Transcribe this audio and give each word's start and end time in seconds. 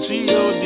G-O-D, 0.07 0.63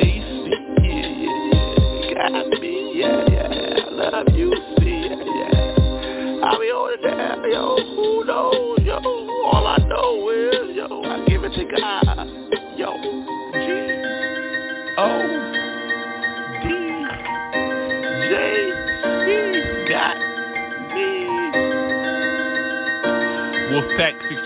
J-C, 0.00 0.46
yeah, 0.82 1.08
yeah. 1.22 2.14
Got 2.14 2.48
me, 2.60 2.74
yeah, 2.94 3.22
yeah. 3.30 3.50
Love 3.90 4.28
you, 4.34 4.48
see, 4.78 4.98
yeah, 5.08 5.22
yeah. 5.24 6.44
I'll 6.44 6.58
be 6.58 6.66
on 6.66 6.92
it 6.92 7.02
down, 7.02 7.50
yo. 7.50 7.76
Who 7.96 8.24
knows, 8.24 8.80
yo? 8.82 8.98
All 9.52 9.66
I 9.66 9.78
know 9.86 10.28
is, 10.30 10.76
yo, 10.76 11.02
I 11.04 11.24
give 11.28 11.44
it 11.44 11.52
to 11.54 11.64
God. 11.80 12.03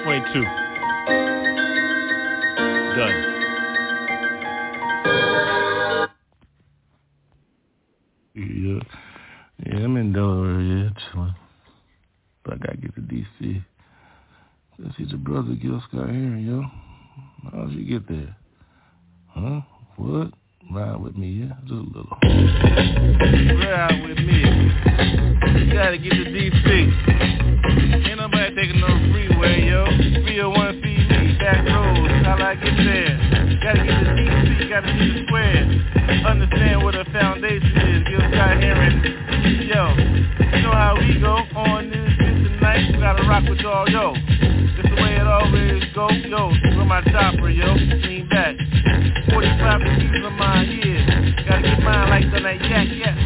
22. 0.09 0.25
Done. 2.97 3.17
Yeah. 8.35 8.81
Yeah, 9.67 9.85
I'm 9.85 9.97
in 9.99 10.15
Delaware, 10.15 10.61
yeah, 10.63 10.89
chilling. 11.13 11.35
But 12.43 12.55
I 12.55 12.57
gotta 12.57 12.77
get 12.79 12.95
to 12.95 13.03
D.C. 13.03 13.63
Let's 14.79 14.97
see 14.97 15.05
the 15.05 15.19
brother 15.19 15.53
Gil 15.53 15.83
Scott 15.89 16.09
Heron, 16.09 16.47
yo. 16.47 16.63
How'd 17.53 17.73
you 17.73 17.85
get 17.85 18.09
there? 18.09 18.35
Huh? 19.27 19.61
What? 19.97 20.33
Ride 20.73 21.03
with 21.03 21.17
me, 21.19 21.33
yeah? 21.33 21.53
Just 21.65 21.73
a 21.73 21.75
little. 21.75 22.17
Ride 23.61 24.09
with 24.09 24.19
me. 24.21 24.41
You 25.61 25.73
gotta 25.75 25.99
get 25.99 26.13
to 26.13 26.25
D.C. 26.33 28.08
Taking 28.69 28.81
no 28.83 29.13
freeway, 29.13 29.65
yo. 29.65 29.85
301 29.87 30.83
feed 30.83 31.09
me, 31.09 31.39
back 31.39 31.65
roads, 31.65 32.13
how 32.27 32.37
I 32.37 32.55
get 32.55 32.77
there? 32.77 33.17
Gotta 33.65 33.81
get 33.81 33.97
to 33.97 34.13
DC, 34.13 34.69
gotta 34.69 34.93
see 34.93 35.09
the 35.09 35.25
square. 35.25 35.65
Understand 36.27 36.83
what 36.83 36.95
a 36.95 37.05
foundation 37.07 37.65
is, 37.65 38.05
Gil 38.09 38.21
Scott 38.29 38.61
Heron. 38.61 39.01
Yo, 39.65 39.89
you 40.53 40.63
know 40.63 40.73
how 40.73 40.97
we 41.01 41.19
go 41.19 41.41
on 41.57 41.89
this 41.89 42.13
shit 42.13 42.45
tonight. 42.45 42.93
We 42.93 42.99
gotta 43.01 43.23
rock 43.25 43.49
with 43.49 43.61
y'all, 43.61 43.89
yo. 43.89 44.13
This 44.13 44.85
the 44.85 44.97
way 45.01 45.17
it 45.17 45.27
always 45.27 45.85
go, 45.95 46.11
yo. 46.29 46.49
With 46.77 46.87
my 46.87 47.01
chopper, 47.09 47.49
yo. 47.49 47.73
Lean 47.73 48.29
back. 48.29 48.55
45 49.33 49.81
degrees 49.81 50.25
on 50.27 50.37
my 50.37 50.63
yeah. 50.65 51.49
Gotta 51.49 51.63
get 51.63 51.81
mine 51.81 52.11
like 52.11 52.31
the 52.31 52.41
night 52.41 52.61
yak, 52.69 52.89
yak. 52.93 53.18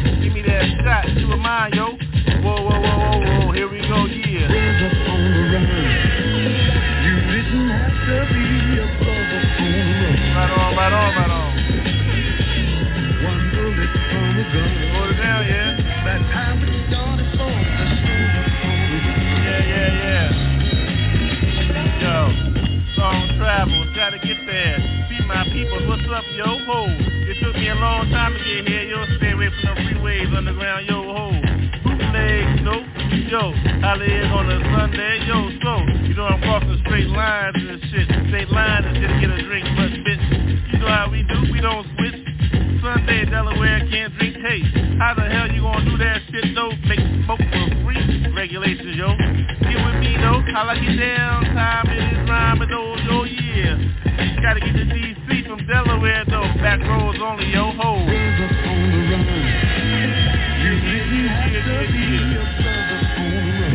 Straight 36.93 37.07
lines 37.07 37.55
and 37.57 37.81
shit. 37.89 38.07
Straight 38.27 38.49
lines 38.49 38.85
and 38.85 38.95
to 38.95 39.01
get 39.01 39.29
a 39.29 39.43
drink, 39.43 39.65
but 39.75 39.89
bitch, 40.05 40.73
you 40.73 40.79
know 40.79 40.87
how 40.87 41.09
we 41.09 41.23
do, 41.23 41.51
we 41.51 41.59
don't 41.59 41.87
switch. 41.97 42.22
Sunday, 42.93 43.25
Delaware 43.25 43.79
can't 43.89 44.13
drink 44.19 44.35
taste. 44.37 44.69
How 45.01 45.15
the 45.15 45.25
hell 45.25 45.49
you 45.49 45.61
gonna 45.61 45.89
do 45.89 45.97
that 45.97 46.21
shit 46.29 46.53
though? 46.53 46.69
Make 46.85 46.99
smoke 47.25 47.41
for 47.41 47.65
free? 47.81 47.97
Regulations, 48.35 48.95
yo. 48.95 49.17
Get 49.65 49.81
with 49.81 49.97
me 49.97 50.13
though. 50.21 50.45
I 50.45 50.77
get 50.77 50.93
down? 51.01 51.43
Time 51.57 51.89
it 51.89 52.13
is 52.13 52.29
rhyming 52.29 52.69
though, 52.69 52.93
yo, 53.09 53.23
yeah. 53.25 53.81
Gotta 54.43 54.59
get 54.59 54.73
to 54.77 54.85
DC 54.85 55.25
from 55.47 55.65
Delaware 55.65 56.23
though. 56.29 56.45
Back 56.61 56.81
roads 56.85 57.17
only, 57.19 57.49
yo, 57.49 57.71
ho. 57.71 57.97
On. 57.97 58.05
You 60.61 60.73
didn't 60.85 61.33
have 61.33 61.65
to 61.65 61.73
be 61.89 62.05
brother 62.61 62.99
on. 63.17 63.73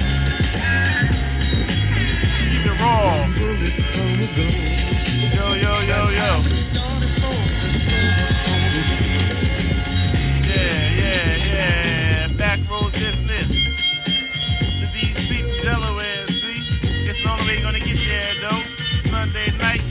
Keep 2.55 2.67
it 2.67 2.79
raw. 2.79 4.68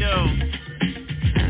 Yo. 0.08 0.48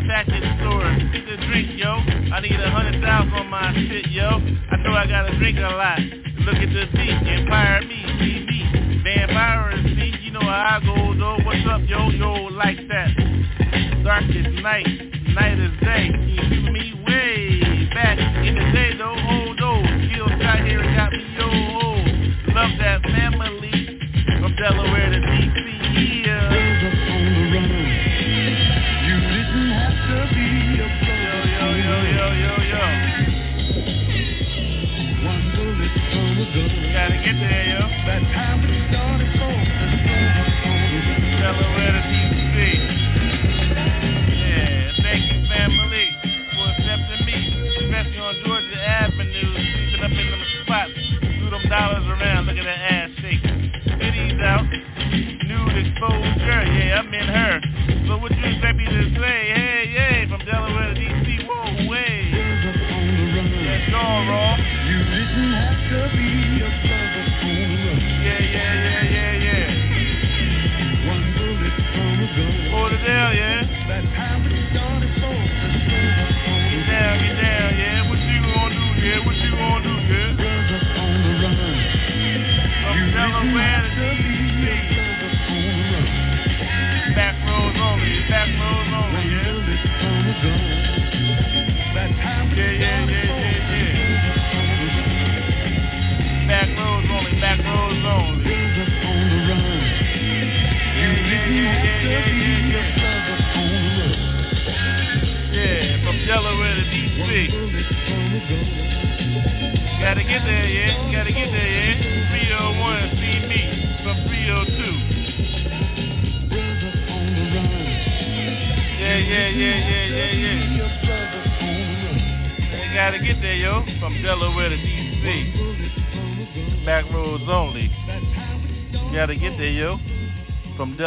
The 0.08 0.42
store. 0.60 0.90
A 0.90 1.36
drink, 1.46 1.78
yo. 1.78 1.92
I 2.34 2.40
need 2.42 2.58
a 2.58 2.72
hundred 2.72 3.02
thousand 3.04 3.34
on 3.34 3.48
my 3.50 3.74
shit, 3.74 4.10
yo. 4.10 4.30
I 4.72 4.78
know 4.82 4.94
I 4.94 5.06
gotta 5.06 5.38
drink 5.38 5.58
a 5.60 5.70
lot. 5.76 6.00
Look 6.42 6.56
at 6.56 6.72
the 6.74 6.88
beat, 6.96 7.28
Empire 7.28 7.82
me, 7.82 8.02
see 8.18 8.40
me. 8.48 9.02
Vampire, 9.04 9.78
see, 9.84 10.14
you 10.24 10.32
know 10.32 10.42
how 10.42 10.80
I 10.80 10.86
go, 10.86 11.14
though. 11.14 11.38
What's 11.46 11.68
up, 11.70 11.82
yo, 11.86 12.10
yo, 12.10 12.34
like 12.56 12.80
that. 12.88 13.12
Dark 14.04 14.24
is 14.32 14.48
night, 14.64 14.88
night 15.36 15.60
is 15.60 15.76
day. 15.84 16.08
You 16.08 16.72
me 16.72 16.94
way 17.06 17.90
back 17.94 18.18
in 18.18 18.56
the 18.56 18.66
day, 18.74 18.98
though? 18.98 19.14
Oh, 19.14 19.54
no. 19.54 19.84
Skills 20.08 20.32
got 20.42 20.66
here 20.66 20.82
and 20.82 20.96
got 20.96 21.12
me, 21.12 21.24
yo, 21.38 21.46
oh. 21.46 22.56
Love 22.56 22.74
that 22.80 23.04
family 23.04 24.00
from 24.40 24.56
Delaware 24.56 25.10
to 25.12 25.20
DC, 25.20 25.37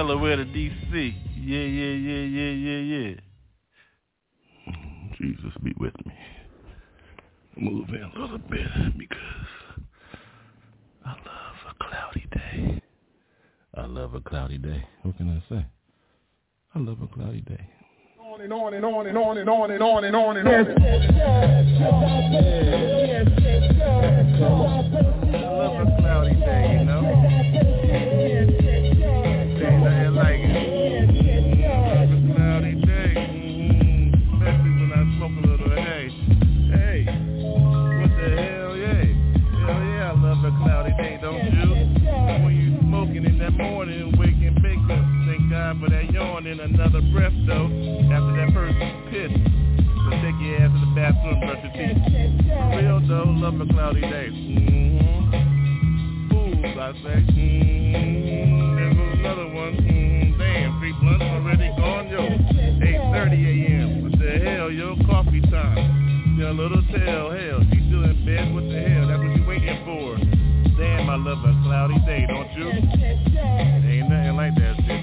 Delaware 0.00 0.37
to 0.37 0.47
DC. 0.47 1.14
Yeah, 1.37 1.58
yeah, 1.58 1.93
yeah, 1.93 2.25
yeah, 2.25 2.52
yeah, 2.52 2.81
yeah. 2.97 3.14
Jesus 5.19 5.52
be 5.62 5.75
with 5.79 5.93
me. 6.06 6.14
Move 7.58 7.91
in 7.91 8.02
a 8.05 8.19
little 8.19 8.38
bit 8.38 8.97
because 8.97 9.19
I 11.05 11.11
love 11.11 11.56
a 11.69 11.75
cloudy 11.85 12.26
day. 12.32 12.81
I 13.75 13.85
love 13.85 14.14
a 14.14 14.20
cloudy 14.23 14.56
day. 14.56 14.82
What 15.02 15.19
can 15.19 15.37
I 15.37 15.43
say? 15.55 15.67
I 16.75 16.79
love 16.79 17.02
a 17.02 17.06
cloudy 17.06 17.43
day. 17.43 17.69
On 18.25 18.41
and 18.41 18.55
on 18.55 18.73
and 18.73 18.87
on 18.87 19.06
and 19.06 19.19
on 19.19 19.37
and 19.37 19.50
on 19.50 19.70
and 19.70 19.82
on 19.82 20.05
and 20.05 20.17
on 20.17 20.37
and 20.38 20.49
on. 24.88 25.10
Another 46.81 47.05
breath, 47.12 47.37
though. 47.47 47.69
After 48.09 48.32
that 48.41 48.49
first 48.55 48.73
piss. 49.12 49.29
So 49.29 50.11
take 50.25 50.41
your 50.41 50.56
ass 50.65 50.73
to 50.73 50.81
the 50.81 50.93
bathroom, 50.97 51.37
brush 51.44 51.61
your 51.61 51.77
teeth. 51.77 52.00
For 52.49 52.73
real 52.81 53.05
though, 53.06 53.29
love 53.37 53.61
a 53.61 53.67
cloudy 53.69 54.00
day. 54.00 54.32
Mm-hmm. 54.32 55.29
Fools, 56.32 56.77
I 56.81 56.93
say. 57.05 57.21
Mm-hmm. 57.21 58.77
There 58.77 58.94
goes 58.97 59.12
another 59.21 59.49
one. 59.53 59.77
Mm-hmm. 59.77 60.41
Damn, 60.41 60.81
three 60.81 60.97
blunts 61.05 61.21
already 61.21 61.69
gone, 61.77 62.09
yo. 62.09 62.21
8.30 62.25 63.44
a.m. 63.44 64.02
What 64.02 64.19
the 64.19 64.31
hell, 64.40 64.71
yo? 64.73 64.97
Coffee 65.05 65.43
time. 65.52 65.85
Tell 66.40 66.55
little 66.55 66.83
tell, 66.88 67.31
hell, 67.31 67.61
she 67.69 67.76
still 67.93 68.09
in 68.09 68.25
bed. 68.25 68.55
What 68.55 68.64
the 68.64 68.81
hell? 68.81 69.07
That's 69.07 69.21
what 69.21 69.37
you 69.37 69.45
waiting 69.45 69.85
for. 69.85 70.16
Damn, 70.81 71.11
I 71.11 71.16
love 71.16 71.45
a 71.45 71.52
cloudy 71.62 72.00
day, 72.09 72.25
don't 72.26 72.49
you? 72.57 72.73
Ain't 72.73 74.09
nothing 74.09 74.37
like 74.37 74.55
that 74.57 74.76
shit, 74.88 75.00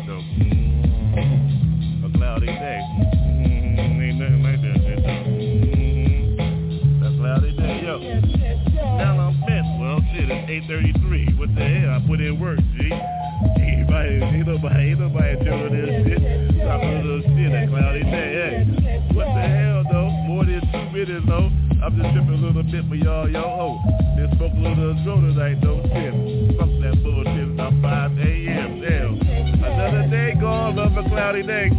33 10.67 11.35
What 11.39 11.55
the 11.55 11.63
hell? 11.63 11.95
I 11.95 11.99
put 12.05 12.19
in 12.19 12.39
work, 12.39 12.59
G. 12.75 12.91
Ain't 12.91 13.87
nobody, 13.87 14.19
ain't 14.19 14.47
nobody, 14.47 14.83
ain't 14.91 14.99
nobody 14.99 15.35
doing 15.39 15.71
this 15.71 15.91
shit. 16.03 16.19
Stop 16.59 16.83
a 16.83 16.91
little 16.99 17.21
shit 17.23 17.55
a 17.55 17.67
Cloudy 17.71 18.03
Day. 18.03 18.67
Hey, 18.83 18.99
what 19.15 19.31
the 19.31 19.43
hell, 19.47 19.83
though? 19.89 20.09
More 20.27 20.43
than 20.43 20.59
two 20.67 20.91
minutes, 20.91 21.25
though. 21.25 21.47
I'm 21.79 21.95
just 21.95 22.11
tripping 22.11 22.43
a 22.43 22.47
little 22.47 22.63
bit 22.63 22.83
for 22.89 22.95
y'all, 22.95 23.29
y'all. 23.29 23.47
Oh, 23.47 24.19
just 24.19 24.35
smoke 24.35 24.51
a 24.51 24.59
little 24.59 24.97
drone 25.07 25.23
tonight, 25.31 25.61
though. 25.63 25.79
Shit, 25.87 26.11
fuck 26.59 26.71
that 26.83 26.95
bullshit. 26.99 27.47
It's 27.47 27.81
5 27.81 28.19
a.m. 28.19 28.81
Damn. 28.83 29.63
Another 29.63 30.07
day 30.11 30.35
gone, 30.35 30.75
love 30.75 30.97
a 30.97 31.07
cloudy 31.07 31.43
day. 31.43 31.71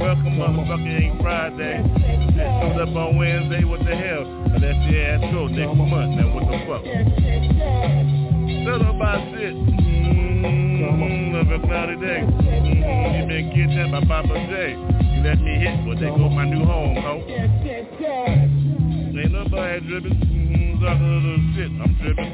Welcome, 0.00 0.40
motherfucker, 0.40 0.96
ain't 0.96 1.20
Friday. 1.20 1.76
Shit 2.00 2.32
showed 2.32 2.80
up 2.80 2.96
on 2.96 3.18
Wednesday, 3.20 3.64
what 3.64 3.84
the 3.84 3.94
hell? 3.94 4.24
Unless 4.48 4.80
you 4.88 4.96
ass 4.96 5.20
show 5.28 5.44
next 5.46 5.76
month, 5.76 6.16
now 6.16 6.32
what 6.32 6.48
the 6.48 6.56
fuck? 6.64 6.80
Shut 8.64 8.80
up 8.80 8.96
my 8.96 9.20
shit. 9.36 9.52
Mm, 9.52 11.36
love 11.36 11.52
a 11.52 11.60
cloudy 11.68 12.00
day. 12.00 12.24
Mm, 12.24 13.20
you 13.20 13.28
been 13.28 13.52
kidnapped 13.52 13.92
by 13.92 14.24
Papa 14.24 14.32
J. 14.48 14.72
You 14.72 15.20
let 15.20 15.36
me 15.36 15.52
hit, 15.60 15.84
but 15.84 16.00
they 16.00 16.08
go 16.08 16.32
my 16.32 16.48
new 16.48 16.64
home, 16.64 16.96
ho. 16.96 17.20
Ain't 19.20 19.32
nobody 19.36 19.80
dripping. 19.84 20.16
Mm, 20.16 20.80
talk 20.80 20.96
a 20.96 21.04
little 21.04 21.44
shit, 21.52 21.68
I'm 21.76 21.92
dripping. 22.00 22.32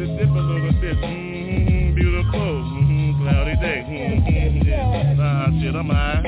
Just 0.00 0.16
dip 0.16 0.32
a 0.32 0.40
little 0.40 0.72
bit. 0.80 0.96
Mm, 0.96 1.94
beautiful. 1.94 2.40
Mm, 2.40 2.93
cloudy 3.24 3.56
day. 3.56 3.80
nah, 5.16 5.48
shit, 5.60 5.74
I'm 5.74 5.88
high. 5.88 6.20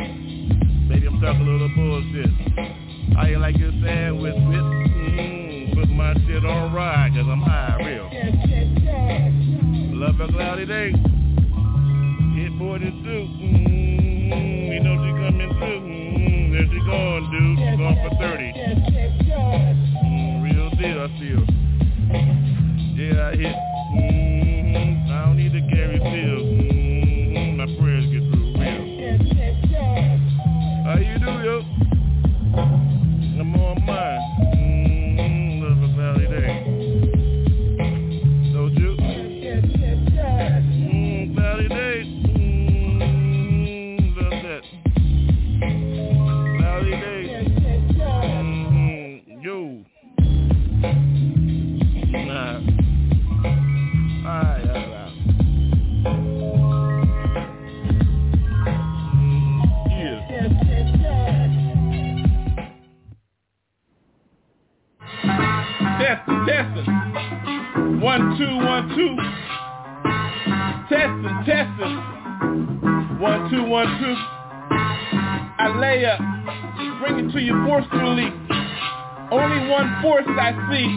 Maybe 0.88 1.06
I'm 1.06 1.20
talking 1.20 1.46
a 1.46 1.50
little 1.50 1.68
bullshit. 1.76 2.30
I 3.18 3.30
ain't 3.30 3.40
like 3.40 3.58
your 3.58 3.72
sandwich, 3.84 4.34
bitch. 4.34 4.72
Mm, 4.96 5.74
Put 5.74 5.88
my 5.90 6.14
shit 6.26 6.44
on 6.44 6.72
ride, 6.72 7.12
cause 7.12 7.26
I'm 7.28 7.42
high 7.42 7.76
real. 7.84 8.08
Love 9.94 10.20
a 10.20 10.32
cloudy 10.32 10.64
day. 10.64 10.92
Hit 12.36 12.52
42. 12.58 12.88
Mm-hmm. 13.04 14.72
You 14.72 14.80
know 14.80 14.96
she 14.96 15.10
coming 15.20 15.52
through. 15.58 15.80
Mm, 15.80 16.16
mm-hmm. 16.16 16.52
There 16.52 16.66
she 16.72 16.80
going, 16.88 17.24
dude. 17.30 17.58
She 17.60 17.76
going 17.76 17.98
for 18.00 18.12
30. 18.16 18.52
Mm, 20.00 20.42
real 20.44 20.70
deal, 20.80 20.98
I 21.04 21.08
feel. 21.20 21.44
Yeah, 22.96 23.28
I 23.28 23.36
hit. 23.36 23.56
Mm, 23.96 25.10
I 25.10 25.12
don't 25.26 25.36
need 25.36 25.52
to 25.52 25.60
carry 25.74 25.98
pills. 26.00 26.45
One, 68.16 68.38
two, 68.38 68.56
one, 68.56 68.88
two. 68.96 69.12
Testing, 70.88 71.36
testing. 71.44 73.20
One, 73.20 73.50
two, 73.50 73.62
one, 73.62 73.84
two. 74.00 74.16
I 75.60 75.76
lay 75.76 76.02
up. 76.06 76.18
Bring 76.98 77.28
it 77.28 77.32
to 77.34 77.40
you 77.42 77.52
forcefully. 77.66 78.32
Only 79.30 79.68
one 79.68 80.00
force 80.00 80.24
I 80.28 80.56
see. 80.72 80.88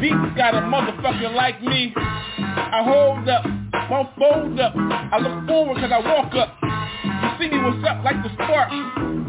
Beats 0.00 0.34
got 0.36 0.58
a 0.58 0.66
motherfucker 0.66 1.32
like 1.32 1.62
me. 1.62 1.94
I 1.94 2.82
hold 2.82 3.28
up. 3.28 3.44
Won't 3.88 4.10
fold 4.18 4.58
up. 4.58 4.74
I 4.76 5.18
look 5.18 5.46
forward 5.46 5.76
cause 5.76 5.92
I 5.94 6.00
walk 6.00 6.34
up. 6.34 6.58
You 7.22 7.30
see 7.38 7.54
me 7.54 7.62
what's 7.62 7.86
up 7.86 8.02
like 8.02 8.20
the 8.24 8.30
spark. 8.34 8.70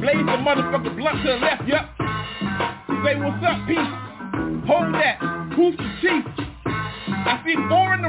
Blaze 0.01 0.17
the 0.17 0.41
motherfucker 0.41 0.97
blunt 0.97 1.21
to 1.21 1.27
the 1.27 1.37
left, 1.45 1.67
yup. 1.67 1.93
Say 3.05 3.17
what's 3.21 3.45
up, 3.45 3.67
peace. 3.67 4.65
Hold 4.65 4.95
that. 4.95 5.19
Who's 5.55 5.77
the 5.77 5.83
chief? 6.01 6.30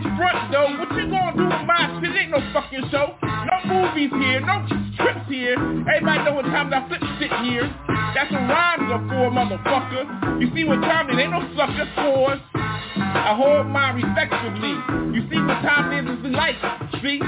Front 0.02 0.50
though. 0.50 0.70
What 0.78 0.90
you 0.98 1.06
gonna 1.10 1.36
do 1.36 1.44
with 1.46 1.66
my 1.66 2.00
shit? 2.02 2.16
Ain't 2.16 2.30
no 2.30 2.40
fucking 2.52 2.90
show. 2.90 3.14
No 3.22 3.56
movies 3.66 4.10
here, 4.10 4.40
no 4.40 4.66
trips 4.98 5.26
here. 5.28 5.54
Everybody 5.54 6.24
know 6.24 6.34
what 6.34 6.46
time 6.46 6.72
I 6.72 6.86
flip 6.88 7.02
shit 7.18 7.32
here. 7.46 7.66
That's 8.14 8.30
what 8.30 8.44
rhymes 8.50 8.90
are 8.90 9.04
for, 9.08 9.30
motherfucker. 9.30 10.40
You 10.40 10.50
see 10.54 10.64
what 10.64 10.80
time 10.82 11.10
it 11.10 11.18
ain't 11.22 11.30
no 11.30 11.40
sucker 11.56 11.86
scores. 11.94 12.40
I 12.54 13.34
hold 13.36 13.66
mine 13.66 14.02
respectively. 14.02 14.74
You 15.14 15.22
see 15.30 15.40
what 15.40 15.62
time 15.62 15.92
it 15.92 16.10
is 16.10 16.24
in 16.24 16.32
life, 16.32 16.58
see? 17.00 17.22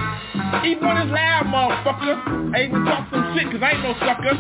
Even 0.67 0.83
when 0.83 0.97
it's 0.99 1.13
loud, 1.13 1.47
motherfucker. 1.47 2.55
I 2.55 2.65
even 2.65 2.85
talk 2.85 3.09
some 3.11 3.35
shit 3.37 3.51
cause 3.51 3.63
I 3.63 3.71
ain't 3.73 3.83
no 3.83 3.95
sucker. 4.03 4.35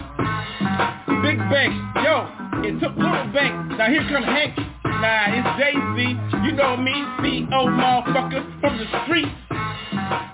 Big 1.22 1.38
Bank, 1.48 1.72
yo, 2.04 2.28
it 2.66 2.80
took 2.80 2.96
Little 2.96 3.30
Bank. 3.32 3.78
Now 3.78 3.88
here 3.88 4.04
come 4.10 4.24
Hank. 4.24 4.73
It's 5.04 5.48
JC. 5.60 6.44
You 6.46 6.52
know 6.52 6.76
me, 6.76 6.92
C.O. 7.20 7.66
motherfucker 7.66 8.60
from 8.60 8.78
the 8.78 8.86
streets. 9.04 9.28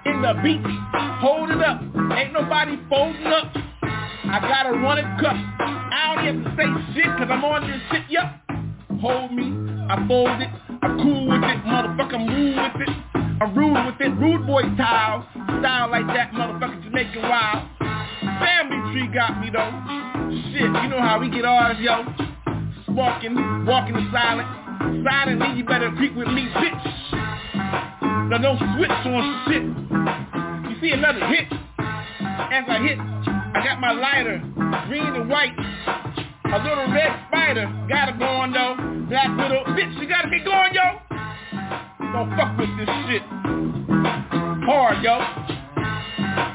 In 0.07 0.23
the 0.23 0.35
beat, 0.43 0.61
hold 1.19 1.51
it 1.51 1.61
up. 1.61 1.83
Ain't 2.17 2.33
nobody 2.33 2.79
folding 2.89 3.27
up. 3.27 3.53
I 3.83 4.39
gotta 4.41 4.71
run 4.79 4.99
it 4.99 5.05
cup. 5.21 5.35
I 5.35 6.15
don't 6.15 6.45
to 6.45 6.51
say 6.57 6.71
shit 6.95 7.05
cause 7.19 7.27
I'm 7.31 7.45
on 7.45 7.67
this 7.67 7.81
shit, 7.91 8.03
yup. 8.11 8.31
Hold 9.01 9.33
me, 9.33 9.51
I 9.91 10.07
fold 10.07 10.41
it, 10.41 10.49
I'm 10.83 11.03
cool 11.03 11.27
with 11.27 11.43
it, 11.43 11.65
motherfucker, 11.67 12.15
I'm 12.15 12.29
rude 12.29 12.55
with 12.55 12.89
it. 12.89 12.95
I'm 13.43 13.57
rude 13.57 13.87
with 13.87 14.01
it, 14.01 14.11
rude 14.21 14.47
boy 14.47 14.63
style. 14.75 15.27
Style 15.59 15.91
like 15.91 16.07
that, 16.07 16.31
motherfucker, 16.33 16.85
Jamaican 16.85 17.23
wild. 17.23 17.67
Family 18.39 18.93
tree 18.93 19.09
got 19.13 19.41
me 19.41 19.51
though. 19.51 19.73
Shit, 20.53 20.63
you 20.63 20.89
know 20.89 21.01
how 21.01 21.19
we 21.19 21.29
get 21.29 21.45
ours, 21.45 21.77
yo. 21.81 22.05
Walking, 22.95 23.35
walking 23.67 23.97
in 23.97 24.11
silent. 24.81 25.05
Silently, 25.05 25.59
you 25.59 25.65
better 25.65 25.91
creep 25.93 26.15
with 26.17 26.29
me, 26.29 26.49
bitch. 26.55 27.11
Now 28.31 28.39
don't 28.39 28.59
switch 28.77 28.91
on 28.91 29.45
shit. 29.47 29.63
You 30.71 30.81
see 30.81 30.93
another 30.93 31.27
hit. 31.27 31.47
As 32.53 32.65
I 32.69 32.79
hit, 32.83 32.99
I 32.99 33.63
got 33.65 33.81
my 33.81 33.93
lighter, 33.93 34.39
green 34.89 35.07
and 35.07 35.29
white. 35.29 35.55
A 36.53 36.59
little 36.65 36.93
red 36.93 37.27
spider, 37.29 37.67
gotta 37.89 38.13
go 38.13 38.47
though. 38.53 38.75
Black 39.09 39.29
widow, 39.37 39.65
bitch, 39.77 40.01
you 40.01 40.09
gotta 40.09 40.29
be 40.29 40.41
going, 40.41 40.75
yo. 40.75 40.99
Don't 42.13 42.31
fuck 42.37 42.59
with 42.59 42.71
this 42.79 42.89
shit. 43.07 43.23
Hard, 44.67 45.03
yo. 45.03 45.19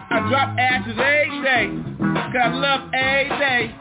I 0.07 0.25
drop 0.29 0.57
ashes 0.57 0.97
every 0.97 1.41
day, 1.43 1.69
cause 2.31 2.41
I 2.43 2.49
love 2.53 2.93
every 2.93 3.37
day. 3.39 3.75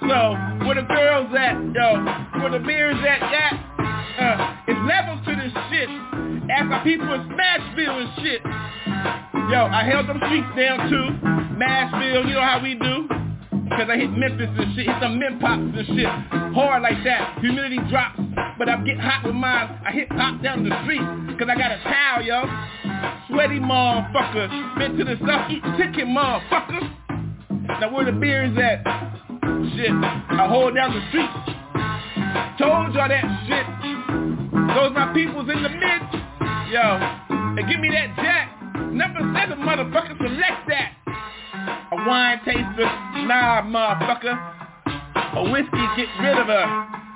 So, 0.00 0.34
where 0.64 0.74
the 0.74 0.86
girls 0.88 1.28
at, 1.36 1.54
yo? 1.74 2.40
Where 2.40 2.50
the 2.50 2.64
beers 2.64 2.96
at, 3.06 3.20
yeah? 3.30 3.52
Uh, 4.18 4.56
it's 4.66 4.80
levels 4.88 5.20
to 5.26 5.32
this 5.36 5.52
shit. 5.70 5.88
After 6.50 6.80
people 6.84 7.12
in 7.14 7.28
Smashville 7.28 8.00
and 8.00 8.10
shit. 8.22 8.42
Yo, 9.50 9.66
I 9.66 9.84
held 9.84 10.08
them 10.08 10.20
streets 10.26 10.46
down 10.56 10.90
too. 10.90 11.56
Nashville, 11.58 12.26
you 12.26 12.34
know 12.34 12.42
how 12.42 12.62
we 12.62 12.74
do. 12.74 13.08
Cause 13.70 13.88
I 13.90 13.96
hit 13.96 14.10
Memphis 14.10 14.48
and 14.58 14.74
shit, 14.74 14.86
hit 14.86 14.96
some 15.00 15.18
Mempops 15.20 15.78
and 15.78 15.86
shit. 15.86 16.06
Hard 16.54 16.82
like 16.82 17.02
that, 17.04 17.38
humidity 17.40 17.78
drops. 17.88 18.18
But 18.58 18.68
I 18.68 18.82
get 18.84 18.98
hot 18.98 19.24
with 19.24 19.34
mine, 19.34 19.80
I 19.86 19.92
hit 19.92 20.10
hop 20.12 20.42
down 20.42 20.68
the 20.68 20.74
street. 20.82 21.02
Cause 21.38 21.48
I 21.48 21.56
got 21.56 21.72
a 21.72 21.80
towel, 21.84 22.22
yo. 22.22 22.42
Sweaty 23.28 23.60
motherfucker. 23.60 24.78
Been 24.78 24.96
to 24.98 25.04
the 25.04 25.16
south, 25.26 25.50
eat 25.50 25.62
chicken 25.78 26.14
motherfucker. 26.14 27.80
Now 27.80 27.92
where 27.92 28.04
the 28.04 28.12
beers 28.12 28.56
at? 28.58 29.29
Shit, 29.76 29.92
I 29.92 30.46
hold 30.48 30.74
down 30.74 30.94
the 30.94 31.02
street. 31.08 31.28
Told 32.56 32.94
y'all 32.94 33.08
that 33.08 33.24
shit. 33.44 33.66
Those 34.72 34.92
my 34.96 35.12
peoples 35.12 35.48
in 35.52 35.62
the 35.62 35.68
mid. 35.68 36.00
Yo, 36.72 36.80
and 36.80 37.68
give 37.68 37.80
me 37.80 37.90
that 37.90 38.16
jack. 38.16 38.56
Number 38.92 39.20
seven, 39.36 39.58
motherfucker, 39.60 40.16
select 40.16 40.64
that. 40.68 40.96
A 41.92 41.96
wine 42.08 42.40
taster, 42.44 42.88
nah, 43.28 43.62
motherfucker. 43.62 44.32
A 45.36 45.50
whiskey, 45.50 45.84
get 45.96 46.08
rid 46.22 46.38
of 46.38 46.46
her. 46.46 46.66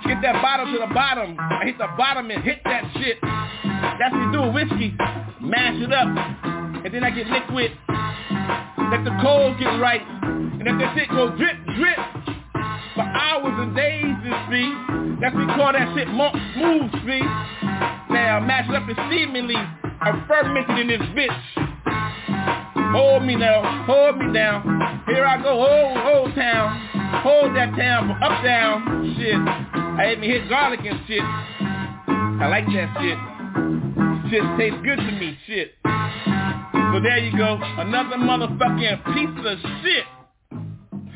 Get 0.07 0.21
that 0.21 0.43
bottle 0.43 0.67
to 0.67 0.79
the 0.87 0.93
bottom. 0.93 1.37
I 1.39 1.65
hit 1.65 1.79
the 1.79 1.89
bottom 1.97 2.31
and 2.31 2.45
hit 2.45 2.61
that 2.65 2.85
shit. 2.95 3.19
That's 3.23 4.13
what 4.13 4.21
you 4.21 4.33
do 4.33 4.43
with 4.53 4.69
whiskey. 4.69 4.95
Mash 5.41 5.81
it 5.81 5.93
up. 5.93 6.09
And 6.85 6.93
then 6.93 7.05
I 7.05 7.11
get 7.11 7.27
liquid. 7.27 7.73
Let 8.91 9.05
the 9.05 9.17
cold 9.23 9.59
get 9.59 9.81
right. 9.81 10.03
And 10.23 10.65
let 10.65 10.79
that 10.79 10.95
shit 10.97 11.09
go 11.09 11.35
drip, 11.37 11.57
drip. 11.77 12.34
For 12.95 13.03
hours 13.03 13.55
and 13.59 13.75
days, 13.75 14.15
you 14.23 14.35
see. 14.51 14.71
That's 15.21 15.35
we 15.35 15.47
call 15.47 15.73
that 15.73 15.95
shit 15.97 16.09
monk 16.09 16.37
smooth, 16.55 16.93
see. 17.07 17.21
Now, 18.11 18.39
it 18.39 18.75
up 18.75 18.89
and 18.89 18.99
seemingly. 19.11 19.57
I'm 19.57 20.27
fermented 20.29 20.79
in 20.79 20.87
this 20.89 21.03
bitch. 21.11 21.65
Hold 22.95 23.25
me 23.25 23.35
now, 23.35 23.85
hold 23.87 24.19
me 24.19 24.33
down. 24.33 24.63
Here 25.07 25.25
I 25.25 25.43
go, 25.43 25.59
hold, 25.59 25.99
hold 25.99 26.35
town. 26.37 26.95
Hold 27.23 27.57
that 27.57 27.75
town 27.77 28.09
from 28.09 28.23
up 28.23 28.45
down. 28.45 29.17
Shit. 29.19 29.37
I 29.37 30.13
even 30.13 30.25
hit 30.25 30.49
garlic 30.49 30.81
and 30.85 31.01
shit. 31.09 31.23
I 31.23 32.47
like 32.49 32.67
that 32.67 32.95
shit. 33.01 34.31
Shit 34.31 34.43
tastes 34.59 34.79
good 34.85 34.99
to 34.99 35.13
me, 35.19 35.37
shit. 35.47 35.75
So 35.83 37.01
there 37.03 37.19
you 37.19 37.37
go. 37.37 37.59
Another 37.61 38.17
motherfucking 38.17 39.05
piece 39.15 39.47
of 39.47 39.59
shit. 39.83 40.05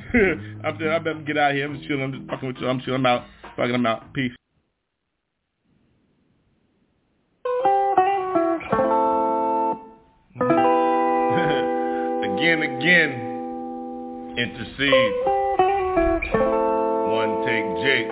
I'm 0.15 0.65
I 0.65 0.73
better 1.00 1.21
get 1.27 1.37
out 1.37 1.50
of 1.50 1.57
here. 1.57 1.67
I'm 1.67 1.75
just 1.77 1.87
chilling. 1.87 2.03
I'm 2.03 2.12
just 2.12 2.27
fucking 2.31 2.49
with 2.49 2.57
you. 2.59 2.69
I'm 2.69 2.81
chilling. 2.81 3.00
I'm 3.00 3.07
out. 3.07 3.25
Fucking 3.57 3.75
I'm 3.75 3.85
out. 3.85 4.15
Peace. 4.15 4.33
again, 12.25 12.62
again, 12.62 13.12
intercede. 14.38 15.12
One 17.12 17.45
take 17.45 17.69
Jake. 17.85 18.09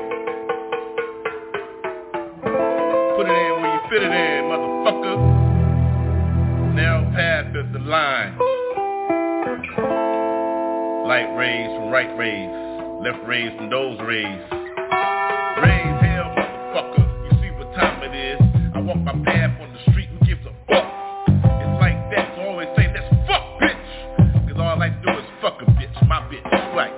Put 3.16 3.24
it 3.24 3.32
in 3.32 3.56
where 3.62 3.72
you 3.72 3.80
fit 3.88 4.02
it 4.02 4.12
in, 4.12 4.44
motherfucker. 4.52 5.16
Now 6.74 7.08
path 7.14 7.56
is 7.56 7.64
the 7.72 7.78
line. 7.78 8.36
Light 11.06 11.36
rays 11.36 11.70
from 11.78 11.90
right 11.92 12.10
rays, 12.18 12.50
left 12.98 13.22
rays 13.28 13.54
from 13.54 13.70
those 13.70 13.96
rays. 14.00 14.26
Rays, 14.26 15.94
hell, 16.02 16.34
motherfucker. 16.34 17.06
You 17.22 17.30
see 17.38 17.50
what 17.54 17.72
time 17.78 18.02
it 18.02 18.10
is. 18.10 18.42
I 18.74 18.80
walk 18.80 18.98
my 18.98 19.14
path 19.24 19.54
on 19.62 19.72
the 19.72 19.92
street. 19.92 20.08
Who 20.10 20.26
gives 20.26 20.42
a 20.42 20.50
fuck? 20.66 20.82
It's 21.30 21.78
like 21.78 21.94
that, 22.10 22.34
so 22.34 22.42
I 22.42 22.46
always 22.50 22.66
say, 22.74 22.90
let's 22.90 23.06
fuck, 23.30 23.46
bitch. 23.62 24.50
Cause 24.50 24.58
all 24.58 24.66
I 24.66 24.74
like 24.74 25.00
to 25.00 25.06
do 25.06 25.16
is 25.16 25.24
fuck 25.40 25.62
a 25.62 25.66
bitch, 25.78 25.94
my 26.08 26.26
bitch, 26.26 26.42
right. 26.74 26.90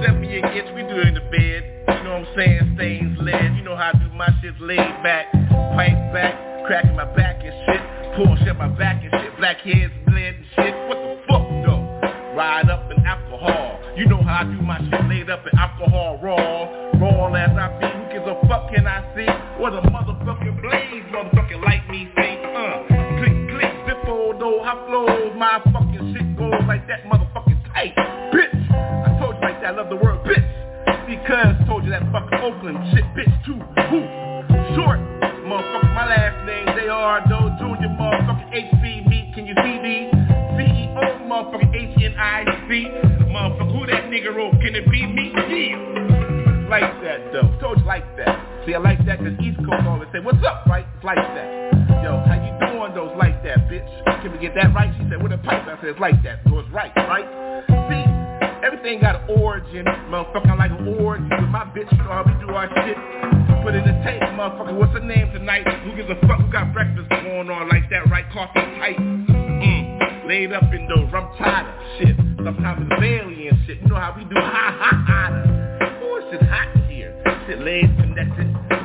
78 0.00 0.32
inch, 0.32 0.72
we 0.72 0.80
do 0.88 1.04
it 1.04 1.08
in 1.08 1.14
the 1.20 1.28
bed. 1.28 1.60
You 2.00 2.04
know 2.08 2.24
what 2.24 2.32
I'm 2.32 2.34
saying? 2.34 2.72
Stains 2.80 3.18
lead. 3.20 3.52
You 3.52 3.64
know 3.68 3.76
how 3.76 3.92
I 3.92 3.98
do 4.00 4.08
my 4.16 4.32
shit 4.40 4.58
laid 4.62 4.80
back. 5.04 5.30
Pipe 5.76 6.00
back, 6.16 6.64
cracking 6.64 6.96
my 6.96 7.04
back 7.14 7.44
and 7.44 7.52
shit. 7.68 8.16
Pull 8.16 8.32
shit 8.46 8.56
my 8.56 8.68
back 8.80 9.04
and 9.04 9.12
shit. 9.12 9.36
Black 9.36 9.58
heads 9.60 9.92
bled 10.08 10.40
and 10.40 10.46
shit. 10.56 10.72
What 10.88 10.96
the 10.96 11.20
fuck 11.28 11.44
though? 11.68 11.84
Ride 12.32 12.70
up 12.70 12.81
I 14.42 14.44
do 14.44 14.60
my 14.60 14.76
shit 14.90 15.06
laid 15.06 15.30
up 15.30 15.46
in 15.46 15.56
alcohol 15.56 16.18
raw. 16.18 16.34
Raw 16.98 17.32
as 17.32 17.54
I 17.54 17.78
be. 17.78 17.86
Who 17.86 18.02
gives 18.10 18.26
a 18.26 18.34
fuck 18.50 18.74
can 18.74 18.88
I 18.90 18.98
see? 19.14 19.30
What 19.62 19.70
a 19.70 19.82
motherfucking 19.86 20.58
blaze, 20.58 21.06
motherfucking 21.14 21.62
like 21.62 21.88
me 21.88 22.10
see. 22.18 22.34
Uh, 22.50 22.82
click, 23.22 23.38
click, 23.54 23.70
before 23.86 24.34
though 24.34 24.58
I 24.58 24.74
flow. 24.90 25.32
My 25.38 25.62
fucking 25.70 26.10
shit 26.10 26.36
goes 26.36 26.58
like 26.66 26.88
that 26.88 27.04
motherfucking 27.06 27.70
tight. 27.70 27.94
Bitch, 28.34 28.50
I 28.74 29.14
told 29.22 29.36
you 29.36 29.42
like 29.46 29.62
that. 29.62 29.74
I 29.74 29.76
love 29.78 29.90
the 29.90 30.02
word 30.02 30.18
bitch. 30.26 30.42
Because 31.06 31.54
told 31.68 31.84
you 31.84 31.90
that 31.90 32.02
fucking 32.10 32.40
Oakland 32.42 32.82
shit 32.90 33.06
said, 50.22 50.24
what's 50.24 50.46
up, 50.46 50.66
right? 50.66 50.86
It's 50.94 51.04
like 51.04 51.16
that. 51.16 52.02
Yo, 52.02 52.22
how 52.26 52.38
you 52.38 52.72
doing 52.72 52.94
those 52.94 53.14
like 53.18 53.42
that, 53.44 53.68
bitch? 53.68 53.86
Can 54.22 54.32
we 54.32 54.38
get 54.38 54.54
that 54.54 54.74
right? 54.74 54.92
She 54.98 55.08
said, 55.10 55.22
with 55.22 55.32
a 55.32 55.38
pipe. 55.38 55.66
I 55.66 55.76
said, 55.80 55.90
it's 55.90 56.00
like 56.00 56.22
that. 56.22 56.40
So 56.48 56.58
it's 56.58 56.70
right, 56.70 56.92
right? 56.96 57.26
See, 57.68 58.04
everything 58.66 59.00
got 59.00 59.16
an 59.16 59.40
origin, 59.40 59.84
motherfucker. 60.10 60.58
like 60.58 60.70
an 60.70 60.88
origin. 60.98 61.28
With 61.30 61.50
my 61.50 61.64
bitch, 61.64 61.90
you 61.90 61.98
know 61.98 62.22
how 62.22 62.24
we 62.26 62.34
do 62.44 62.52
our 62.52 62.68
shit 62.84 62.96
put 63.62 63.74
in 63.74 63.84
the 63.84 63.94
tape, 64.02 64.22
motherfucker. 64.34 64.74
What's 64.74 64.94
the 64.94 65.00
name 65.00 65.32
tonight? 65.32 65.66
Who 65.84 65.94
gives 65.96 66.10
a 66.10 66.18
fuck? 66.26 66.40
Who 66.40 66.50
got 66.50 66.72
breakfast 66.72 67.08
going 67.10 67.50
on 67.50 67.68
like 67.68 67.88
that, 67.90 68.10
right? 68.10 68.26
Coffee 68.32 68.60
tight. 68.78 68.98
Mm. 68.98 70.26
Laid 70.26 70.52
up 70.52 70.64
in 70.72 70.88
those 70.88 71.10
rum 71.12 71.30
tired 71.38 71.66
shit. 71.98 72.16
Sometimes 72.42 72.82
it's 72.82 73.00
barely 73.00 73.31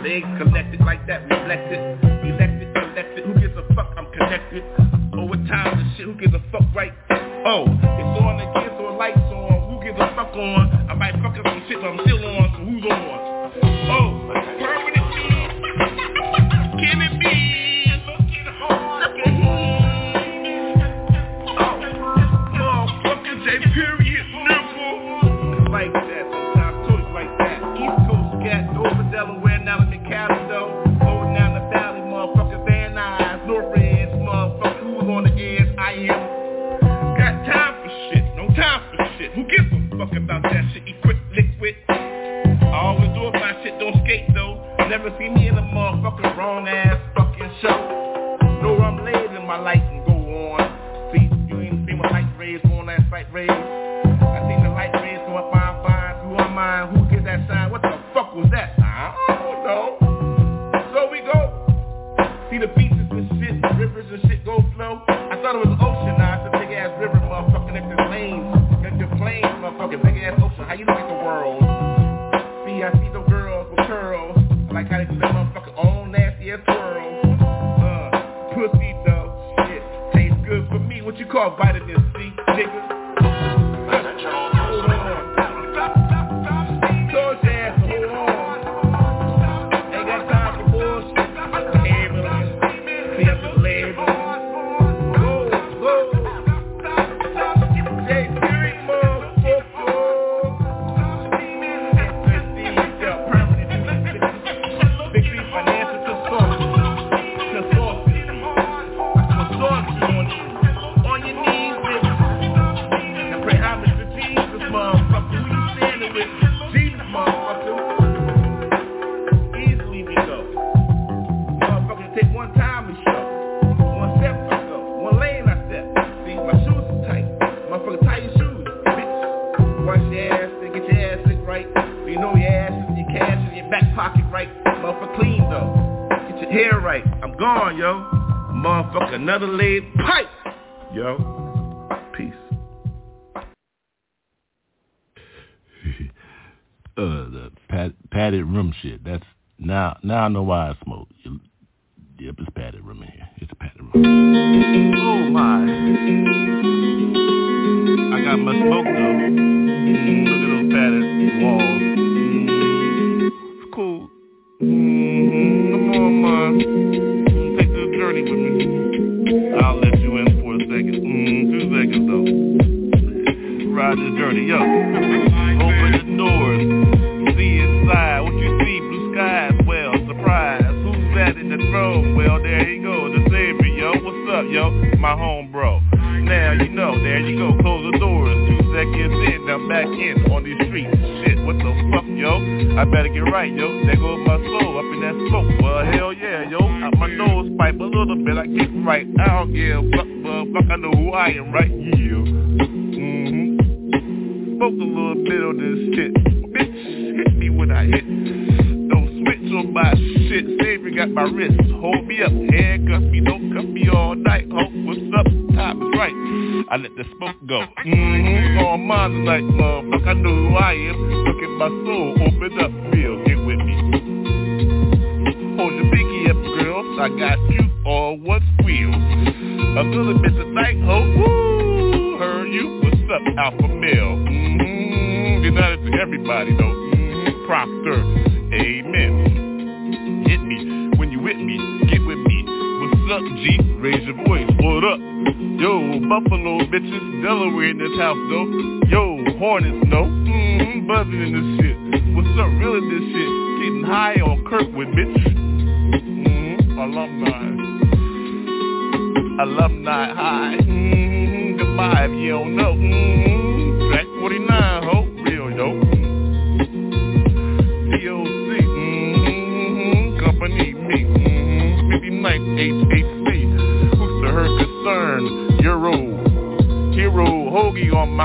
eggs 0.08 0.28
collected 0.38 0.80
like 0.82 1.06
that 1.08 1.22
reflected. 1.30 2.07
Never 44.98 45.16
see 45.20 45.29
me 45.29 45.48
in 45.48 45.55
a 45.55 45.62
motherfucking 45.62 46.36
wrong 46.36 46.68
ass. 46.68 47.06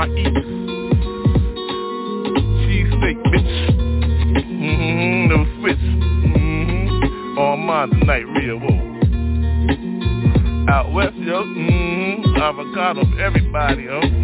You 0.09 0.31
doing? 0.31 0.59
Cheesesteak, 2.63 3.17
bitch. 3.31 3.53
Mm-hmm, 4.37 5.27
no 5.29 5.37
switch. 5.59 5.77
Mm-hmm. 5.77 7.37
On 7.37 7.59
mine 7.59 7.89
tonight, 7.89 8.25
real 8.27 8.57
whoa. 8.59 8.77
Out 10.71 10.91
west, 10.93 11.15
yo. 11.17 11.43
Mm-hmm. 11.43 12.35
Avocado 12.41 13.01
everybody, 13.19 13.83
yo. 13.83 14.22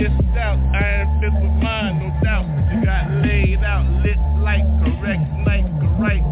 Fist 0.00 0.36
out. 0.38 0.58
Iron 0.74 1.20
fist 1.20 1.36
with 1.36 1.62
mine, 1.62 2.00
no 2.00 2.08
doubt. 2.24 2.48
You 2.72 2.84
got 2.84 3.04
laid 3.20 3.62
out, 3.62 3.84
lit 4.02 4.16
like 4.40 4.64
correct 4.80 5.28
night, 5.44 5.68
correct. 5.76 6.24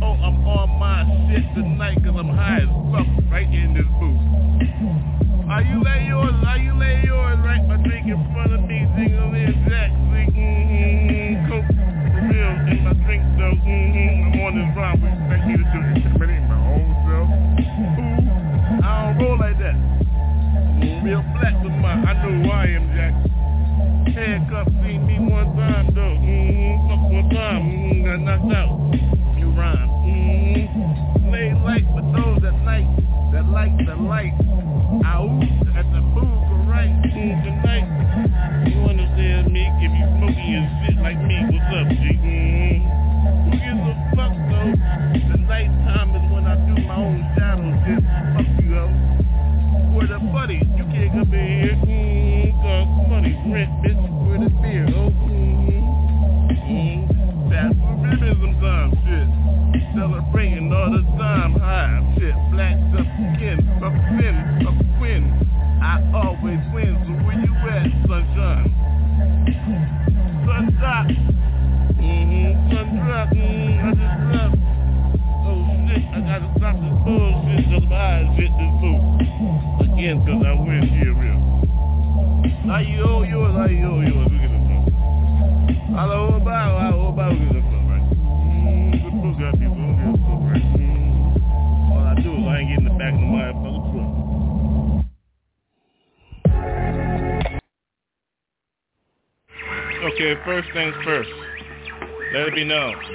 Oh, 0.00 0.14
I'm 0.14 0.46
on 0.46 0.78
my 0.78 1.02
shit 1.26 1.42
tonight 1.54 1.98
cause 2.04 2.14
I'm 2.16 2.28
high 2.28 2.62
as 2.62 2.70
fuck 2.94 3.30
right 3.30 3.50
in 3.50 3.74
this 3.74 3.86
booth. 3.98 4.35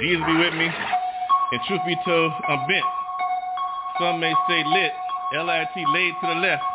Jesus 0.02 0.26
be 0.26 0.34
with 0.34 0.54
me. 0.58 0.66
And 0.66 1.60
truth 1.70 1.80
be 1.86 1.94
told, 2.04 2.32
I'm 2.50 2.66
bent. 2.66 2.82
Some 4.00 4.18
may 4.18 4.34
say 4.50 4.64
lit. 4.66 4.90
L-I-T 5.38 5.78
laid 5.94 6.14
to 6.18 6.26
the 6.26 6.38
left. 6.42 6.66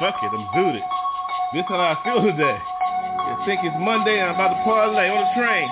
Fuck 0.00 0.16
it, 0.24 0.32
I'm 0.32 0.48
zooted. 0.56 0.80
This 1.52 1.68
how 1.68 1.76
I 1.76 2.00
feel 2.00 2.24
today. 2.24 2.56
You 2.56 3.36
think 3.44 3.60
it's 3.68 3.76
Monday 3.76 4.16
and 4.16 4.32
I'm 4.32 4.34
about 4.40 4.56
to 4.56 4.64
parlay 4.64 5.12
on 5.12 5.20
the 5.20 5.30
train. 5.36 5.68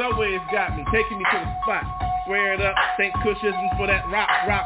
Subway's 0.00 0.40
got 0.48 0.72
me, 0.72 0.80
taking 0.88 1.20
me 1.20 1.24
to 1.28 1.38
the 1.44 1.52
spot. 1.60 1.84
Square 2.24 2.54
it 2.56 2.60
up, 2.64 2.74
think 2.96 3.12
cushions 3.20 3.52
for 3.76 3.84
that 3.84 4.08
rock, 4.08 4.32
rock. 4.48 4.64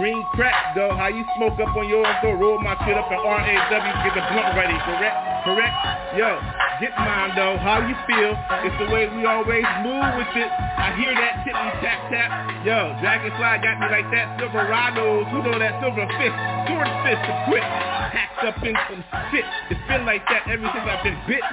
Green 0.00 0.24
crack, 0.32 0.74
though, 0.74 0.96
how 0.96 1.12
you 1.12 1.28
smoke 1.36 1.60
up 1.60 1.76
on 1.76 1.86
yours, 1.92 2.08
though, 2.22 2.32
roll 2.40 2.56
my 2.58 2.72
shit 2.88 2.96
up 2.96 3.12
and 3.12 3.20
R-A-W, 3.20 3.94
get 4.00 4.14
the 4.16 4.24
blunt 4.32 4.56
ready, 4.56 4.74
correct? 4.88 5.16
Correct? 5.44 5.76
Yo, 6.16 6.40
get 6.84 6.92
mine, 7.00 7.32
though, 7.32 7.56
how 7.56 7.80
you 7.80 7.96
feel? 8.04 8.36
It's 8.60 8.76
the 8.76 8.92
way 8.92 9.08
we 9.08 9.24
always 9.24 9.64
move 9.80 10.04
with 10.20 10.28
it. 10.36 10.50
I 10.52 10.92
hear 11.00 11.16
that 11.16 11.40
tippy 11.40 11.70
tap 11.80 12.12
tap. 12.12 12.28
Yo, 12.60 12.92
Dragonfly 13.00 13.56
got 13.64 13.80
me 13.80 13.88
like 13.88 14.08
that, 14.12 14.36
Silverados, 14.36 15.24
who 15.32 15.40
know 15.48 15.56
that 15.56 15.80
silver 15.80 16.04
fist, 16.20 16.36
sword 16.68 16.88
fist 17.08 17.20
to 17.24 17.32
quit. 17.48 17.64
Hacked 17.64 18.44
up 18.44 18.60
in 18.60 18.76
some 18.92 19.02
shit. 19.32 19.48
It's 19.72 19.80
been 19.88 20.04
like 20.04 20.28
that 20.28 20.44
ever 20.44 20.68
since 20.68 20.84
I've 20.84 21.00
been 21.00 21.16
bit 21.24 21.44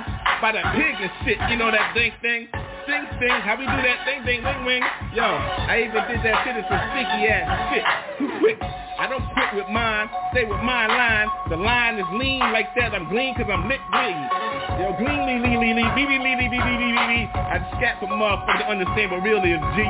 by 0.44 0.52
the 0.52 0.63
pig 0.76 1.00
and 1.00 1.12
shit. 1.24 1.39
You 1.48 1.56
know 1.56 1.72
that 1.72 1.96
ding 1.96 2.12
thing? 2.20 2.61
Sing 2.91 3.08
sing, 3.23 3.39
how 3.47 3.56
we 3.56 3.63
do 3.63 3.80
that 3.88 4.04
ding 4.04 4.19
ding 4.27 4.43
wing 4.43 4.67
wing? 4.67 4.84
Yo, 5.15 5.23
I 5.23 5.88
even 5.88 6.04
did 6.12 6.19
that 6.27 6.43
shit 6.43 6.60
in 6.60 6.65
some 6.67 6.84
stinky 6.91 7.23
ass 7.32 7.47
shit. 7.71 7.88
Too 8.19 8.27
quick. 8.43 8.60
I 8.99 9.08
don't 9.08 9.23
quit 9.32 9.63
with 9.63 9.71
mine, 9.71 10.12
stay 10.36 10.43
with 10.43 10.60
my 10.60 10.91
line. 10.91 11.32
The 11.47 11.56
line 11.56 11.95
is 12.04 12.10
lean 12.19 12.43
like 12.51 12.75
that. 12.75 12.91
I'm 12.91 13.08
clean 13.08 13.32
cause 13.39 13.47
I'm 13.47 13.71
lit 13.71 13.80
green. 13.95 14.19
Yo, 14.75 14.91
green 14.99 15.23
lee 15.23 15.39
lee 15.39 15.56
lee 15.56 15.71
lee 15.71 15.88
bee 15.95 16.04
bee 16.04 16.19
lee 16.19 16.36
lee 16.36 16.51
bee 16.51 16.60
bee 16.60 16.77
bee 16.84 16.91
bee. 16.91 17.23
I 17.32 17.63
scat 17.80 17.95
for 18.04 18.12
motherfuckers 18.12 18.60
to 18.60 18.67
understand 18.67 19.08
what 19.15 19.23
really 19.23 19.56
is 19.56 19.63
G. 19.71 19.88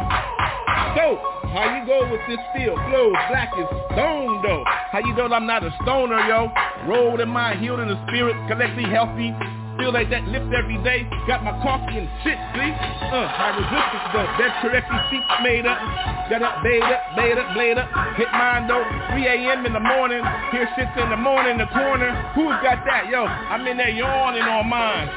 So, 0.93 1.17
how 1.57 1.73
you 1.73 1.81
go 1.89 2.05
with 2.05 2.21
this 2.29 2.37
feel? 2.53 2.77
Flow, 2.85 3.09
black 3.33 3.49
is 3.57 3.65
stone 3.97 4.45
though. 4.45 4.61
How 4.93 5.01
you 5.01 5.17
know 5.17 5.25
I'm 5.25 5.49
not 5.49 5.65
a 5.65 5.73
stoner, 5.81 6.21
yo? 6.29 6.53
Rolled 6.85 7.17
in 7.17 7.33
my 7.33 7.57
healed 7.57 7.81
in 7.81 7.89
the 7.89 7.97
spirit, 8.05 8.37
collectively 8.45 8.85
healthy. 8.93 9.33
Feel 9.77 9.93
like 9.93 10.09
that 10.11 10.27
lift 10.27 10.51
every 10.51 10.77
day. 10.83 11.07
Got 11.27 11.43
my 11.43 11.55
coffee 11.63 11.97
and 11.97 12.09
shit, 12.23 12.35
see? 12.55 12.71
Uh, 13.11 13.27
high 13.27 13.55
resistance 13.55 14.07
though. 14.11 14.27
That 14.35 14.51
correctly 14.61 14.99
seats 15.09 15.33
made 15.43 15.65
up. 15.65 15.79
Got 16.27 16.43
up, 16.43 16.63
made 16.63 16.83
up, 16.83 17.01
made 17.15 17.37
up, 17.37 17.47
blade 17.55 17.77
up. 17.79 17.87
Hit 18.15 18.27
mine 18.31 18.67
though. 18.67 18.83
3 19.15 19.27
a.m. 19.27 19.65
in 19.65 19.73
the 19.73 19.79
morning. 19.83 20.19
Hear 20.51 20.67
shits 20.75 20.95
in 20.99 21.09
the 21.09 21.17
morning 21.17 21.55
in 21.55 21.57
the 21.63 21.71
corner. 21.71 22.11
Who's 22.35 22.55
got 22.63 22.83
that? 22.83 23.07
Yo, 23.07 23.23
I'm 23.23 23.65
in 23.67 23.77
there 23.77 23.89
yawning 23.89 24.43
on 24.43 24.67
mine. 24.67 25.07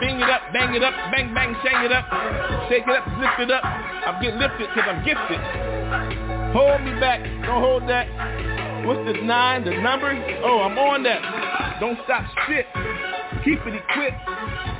Bang 0.00 0.20
it 0.20 0.30
up, 0.30 0.42
bang 0.52 0.74
it 0.74 0.82
up, 0.82 0.94
bang, 1.12 1.34
bang, 1.34 1.56
shang 1.64 1.84
it 1.84 1.92
up. 1.92 2.04
Shake 2.68 2.84
it 2.84 2.96
up, 2.96 3.04
lift 3.20 3.40
it 3.40 3.50
up. 3.50 3.64
I'm 3.64 4.20
getting 4.22 4.40
lifted 4.40 4.68
because 4.72 4.88
I'm 4.88 5.04
gifted. 5.04 5.40
Hold 6.56 6.82
me 6.82 6.98
back. 7.00 7.22
Don't 7.44 7.60
hold 7.60 7.88
that. 7.88 8.08
What's 8.86 9.04
the 9.04 9.22
nine, 9.22 9.64
the 9.64 9.76
numbers? 9.80 10.18
Oh, 10.42 10.60
I'm 10.60 10.78
on 10.78 11.02
that. 11.04 11.80
Don't 11.80 11.98
stop 12.04 12.24
shit. 12.46 12.66
Keep 13.44 13.60
it 13.66 13.74
equipped. 13.74 14.20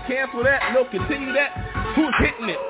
Cancel 0.07 0.45
that. 0.45 0.61
No, 0.75 0.85
continue 0.85 1.33
that. 1.33 1.51
Who's 1.97 2.15
hitting 2.21 2.49
it? 2.49 2.61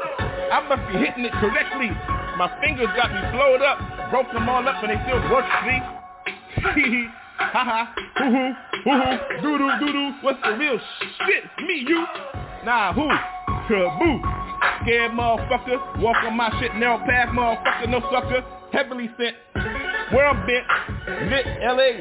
I 0.51 0.63
must 0.69 0.87
be 0.91 0.99
hitting 0.99 1.25
it 1.25 1.33
correctly. 1.39 1.91
My 2.39 2.51
fingers 2.61 2.89
got 2.97 3.11
me 3.11 3.21
blowed 3.35 3.63
up. 3.63 3.79
Broke 4.11 4.33
them 4.33 4.49
all 4.49 4.67
up 4.67 4.83
and 4.83 4.91
they 4.91 4.99
still 5.07 5.21
work, 5.31 5.45
see? 5.67 5.81
ha 7.41 7.65
ha, 7.65 7.95
hoo 8.19 8.31
hoo, 8.31 8.53
hoo 8.85 8.99
hoo, 9.01 9.43
doo 9.43 9.59
doo 9.59 9.71
doo 9.81 9.93
doo. 9.93 10.11
What's 10.23 10.39
the 10.43 10.57
real 10.57 10.79
shit? 11.27 11.45
Me, 11.67 11.85
you? 11.87 12.05
Nah, 12.65 12.93
who? 12.93 13.09
Kaboo. 13.67 14.21
Scared 14.83 15.13
motherfucker. 15.13 16.01
Walk 16.01 16.17
on 16.25 16.37
my 16.37 16.51
shit, 16.61 16.75
narrow 16.77 16.99
path 16.99 17.29
motherfucker, 17.29 17.89
no 17.89 18.01
sucker. 18.13 18.45
Heavily 18.73 19.11
sent. 19.19 19.37
Where 20.13 20.27
I'm 20.27 20.47
bent. 20.47 21.31
Lit, 21.31 21.47
L.A. 21.63 22.01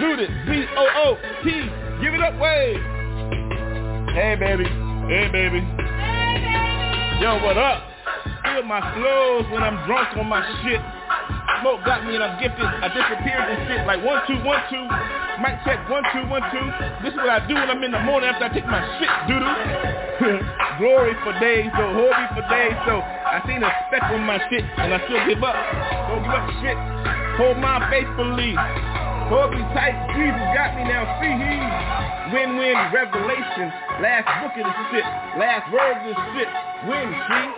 Zooted, 0.00 0.46
Z-O-O-T. 0.46 1.50
Give 2.02 2.14
it 2.14 2.20
up, 2.20 2.38
way. 2.40 2.91
Hey, 4.12 4.36
baby. 4.36 4.68
Hey, 5.08 5.32
baby. 5.32 5.64
Yo, 7.16 7.40
what 7.40 7.56
up? 7.56 7.80
Feel 8.44 8.60
my 8.68 8.84
flows 8.92 9.48
when 9.48 9.64
I'm 9.64 9.80
drunk 9.88 10.12
on 10.20 10.28
my 10.28 10.44
shit. 10.60 10.84
Smoke 11.64 11.80
got 11.88 12.04
me 12.04 12.20
and 12.20 12.22
I'm 12.22 12.36
gifted. 12.36 12.60
I 12.60 12.92
disappeared 12.92 13.40
and 13.40 13.64
shit 13.64 13.80
like 13.88 14.04
one, 14.04 14.20
two, 14.28 14.36
one, 14.44 14.60
two. 14.68 14.84
Mic 15.40 15.56
check, 15.64 15.80
one, 15.88 16.04
two, 16.12 16.28
one, 16.28 16.44
two. 16.52 16.66
This 17.00 17.16
is 17.16 17.20
what 17.24 17.32
I 17.32 17.40
do 17.48 17.56
when 17.56 17.72
I'm 17.72 17.80
in 17.80 17.88
the 17.88 18.04
morning 18.04 18.28
after 18.28 18.44
I 18.44 18.52
take 18.52 18.68
my 18.68 18.84
shit, 19.00 19.08
doodoo. 19.32 19.56
Glory 20.76 21.16
for 21.24 21.32
days, 21.40 21.72
so 21.72 21.80
hold 21.96 22.12
me 22.12 22.26
for 22.36 22.44
days, 22.52 22.76
so 22.84 23.00
I 23.00 23.40
seen 23.48 23.64
a 23.64 23.72
speck 23.88 24.04
on 24.12 24.28
my 24.28 24.36
shit 24.52 24.60
and 24.76 24.92
I 24.92 25.00
still 25.08 25.24
give 25.24 25.40
up. 25.40 25.56
Don't 26.12 26.20
give 26.20 26.36
up 26.36 26.52
shit. 26.60 26.76
Hold 27.40 27.56
my 27.64 27.80
faithfully. 27.88 28.52
Me 29.32 29.64
tight. 29.72 29.96
Jesus 30.12 30.44
got 30.52 30.76
me 30.76 30.84
now. 30.84 31.08
See 31.16 31.32
he. 31.32 31.56
Win-win 32.36 32.76
revelation. 32.92 33.72
Last 34.04 34.28
book 34.44 34.52
of 34.60 34.64
the 34.68 34.74
shit. 34.92 35.06
Last 35.40 35.72
word 35.72 36.04
of 36.04 36.12
the 36.12 36.16
shit. 36.36 36.48
Win, 36.84 37.08
see? 37.08 37.48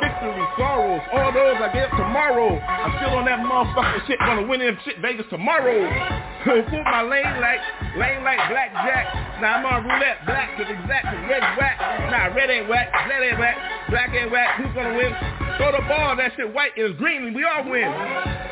Victory, 0.00 0.46
sorrows, 0.56 1.04
all 1.12 1.32
those 1.32 1.60
I 1.60 1.68
get 1.72 1.90
tomorrow. 2.00 2.56
I'm 2.56 2.92
still 2.96 3.12
on 3.20 3.28
that 3.28 3.44
motherfucking 3.44 4.06
shit. 4.08 4.18
Gonna 4.20 4.46
win 4.48 4.60
in 4.60 4.76
shit 4.84 4.98
Vegas 5.04 5.26
tomorrow. 5.28 5.84
Put 6.44 6.84
my 6.88 7.02
lane 7.04 7.40
like, 7.44 7.60
lane 8.00 8.24
like 8.24 8.40
blackjack. 8.48 9.04
Now 9.40 9.60
I'm 9.60 9.66
on 9.66 9.84
roulette, 9.84 10.24
black 10.24 10.56
cause 10.56 10.66
exact, 10.66 11.06
red's 11.28 11.46
whack. 11.60 11.76
Nah, 12.10 12.34
red 12.34 12.50
ain't 12.50 12.68
whack, 12.68 12.88
red 13.08 13.22
ain't 13.22 13.38
whack, 13.38 13.56
black 13.90 14.10
ain't 14.14 14.30
whack. 14.30 14.56
Who's 14.58 14.74
gonna 14.74 14.96
win? 14.96 15.12
Throw 15.58 15.72
the 15.72 15.82
ball, 15.86 16.16
that 16.16 16.32
shit 16.36 16.52
white 16.52 16.72
is 16.76 16.96
green, 16.96 17.34
we 17.34 17.44
all 17.44 17.68
win. 17.68 17.86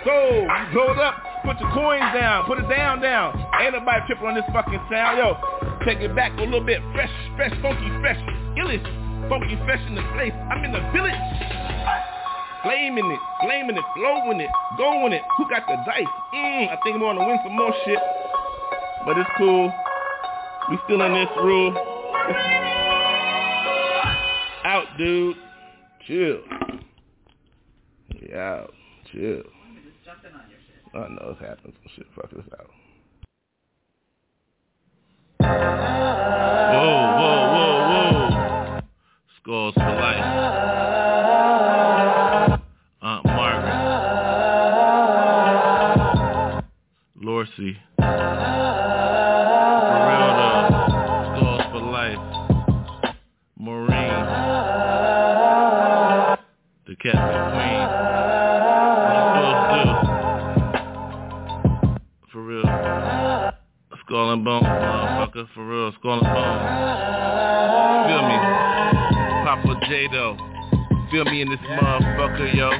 So, 0.05 0.47
it 0.47 0.99
up, 0.99 1.26
put 1.47 1.61
your 1.61 1.71
coins 1.71 2.11
down, 2.13 2.45
put 2.45 2.59
it 2.59 2.69
down, 2.69 3.01
down. 3.01 3.39
Ain't 3.63 3.73
nobody 3.73 4.03
tripping 4.07 4.27
on 4.27 4.35
this 4.35 4.45
fucking 4.53 4.83
sound. 4.91 5.17
Yo, 5.17 5.39
take 5.87 6.03
it 6.03 6.15
back 6.15 6.35
a 6.39 6.43
little 6.43 6.61
bit, 6.61 6.83
fresh, 6.93 7.11
fresh, 7.37 7.55
funky, 7.63 7.87
fresh, 8.03 8.19
illish, 8.59 8.83
funky, 9.31 9.55
fresh 9.65 9.81
in 9.87 9.95
the 9.95 10.03
place. 10.19 10.35
I'm 10.51 10.65
in 10.67 10.73
the 10.75 10.83
village. 10.91 11.15
Flaming 12.67 13.07
it, 13.15 13.21
flaming 13.47 13.77
it, 13.79 13.85
blowing 13.95 14.41
it, 14.41 14.51
going 14.77 15.13
it. 15.13 15.23
Who 15.39 15.49
got 15.49 15.63
the 15.69 15.77
dice? 15.87 16.03
Mm, 16.35 16.67
I 16.67 16.77
think 16.83 16.97
I'm 16.97 17.01
gonna 17.01 17.25
win 17.25 17.39
some 17.45 17.55
more 17.55 17.73
shit. 17.85 17.99
But 19.07 19.17
it's 19.17 19.31
cool. 19.39 19.73
We 20.69 20.79
still 20.85 21.01
in 21.03 21.15
this 21.15 21.29
room. 21.39 21.77
Out, 24.65 24.87
dude. 24.99 25.37
Chill. 26.09 26.39
Yeah. 28.29 28.65
Chill. 29.13 29.43
I 31.03 31.09
know 31.09 31.31
it's 31.31 31.41
happening. 31.41 31.75
Some 31.83 31.93
shit. 31.95 32.07
Fuck 32.15 32.31
this 32.31 32.47
out. 32.59 32.71
Whoa, 35.41 36.97
whoa, 37.19 37.41
whoa, 37.55 37.75
whoa. 37.91 38.81
Skulls 39.41 39.75
for 39.75 39.81
life. 39.81 40.25
Aunt 43.03 43.25
Margaret. 43.25 43.87
For 57.27 57.53
real 57.53 57.86
and 64.37 64.45
bones, 64.45 64.65
motherfucker. 64.65 65.49
For 65.55 65.67
real. 65.67 65.93
Skull 65.99 66.21
and 66.21 66.29
bones. 66.29 67.57
Feel 68.07 68.23
me? 68.29 68.37
Papa 69.45 69.81
J 69.89 70.09
though. 70.13 70.37
Feel 71.11 71.25
me 71.25 71.43
in 71.43 71.49
this 71.49 71.61
motherfucker, 71.61 72.55
yo. 72.55 72.71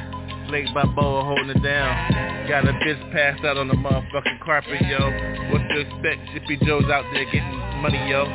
Slate 0.47 0.67
by 0.73 0.83
Boa 0.95 1.23
holding 1.23 1.49
it 1.49 1.63
down. 1.63 2.47
Got 2.47 2.67
a 2.67 2.73
bitch 2.73 3.11
passed 3.11 3.43
out 3.43 3.57
on 3.57 3.67
the 3.67 3.73
motherfucking 3.73 4.39
carpet, 4.43 4.81
yo. 4.81 4.99
What 5.51 5.67
to 5.67 5.79
expect? 5.79 6.29
Shippy 6.31 6.61
Joe's 6.65 6.85
out 6.85 7.03
there 7.13 7.25
getting 7.25 7.57
money, 7.81 7.99
yo. 8.09 8.25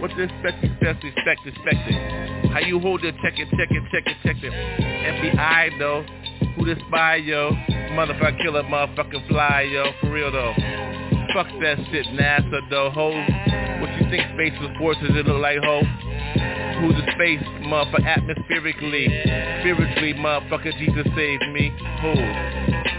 What 0.00 0.10
to 0.12 0.22
expect? 0.22 0.64
Expect, 0.64 1.04
expect, 1.04 1.40
expect 1.46 1.90
it. 1.90 2.50
How 2.52 2.60
you 2.60 2.78
hold 2.78 3.04
it? 3.04 3.14
Check 3.22 3.34
it, 3.38 3.48
check 3.50 3.68
it, 3.70 3.82
check 3.92 4.06
it, 4.06 4.16
check 4.24 4.36
it. 4.42 4.52
FBI 4.52 5.78
though. 5.78 6.04
Who 6.56 6.64
the 6.64 6.80
spy, 6.88 7.16
yo? 7.16 7.50
Motherfucker 7.92 8.40
killer, 8.40 8.62
motherfucking 8.62 9.28
fly, 9.28 9.68
yo. 9.70 9.84
For 10.00 10.10
real 10.10 10.32
though. 10.32 11.09
Fuck 11.34 11.46
that 11.60 11.78
shit, 11.90 12.06
NASA 12.06 12.60
though, 12.70 12.90
ho. 12.90 13.10
What 13.80 13.90
you 14.02 14.10
think 14.10 14.22
space 14.34 14.58
was 14.60 14.74
forces 14.78 15.10
it 15.14 15.26
look 15.26 15.40
like, 15.40 15.58
ho? 15.62 15.82
Who's 16.80 16.96
the 16.96 17.06
space, 17.12 17.42
motherfucker, 17.62 18.04
atmospherically, 18.04 19.06
spiritually, 19.60 20.14
motherfucker, 20.14 20.72
Jesus 20.78 21.06
saved 21.14 21.44
me. 21.52 21.70
Who? 22.02 22.14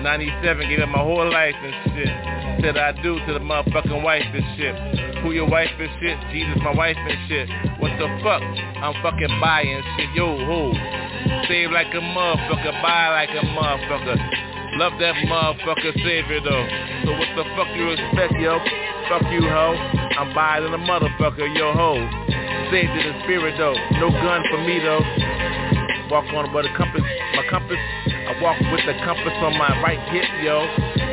97, 0.02 0.70
gave 0.70 0.80
up 0.80 0.90
my 0.90 1.00
whole 1.00 1.30
life 1.30 1.56
and 1.60 1.76
shit. 1.92 2.64
Said 2.64 2.78
I 2.78 2.92
do 3.04 3.20
to 3.26 3.34
the 3.34 3.40
motherfucking 3.40 4.04
wife 4.04 4.24
and 4.34 4.46
shit. 4.56 4.76
Who 5.24 5.32
your 5.32 5.50
wife 5.50 5.72
and 5.78 5.90
shit? 6.00 6.18
Jesus, 6.32 6.62
my 6.64 6.74
wife 6.74 6.98
and 6.98 7.28
shit. 7.28 7.50
What 7.80 7.92
the 8.00 8.08
fuck? 8.24 8.42
I'm 8.42 8.96
fucking 9.02 9.40
buying 9.42 9.82
shit. 9.98 10.10
Yo, 10.16 10.38
who? 10.38 10.74
Save 11.48 11.72
like 11.72 11.94
a 11.94 12.00
motherfucker, 12.00 12.82
buy 12.82 13.10
like 13.10 13.30
a 13.30 13.46
motherfucker. 13.46 14.51
Love 14.80 14.94
that 15.00 15.16
motherfucker 15.28 15.94
savior 16.00 16.40
though. 16.40 16.68
So 17.04 17.12
what 17.12 17.28
the 17.36 17.44
fuck 17.56 17.68
you 17.76 17.90
expect, 17.92 18.40
yo? 18.40 18.58
Fuck 19.10 19.28
you, 19.32 19.44
ho. 19.44 19.76
I'm 20.18 20.34
buying 20.34 20.64
a 20.64 20.78
motherfucker, 20.78 21.44
yo, 21.58 21.74
ho. 21.74 22.00
Saved 22.72 22.92
in 22.96 23.04
the 23.12 23.16
spirit 23.24 23.56
though. 23.58 23.76
No 24.00 24.10
gun 24.10 24.44
for 24.50 24.64
me 24.64 24.80
though. 24.80 25.04
Walk 26.10 26.26
on 26.36 26.54
with 26.54 26.66
a 26.66 26.74
compass, 26.76 27.04
my 27.36 27.44
compass. 27.50 27.80
I 28.32 28.36
walk 28.42 28.60
with 28.72 28.84
the 28.88 28.96
compass 29.04 29.36
on 29.44 29.58
my 29.60 29.76
right 29.84 30.00
hip, 30.08 30.28
yo. 30.44 30.64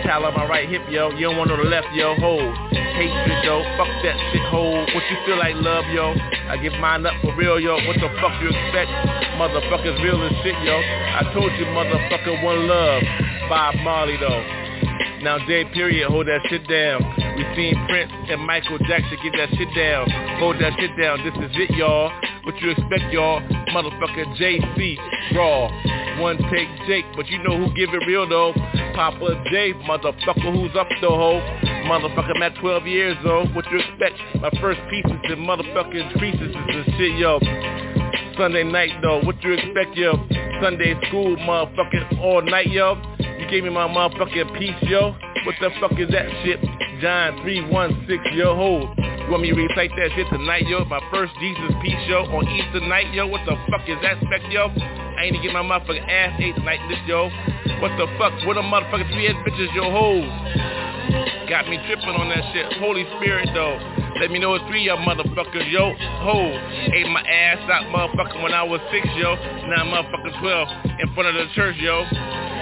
Towel 0.06 0.26
on 0.26 0.34
my 0.34 0.46
right 0.46 0.68
hip, 0.68 0.82
yo. 0.88 1.10
You 1.10 1.30
don't 1.30 1.38
want 1.38 1.50
the 1.50 1.58
left, 1.58 1.88
yo. 1.94 2.14
Hold. 2.14 2.54
Hatred, 2.70 3.42
though. 3.42 3.62
Fuck 3.74 3.90
that 4.06 4.18
shit, 4.30 4.42
hold. 4.50 4.86
What 4.94 5.02
you 5.10 5.18
feel 5.26 5.38
like, 5.38 5.54
love, 5.58 5.86
yo? 5.90 6.14
I 6.46 6.58
give 6.62 6.74
mine 6.78 7.06
up 7.06 7.14
for 7.22 7.34
real, 7.34 7.58
yo. 7.58 7.74
What 7.86 7.98
the 7.98 8.10
fuck 8.22 8.34
you 8.42 8.50
expect? 8.50 8.90
Motherfuckers 9.34 10.02
real 10.02 10.22
as 10.22 10.34
shit, 10.42 10.54
yo. 10.62 10.78
I 10.78 11.30
told 11.34 11.50
you, 11.58 11.66
motherfucker, 11.74 12.42
one 12.42 12.66
love. 12.66 13.02
Bob 13.48 13.74
Marley, 13.82 14.16
though. 14.18 14.68
Now 15.22 15.38
J 15.46 15.64
period, 15.74 16.08
hold 16.08 16.28
that 16.28 16.40
shit 16.48 16.62
down. 16.68 17.02
We 17.36 17.42
seen 17.56 17.74
Prince 17.88 18.12
and 18.30 18.40
Michael 18.46 18.78
Jackson 18.86 19.18
get 19.22 19.32
that 19.34 19.50
shit 19.56 19.68
down. 19.74 20.08
Hold 20.38 20.60
that 20.60 20.78
shit 20.78 20.94
down. 20.94 21.18
This 21.24 21.34
is 21.34 21.56
it, 21.58 21.70
y'all. 21.74 22.12
What 22.44 22.54
you 22.62 22.70
expect, 22.70 23.12
y'all? 23.12 23.40
Motherfucker 23.74 24.30
JC, 24.38 24.96
raw. 25.34 25.66
One 26.22 26.38
take 26.50 26.68
Jake, 26.86 27.04
but 27.16 27.26
you 27.28 27.42
know 27.42 27.58
who 27.58 27.74
give 27.74 27.90
it 27.94 28.06
real 28.06 28.28
though. 28.28 28.52
Papa 28.94 29.42
J, 29.50 29.72
motherfucker, 29.86 30.52
who's 30.54 30.74
up 30.78 30.88
the 31.00 31.08
hoe? 31.08 31.42
Motherfucker, 31.86 32.36
I'm 32.36 32.42
at 32.42 32.54
12 32.60 32.86
years 32.86 33.16
old. 33.24 33.54
What 33.54 33.64
you 33.72 33.78
expect? 33.78 34.14
My 34.40 34.50
first 34.60 34.80
pieces 34.90 35.18
and 35.24 35.46
motherfucking 35.46 36.18
creases 36.18 36.54
and 36.54 36.84
shit, 36.96 37.18
yo. 37.18 37.40
Sunday 38.36 38.62
night 38.62 38.90
though, 39.02 39.20
what 39.24 39.42
you 39.42 39.54
expect, 39.54 39.96
yo? 39.96 40.14
Sunday 40.62 40.94
school, 41.08 41.36
motherfucking 41.36 42.20
all 42.20 42.42
night, 42.42 42.68
yo. 42.70 42.96
You 43.38 43.46
gave 43.48 43.64
me 43.64 43.70
my 43.70 43.86
motherfucking 43.86 44.58
piece, 44.58 44.90
yo. 44.90 45.14
What 45.46 45.54
the 45.60 45.70
fuck 45.80 45.98
is 45.98 46.10
that 46.10 46.26
shit? 46.42 46.60
John 47.00 47.40
316, 47.42 48.34
yo, 48.34 48.54
hold. 48.54 48.98
Want 49.30 49.42
me 49.42 49.50
to 49.50 49.56
recite 49.56 49.94
that 49.94 50.10
shit 50.16 50.26
tonight, 50.30 50.66
yo? 50.66 50.84
My 50.86 51.00
first 51.12 51.32
Jesus 51.38 51.70
Peace 51.82 52.00
yo, 52.08 52.24
on 52.24 52.48
Easter 52.48 52.80
night, 52.80 53.12
yo. 53.14 53.26
What 53.26 53.46
the 53.46 53.54
fuck 53.70 53.86
is 53.86 53.96
that 54.02 54.18
spec, 54.24 54.42
yo? 54.50 54.72
I 54.74 55.28
ain't 55.28 55.36
to 55.36 55.42
get 55.42 55.52
my 55.52 55.62
motherfucking 55.62 56.08
ass 56.08 56.40
ate 56.40 56.56
tonight, 56.56 56.80
this, 56.88 56.98
yo. 57.06 57.30
What 57.78 57.94
the 57.94 58.10
fuck? 58.18 58.34
What 58.46 58.56
a 58.56 58.64
motherfucking 58.64 59.12
three-head 59.12 59.36
bitches, 59.46 59.70
yo, 59.76 59.86
hold. 59.86 60.26
Got 61.48 61.68
me 61.68 61.78
tripping 61.86 62.16
on 62.18 62.28
that 62.28 62.42
shit. 62.52 62.72
Holy 62.80 63.06
Spirit, 63.16 63.50
though. 63.54 63.78
Let 64.20 64.32
me 64.32 64.40
know 64.40 64.54
it's 64.54 64.64
three 64.66 64.82
y'all 64.82 64.98
motherfuckers, 64.98 65.70
yo. 65.70 65.94
Hoes. 66.26 66.58
Ate 66.92 67.06
my 67.06 67.22
ass 67.22 67.62
out, 67.70 67.86
motherfucker, 67.94 68.42
when 68.42 68.52
I 68.52 68.64
was 68.64 68.80
six, 68.90 69.06
yo. 69.14 69.36
Now 69.70 69.84
I'm 69.84 69.92
motherfucking 69.94 70.40
12 70.40 70.68
in 71.00 71.14
front 71.14 71.28
of 71.28 71.34
the 71.36 71.46
church, 71.54 71.76
yo. 71.78 72.02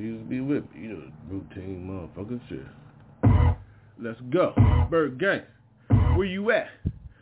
Jesus 0.00 0.22
be 0.30 0.40
with 0.40 0.64
me. 0.74 0.80
You 0.80 0.88
know, 0.88 1.02
routine 1.28 2.10
motherfucking 2.16 2.40
shit. 2.48 2.64
Let's 4.00 4.18
go. 4.30 4.54
Bird 4.90 5.20
Gang. 5.20 5.42
Where 6.16 6.24
you 6.24 6.50
at? 6.52 6.68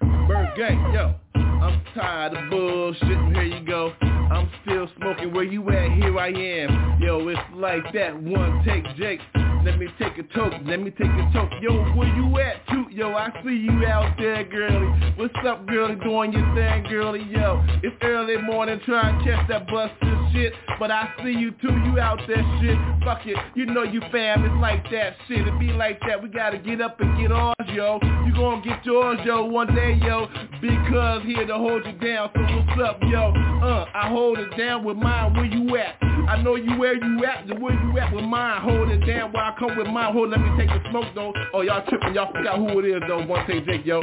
Bird 0.00 0.50
Gang, 0.56 0.92
yo. 0.94 1.14
I'm 1.34 1.82
tired 1.92 2.34
of 2.34 2.50
bullshit. 2.50 3.02
Here 3.02 3.42
you 3.42 3.66
go. 3.66 3.92
I'm 4.00 4.48
still 4.62 4.88
smoking. 4.96 5.34
Where 5.34 5.42
you 5.42 5.68
at? 5.70 5.90
Here 5.92 6.16
I 6.16 6.28
am. 6.28 7.00
Yo, 7.00 7.26
it's 7.26 7.40
like 7.52 7.82
that. 7.94 8.14
One 8.22 8.62
take, 8.64 8.84
Jake. 8.96 9.20
Let 9.68 9.78
me 9.78 9.88
take 9.98 10.16
a 10.16 10.22
toke. 10.34 10.54
Let 10.64 10.80
me 10.80 10.90
take 10.90 11.10
a 11.10 11.30
toke. 11.30 11.50
Yo, 11.60 11.84
where 11.94 12.08
you 12.16 12.38
at, 12.38 12.66
too? 12.68 12.86
Yo, 12.90 13.10
I 13.12 13.30
see 13.44 13.54
you 13.54 13.84
out 13.86 14.16
there, 14.18 14.42
girlie. 14.42 15.12
What's 15.16 15.34
up, 15.46 15.66
girlie? 15.66 15.94
Doing 15.96 16.32
your 16.32 16.54
thing, 16.54 16.84
girlie. 16.88 17.22
Yo, 17.30 17.62
it's 17.82 17.94
early 18.00 18.38
morning 18.38 18.80
trying 18.86 19.18
to 19.18 19.24
catch 19.24 19.46
that 19.50 19.68
bus 19.68 19.90
and 20.00 20.32
shit. 20.32 20.54
But 20.78 20.90
I 20.90 21.10
see 21.22 21.32
you 21.32 21.50
too. 21.60 21.68
You 21.84 22.00
out 22.00 22.18
there, 22.26 22.42
shit. 22.62 22.78
Fuck 23.04 23.26
it. 23.26 23.36
You 23.56 23.66
know 23.66 23.82
you 23.82 24.00
fam. 24.10 24.42
It's 24.46 24.54
like 24.58 24.84
that 24.90 25.16
shit. 25.28 25.46
It 25.46 25.60
be 25.60 25.66
like 25.66 26.00
that. 26.08 26.22
We 26.22 26.30
gotta 26.30 26.56
get 26.56 26.80
up 26.80 26.98
and 27.00 27.20
get 27.20 27.30
ours, 27.30 27.54
yo. 27.66 27.98
You 28.26 28.32
gonna 28.32 28.62
get 28.64 28.86
yours, 28.86 29.18
yo, 29.22 29.44
one 29.44 29.74
day, 29.74 30.00
yo. 30.02 30.28
Because 30.62 31.22
here 31.24 31.46
to 31.46 31.54
hold 31.54 31.84
you 31.84 31.92
down. 31.92 32.30
So 32.34 32.40
what's 32.40 32.88
up, 32.88 33.02
yo? 33.02 33.32
Uh, 33.62 33.84
I 33.94 34.08
hold 34.08 34.38
it 34.38 34.56
down 34.56 34.82
with 34.82 34.96
mine. 34.96 35.34
Where 35.34 35.44
you 35.44 35.76
at? 35.76 35.96
I 36.28 36.42
know 36.42 36.56
you 36.56 36.78
where 36.78 36.94
you 36.94 37.24
at. 37.24 37.46
Where 37.60 37.72
you 37.72 37.98
at 37.98 38.14
with 38.14 38.24
mine? 38.24 38.60
Hold 38.62 38.90
it 38.90 39.06
down 39.06 39.32
while 39.32 39.52
I 39.54 39.57
come 39.58 39.76
with 39.76 39.88
mine. 39.88 40.12
Hold, 40.12 40.30
let 40.30 40.40
me 40.40 40.50
take 40.56 40.70
a 40.70 40.80
smoke 40.90 41.06
though. 41.14 41.32
Oh, 41.52 41.62
y'all 41.62 41.84
tripping. 41.88 42.14
Y'all 42.14 42.32
forgot 42.32 42.58
who 42.58 42.78
it 42.78 42.84
is 42.84 43.02
though. 43.08 43.24
One 43.26 43.46
take 43.46 43.66
Jake, 43.66 43.84
yo. 43.84 44.00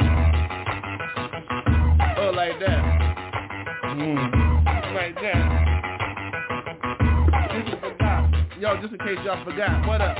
Oh, 2.18 2.30
like 2.34 2.58
that. 2.60 2.82
Mm. 3.96 4.94
Like 4.94 5.14
that. 5.16 5.66
In 7.54 7.64
forgot. 7.80 8.30
Yo, 8.60 8.76
just 8.80 8.92
in 8.92 8.98
case 8.98 9.18
y'all 9.24 9.42
forgot. 9.44 9.86
What 9.86 10.00
up? 10.00 10.16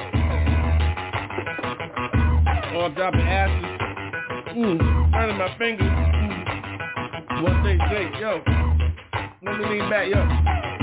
Oh, 2.75 2.81
I'm 2.87 2.95
dropping 2.95 3.21
asses. 3.21 3.65
Mm. 4.57 5.13
Burning 5.13 5.39
my 5.39 5.55
fingers. 5.59 5.87
Mm. 5.87 7.43
One 7.43 7.63
take 7.65 7.81
Jake, 7.91 8.21
yo. 8.21 8.43
Let 9.43 9.59
me 9.59 9.65
lean 9.67 9.91
back, 9.91 10.09
yo. 10.09 10.76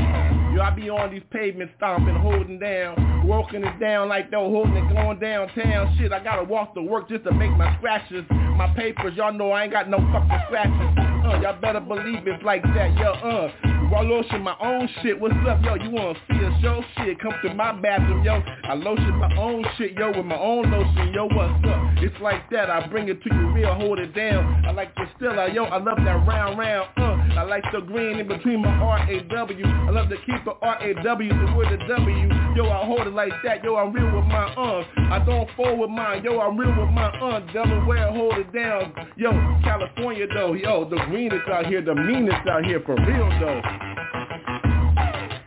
Yo, 0.54 0.62
I 0.62 0.70
be 0.70 0.88
on 0.90 1.12
these 1.12 1.24
pavements 1.32 1.74
stomping, 1.78 2.16
holding 2.16 2.60
down, 2.60 3.28
working 3.28 3.64
it 3.64 3.80
down 3.80 4.08
like 4.08 4.30
though, 4.30 4.52
holding 4.52 4.76
it 4.76 4.94
going 4.94 5.20
downtown. 5.20 5.96
Shit, 5.98 6.14
I 6.14 6.24
gotta 6.24 6.44
walk 6.44 6.76
to 6.76 6.82
work 6.82 7.10
just 7.10 7.24
to 7.24 7.34
make 7.34 7.52
my 7.52 7.76
scratches, 7.78 8.24
my 8.30 8.72
papers. 8.76 9.14
Y'all 9.16 9.34
know 9.34 9.50
I 9.52 9.64
ain't 9.64 9.74
got 9.74 9.90
no 9.90 9.98
fucking 9.98 10.42
scratches. 10.48 11.13
Uh, 11.24 11.40
y'all 11.42 11.60
better 11.62 11.80
believe 11.80 12.28
it's 12.28 12.44
like 12.44 12.64
that, 12.64 12.94
yo. 12.98 13.12
Uh, 13.14 13.52
while 13.90 14.04
lotion 14.04 14.42
my 14.42 14.56
own 14.60 14.90
shit. 15.02 15.20
What's 15.20 15.36
up, 15.48 15.64
yo? 15.64 15.76
You 15.76 15.92
wanna 15.92 16.20
see 16.28 16.38
a 16.38 16.62
show? 16.62 16.84
Shit, 16.98 17.20
come 17.20 17.34
to 17.44 17.54
my 17.54 17.72
bathroom, 17.72 18.24
yo. 18.24 18.42
I 18.64 18.74
lotion 18.74 19.16
my 19.16 19.34
own 19.38 19.64
shit, 19.78 19.94
yo, 19.94 20.12
with 20.12 20.26
my 20.26 20.38
own 20.38 20.70
lotion, 20.70 21.14
yo. 21.14 21.26
What's 21.26 21.64
up? 21.66 22.04
It's 22.04 22.20
like 22.22 22.50
that. 22.50 22.70
I 22.70 22.88
bring 22.88 23.08
it 23.08 23.22
to 23.24 23.34
you 23.34 23.54
real, 23.54 23.74
hold 23.76 24.00
it 24.00 24.14
down. 24.14 24.66
I 24.66 24.72
like 24.72 24.94
the 24.96 25.06
Stella, 25.16 25.52
yo. 25.54 25.66
I 25.66 25.78
love 25.78 25.98
that 25.98 26.28
round, 26.28 26.58
round. 26.58 26.90
Uh, 26.98 27.40
I 27.40 27.44
like 27.44 27.64
the 27.72 27.82
green 27.82 28.20
in 28.20 28.28
between 28.28 28.62
my 28.62 28.70
R-A-W. 28.70 29.66
I 29.66 29.90
love 29.90 30.10
to 30.10 30.18
keep 30.18 30.44
the 30.46 30.54
R-A-W, 30.62 31.30
the 31.30 31.56
word 31.56 31.80
the 31.80 31.88
W. 31.88 32.30
Yo, 32.56 32.70
I 32.70 32.86
hold 32.86 33.08
it 33.08 33.14
like 33.14 33.34
that. 33.44 33.64
Yo, 33.64 33.76
I'm 33.76 33.94
real 33.94 34.06
with 34.06 34.26
my 34.26 34.54
uh. 34.54 34.84
I 35.12 35.24
don't 35.26 35.50
fold 35.56 35.80
with 35.80 35.90
mine. 35.90 36.24
Yo, 36.24 36.40
I'm 36.40 36.58
real 36.58 36.70
with 36.70 36.94
my 36.94 37.08
uh. 37.08 37.40
Delaware, 37.52 38.12
hold 38.12 38.38
it 38.38 38.54
down. 38.54 38.94
Yo, 39.18 39.32
California 39.64 40.28
though. 40.34 40.54
Yo, 40.54 40.88
the 40.90 40.98
greenest 41.14 41.48
out 41.48 41.68
here, 41.68 41.80
the 41.80 41.94
meanest 41.94 42.48
out 42.50 42.66
here 42.66 42.82
for 42.84 42.96
real 42.96 43.30
though. 43.40 43.62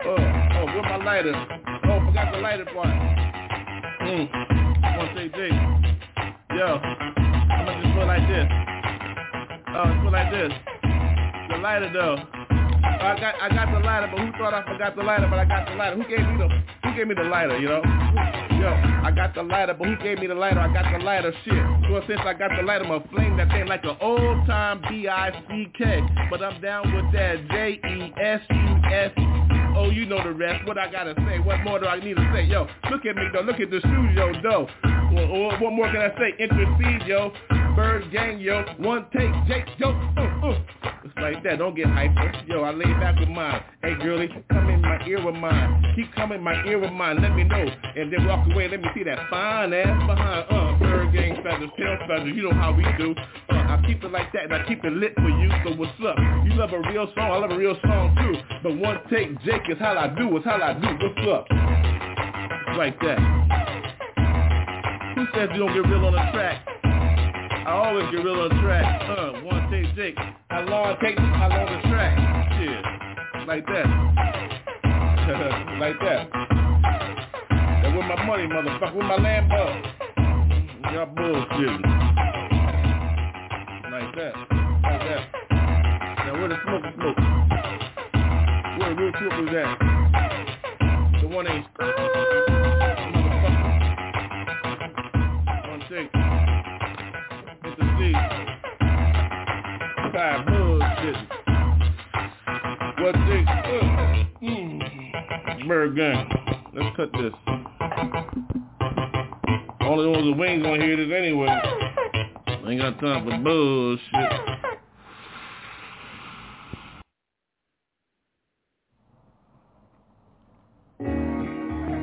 Oh, 0.04 0.14
oh, 0.14 0.64
where 0.66 0.82
my 0.82 0.96
lighter? 1.04 1.34
Oh, 1.86 2.06
forgot 2.06 2.30
the 2.32 2.38
lighter 2.38 2.66
part. 2.66 2.86
Hmm. 3.98 4.26
One 4.96 5.10
say 5.16 5.28
J. 5.28 5.48
Yo, 6.54 6.78
I'm 6.78 7.66
gonna 7.66 7.82
just 7.82 7.94
put 7.96 8.06
like 8.06 8.28
this. 8.28 8.46
Oh, 9.74 9.90
put 10.04 10.06
it 10.06 10.12
like 10.12 10.30
this. 10.30 10.52
The 11.50 11.56
lighter 11.58 11.92
though. 11.92 12.35
I 12.82 13.16
got 13.20 13.34
I 13.40 13.48
got 13.48 13.72
the 13.72 13.80
lighter, 13.84 14.08
but 14.10 14.20
who 14.20 14.32
thought 14.32 14.54
I 14.54 14.62
forgot 14.66 14.96
the 14.96 15.02
lighter? 15.02 15.26
But 15.28 15.38
I 15.38 15.44
got 15.44 15.68
the 15.68 15.74
lighter. 15.74 15.96
Who 15.96 16.02
gave 16.08 16.20
me 16.20 16.36
the 16.38 16.48
Who 16.84 16.96
gave 16.96 17.08
me 17.08 17.14
the 17.14 17.24
lighter? 17.24 17.58
You 17.58 17.68
know? 17.68 17.82
Yo, 18.60 18.68
I 19.04 19.12
got 19.14 19.34
the 19.34 19.42
lighter, 19.42 19.74
but 19.74 19.86
who 19.86 19.96
gave 19.96 20.18
me 20.18 20.26
the 20.26 20.34
lighter? 20.34 20.60
I 20.60 20.72
got 20.72 20.90
the 20.90 21.04
lighter. 21.04 21.32
Shit. 21.44 21.54
So 21.88 22.02
since 22.06 22.20
I 22.24 22.34
got 22.34 22.50
the 22.56 22.62
lighter, 22.62 22.84
I'ma 22.84 23.00
flame 23.12 23.36
that 23.36 23.48
thing 23.48 23.66
like 23.66 23.84
an 23.84 23.96
old 24.00 24.46
time 24.46 24.82
B 24.88 25.08
I 25.08 25.30
C 25.48 25.68
K. 25.76 26.00
But 26.30 26.42
I'm 26.42 26.60
down 26.60 26.92
with 26.94 27.12
that 27.12 27.48
J 27.48 27.80
E 27.82 28.12
S 28.20 28.40
U 28.50 28.80
S. 28.92 29.12
Oh, 29.78 29.90
you 29.90 30.06
know 30.06 30.22
the 30.22 30.32
rest. 30.32 30.66
What 30.66 30.78
I 30.78 30.90
gotta 30.90 31.14
say? 31.28 31.38
What 31.38 31.62
more 31.64 31.78
do 31.78 31.86
I 31.86 32.00
need 32.00 32.16
to 32.16 32.30
say? 32.34 32.44
Yo, 32.44 32.66
look 32.90 33.04
at 33.04 33.14
me 33.14 33.28
though. 33.32 33.42
Look 33.42 33.60
at 33.60 33.70
the 33.70 33.80
studio 33.80 34.32
though. 34.42 34.68
What 35.60 35.72
more 35.72 35.86
can 35.86 36.00
I 36.00 36.10
say? 36.16 36.34
Intercede, 36.38 37.06
yo. 37.06 37.32
Bird 37.76 38.10
gang, 38.10 38.40
yo. 38.40 38.64
One 38.78 39.04
take, 39.12 39.30
Jake, 39.46 39.66
yo. 39.76 39.90
Uh, 39.90 40.48
uh. 40.48 40.58
It's 41.04 41.14
like 41.20 41.44
that. 41.44 41.58
Don't 41.58 41.76
get 41.76 41.86
hyper. 41.86 42.32
Yo, 42.48 42.62
I 42.62 42.70
lay 42.72 42.90
back 42.94 43.20
with 43.20 43.28
mine. 43.28 43.62
Hey, 43.82 43.94
girlie, 44.02 44.28
come 44.50 44.70
in 44.70 44.80
my 44.80 45.06
ear 45.06 45.22
with 45.22 45.34
mine. 45.34 45.92
Keep 45.94 46.14
coming 46.14 46.42
my 46.42 46.54
ear 46.64 46.78
with 46.78 46.92
mine. 46.92 47.20
Let 47.20 47.34
me 47.34 47.44
know. 47.44 47.66
And 47.96 48.10
then 48.10 48.26
walk 48.26 48.46
away. 48.50 48.68
Let 48.68 48.80
me 48.80 48.88
see 48.94 49.04
that 49.04 49.18
fine 49.28 49.74
ass 49.74 50.06
behind. 50.06 50.46
Uh, 50.50 50.78
bird 50.78 51.12
gang 51.12 51.36
feathers, 51.44 51.68
tail 51.76 51.98
feathers. 52.08 52.32
You 52.34 52.44
know 52.44 52.54
how 52.54 52.72
we 52.72 52.82
do. 52.96 53.14
Uh, 53.50 53.54
I 53.54 53.84
keep 53.86 54.02
it 54.02 54.10
like 54.10 54.32
that 54.32 54.44
and 54.44 54.54
I 54.54 54.66
keep 54.66 54.82
it 54.82 54.92
lit 54.94 55.14
for 55.14 55.28
you. 55.28 55.50
So 55.64 55.76
what's 55.76 55.92
up? 56.06 56.16
You 56.46 56.54
love 56.54 56.72
a 56.72 56.80
real 56.80 57.06
song. 57.14 57.30
I 57.30 57.36
love 57.36 57.50
a 57.50 57.58
real 57.58 57.76
song 57.82 58.16
too. 58.16 58.40
But 58.62 58.78
one 58.78 59.00
take, 59.10 59.38
Jake, 59.42 59.68
is 59.68 59.78
how 59.78 59.98
I 59.98 60.08
do. 60.08 60.34
It's 60.34 60.46
how 60.46 60.56
I 60.56 60.72
do. 60.72 60.88
What's 61.06 61.28
up? 61.28 61.46
Like 62.78 62.98
that. 63.00 63.18
Who 65.14 65.26
says 65.34 65.50
you 65.52 65.60
don't 65.60 65.74
get 65.74 65.90
real 65.90 66.06
on 66.06 66.12
the 66.12 66.32
track? 66.32 66.66
I 67.66 67.72
always 67.72 68.08
get 68.12 68.22
real 68.22 68.42
on 68.42 68.50
track. 68.62 69.02
Uh, 69.10 69.32
one 69.42 69.68
take, 69.72 69.90
take. 69.96 70.16
How 70.50 70.60
long 70.66 70.90
it 70.90 71.00
takes, 71.00 71.18
how 71.18 71.48
long 71.48 71.66
the 71.66 71.88
track. 71.88 72.14
Shit. 72.60 72.84
Like 73.48 73.66
that. 73.66 73.86
like 75.80 75.98
that. 75.98 76.30
And 77.50 77.96
with 77.96 78.06
my 78.06 78.24
money, 78.24 78.44
motherfucker, 78.44 78.94
with 78.94 79.06
my 79.06 79.16
Lambo. 79.16 79.82
Y'all 80.92 81.06
bullshitting. 81.06 81.82
Like 83.90 84.14
that. 84.14 84.34
Like 84.84 85.02
that. 85.02 85.22
Now 86.24 86.34
where 86.34 86.48
the 86.48 86.58
smoke 86.62 86.84
smoke? 86.94 87.18
Where 88.78 88.94
the 88.94 89.02
real 89.02 89.12
troopers 89.12 89.50
at? 89.56 91.20
The 91.20 91.26
one 91.26 91.48
ain't 91.48 91.66
Take? 97.96 98.14
Uh, 103.48 104.04
mm. 104.42 105.68
Bird. 105.68 105.96
Let's 106.74 106.96
cut 106.96 107.10
this. 107.12 107.32
Only 109.80 110.06
ones 110.08 110.26
with 110.26 110.38
wings 110.38 110.62
gonna 110.62 110.82
hear 110.82 110.96
this 110.96 111.10
anyway. 111.16 111.48
Ain't 112.68 112.80
got 112.80 113.00
time 113.00 113.24
for 113.24 113.38
bullshit. 113.38 114.30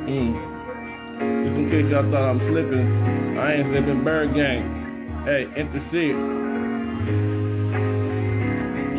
Mm. 0.08 0.32
Just 1.44 1.56
in 1.56 1.70
case 1.70 1.92
y'all 1.92 2.10
thought 2.10 2.30
I'm 2.30 2.38
slipping, 2.50 3.38
I 3.38 3.54
ain't 3.54 3.68
slipping. 3.68 4.02
Bird 4.02 4.34
gang. 4.34 4.83
Hey, 5.24 5.48
intercede. 5.56 6.16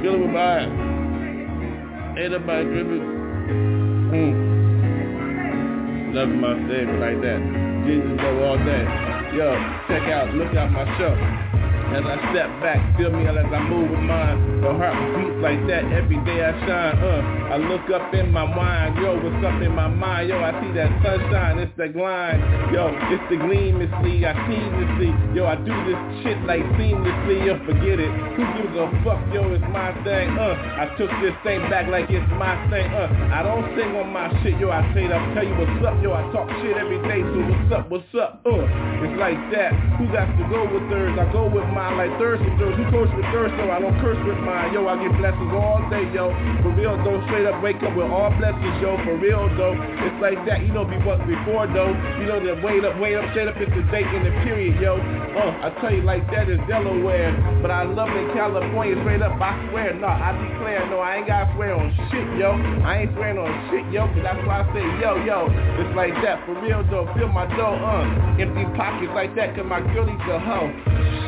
Chillin' 0.02 0.22
with 0.22 0.32
my 0.32 0.58
eyes. 0.58 0.74
Ain't 2.18 2.32
nobody 2.32 2.64
dripping. 2.66 3.06
Mm. 4.10 4.56
Love 6.16 6.30
my 6.30 6.56
Savior 6.68 6.98
like 6.98 7.22
that. 7.22 7.40
Jesus 7.86 8.18
go 8.18 8.44
all 8.44 8.58
day. 8.58 8.86
Yo, 9.38 9.54
check 9.88 10.10
out, 10.10 10.34
look 10.34 10.56
out 10.56 10.72
my 10.72 10.86
show. 10.98 11.14
As 11.94 12.02
I 12.02 12.18
step 12.34 12.50
back, 12.66 12.82
feel 12.98 13.12
me 13.12 13.28
as 13.28 13.38
I 13.38 13.62
move 13.70 13.92
with 13.92 14.02
mine. 14.02 14.62
The 14.62 14.74
heart 14.74 14.98
beats 15.14 15.38
like 15.46 15.62
that 15.70 15.86
every 15.94 16.18
day 16.26 16.42
I 16.42 16.52
shine. 16.66 16.98
Uh, 16.98 17.54
I 17.54 17.58
look 17.62 17.86
up 17.94 18.14
in 18.14 18.32
my 18.34 18.44
mind, 18.44 18.98
yo, 18.98 19.14
what's 19.22 19.46
up 19.46 19.62
in 19.62 19.74
my 19.76 19.88
mind? 19.88 20.30
Yo, 20.30 20.42
I 20.42 20.52
see 20.60 20.74
that 20.74 20.90
sunshine, 21.06 21.60
it's 21.62 21.72
the 21.78 21.94
line. 21.94 22.42
Yo, 22.74 22.90
it's 23.14 23.22
the 23.30 23.38
gleam, 23.38 23.80
it's 23.86 23.94
the 24.02 24.26
I 24.26 24.34
seamlessly. 24.50 25.14
Yo, 25.36 25.46
I 25.46 25.56
do 25.62 25.76
this 25.86 26.00
shit 26.26 26.40
like 26.50 26.66
seamlessly. 26.76 27.46
Yo, 27.46 27.54
forget 27.70 28.02
it. 28.02 28.12
Who 28.34 28.44
gives 28.58 28.76
a 28.76 28.90
fuck? 29.06 29.22
Yo, 29.30 29.46
it's 29.54 29.64
my 29.70 29.94
thing. 30.02 30.34
Uh, 30.34 30.58
I 30.82 30.90
took 30.98 31.14
this 31.22 31.38
thing 31.46 31.62
back 31.70 31.88
like 31.88 32.10
it's 32.10 32.26
my 32.36 32.58
thing. 32.74 32.90
Uh, 32.90 33.08
I 33.30 33.46
don't 33.46 33.64
sing 33.78 33.94
on 33.94 34.10
my 34.10 34.34
shit, 34.42 34.58
yo. 34.58 34.74
I 34.74 34.82
say 34.98 35.06
up, 35.06 35.22
tell 35.38 35.46
you 35.46 35.54
what's 35.54 35.86
up, 35.86 35.96
yo. 36.02 36.18
I 36.18 36.26
talk 36.34 36.50
shit 36.66 36.76
every 36.76 37.00
day, 37.06 37.22
so 37.22 37.40
what's 37.46 37.72
up, 37.72 37.86
what's 37.94 38.16
up? 38.18 38.42
Uh, 38.42 38.95
it's 39.06 39.18
like 39.22 39.38
that. 39.54 39.70
Who 40.02 40.10
got 40.10 40.26
to 40.26 40.44
go 40.50 40.66
with 40.66 40.90
theirs? 40.90 41.14
I 41.14 41.30
go 41.30 41.46
with 41.46 41.66
mine 41.70 42.02
like 42.02 42.10
thirst 42.18 42.42
with 42.42 42.58
thirst. 42.58 42.76
Who 42.82 42.86
curse 42.90 43.12
with 43.14 43.30
thirst? 43.30 43.54
So 43.62 43.70
I 43.70 43.78
don't 43.78 43.94
curse 44.02 44.18
with 44.26 44.42
mine, 44.42 44.74
yo. 44.74 44.90
I 44.90 44.98
get 44.98 45.14
blessings 45.22 45.54
all 45.54 45.86
day, 45.94 46.10
yo. 46.10 46.34
For 46.66 46.74
real 46.74 46.98
though, 47.06 47.22
straight 47.30 47.46
up 47.46 47.62
wake 47.62 47.78
up 47.86 47.94
with 47.94 48.10
all 48.10 48.34
blessings, 48.42 48.76
yo. 48.82 48.98
For 49.06 49.14
real 49.22 49.46
though, 49.56 49.78
it's 49.78 50.18
like 50.18 50.42
that. 50.50 50.66
You 50.66 50.74
know, 50.74 50.84
be 50.84 50.98
what 51.06 51.22
before 51.30 51.70
though. 51.70 51.94
You 52.18 52.26
know, 52.26 52.42
that 52.42 52.66
wait 52.66 52.82
up, 52.82 52.98
wait 52.98 53.14
up, 53.14 53.30
straight 53.32 53.48
up. 53.48 53.56
It's 53.62 53.70
the 53.70 53.86
date 53.94 54.10
in 54.10 54.26
the 54.26 54.34
period, 54.42 54.82
yo. 54.82 54.98
Uh, 55.36 55.68
I 55.68 55.70
tell 55.84 55.92
you 55.92 56.00
like 56.08 56.24
that 56.32 56.48
is 56.48 56.56
Delaware, 56.64 57.36
but 57.60 57.68
I 57.68 57.84
love 57.84 58.08
in 58.08 58.32
California, 58.32 58.96
straight 59.04 59.20
up. 59.20 59.36
I 59.36 59.52
swear, 59.68 59.92
no, 59.92 60.08
I 60.08 60.32
declare, 60.32 60.88
no, 60.88 61.04
I 61.04 61.20
ain't 61.20 61.28
gotta 61.28 61.52
swear 61.60 61.76
on 61.76 61.92
shit, 62.08 62.24
yo. 62.40 62.56
I 62.88 63.04
ain't 63.04 63.12
swearing 63.20 63.44
on 63.44 63.52
shit, 63.68 63.84
yo. 63.92 64.08
Cause 64.16 64.24
that's 64.24 64.40
why 64.48 64.64
I 64.64 64.66
say, 64.72 64.80
yo, 65.04 65.20
yo. 65.28 65.52
It's 65.84 65.92
like 65.92 66.16
that, 66.24 66.40
for 66.48 66.56
real 66.64 66.88
though. 66.88 67.12
Feel 67.20 67.28
my 67.28 67.44
dough, 67.52 67.76
uh, 67.76 68.40
empty 68.40 68.64
pockets 68.80 69.12
like 69.12 69.36
that, 69.36 69.60
cause 69.60 69.68
my 69.68 69.84
girlie's 69.92 70.16
a 70.32 70.40
hoe. 70.40 70.72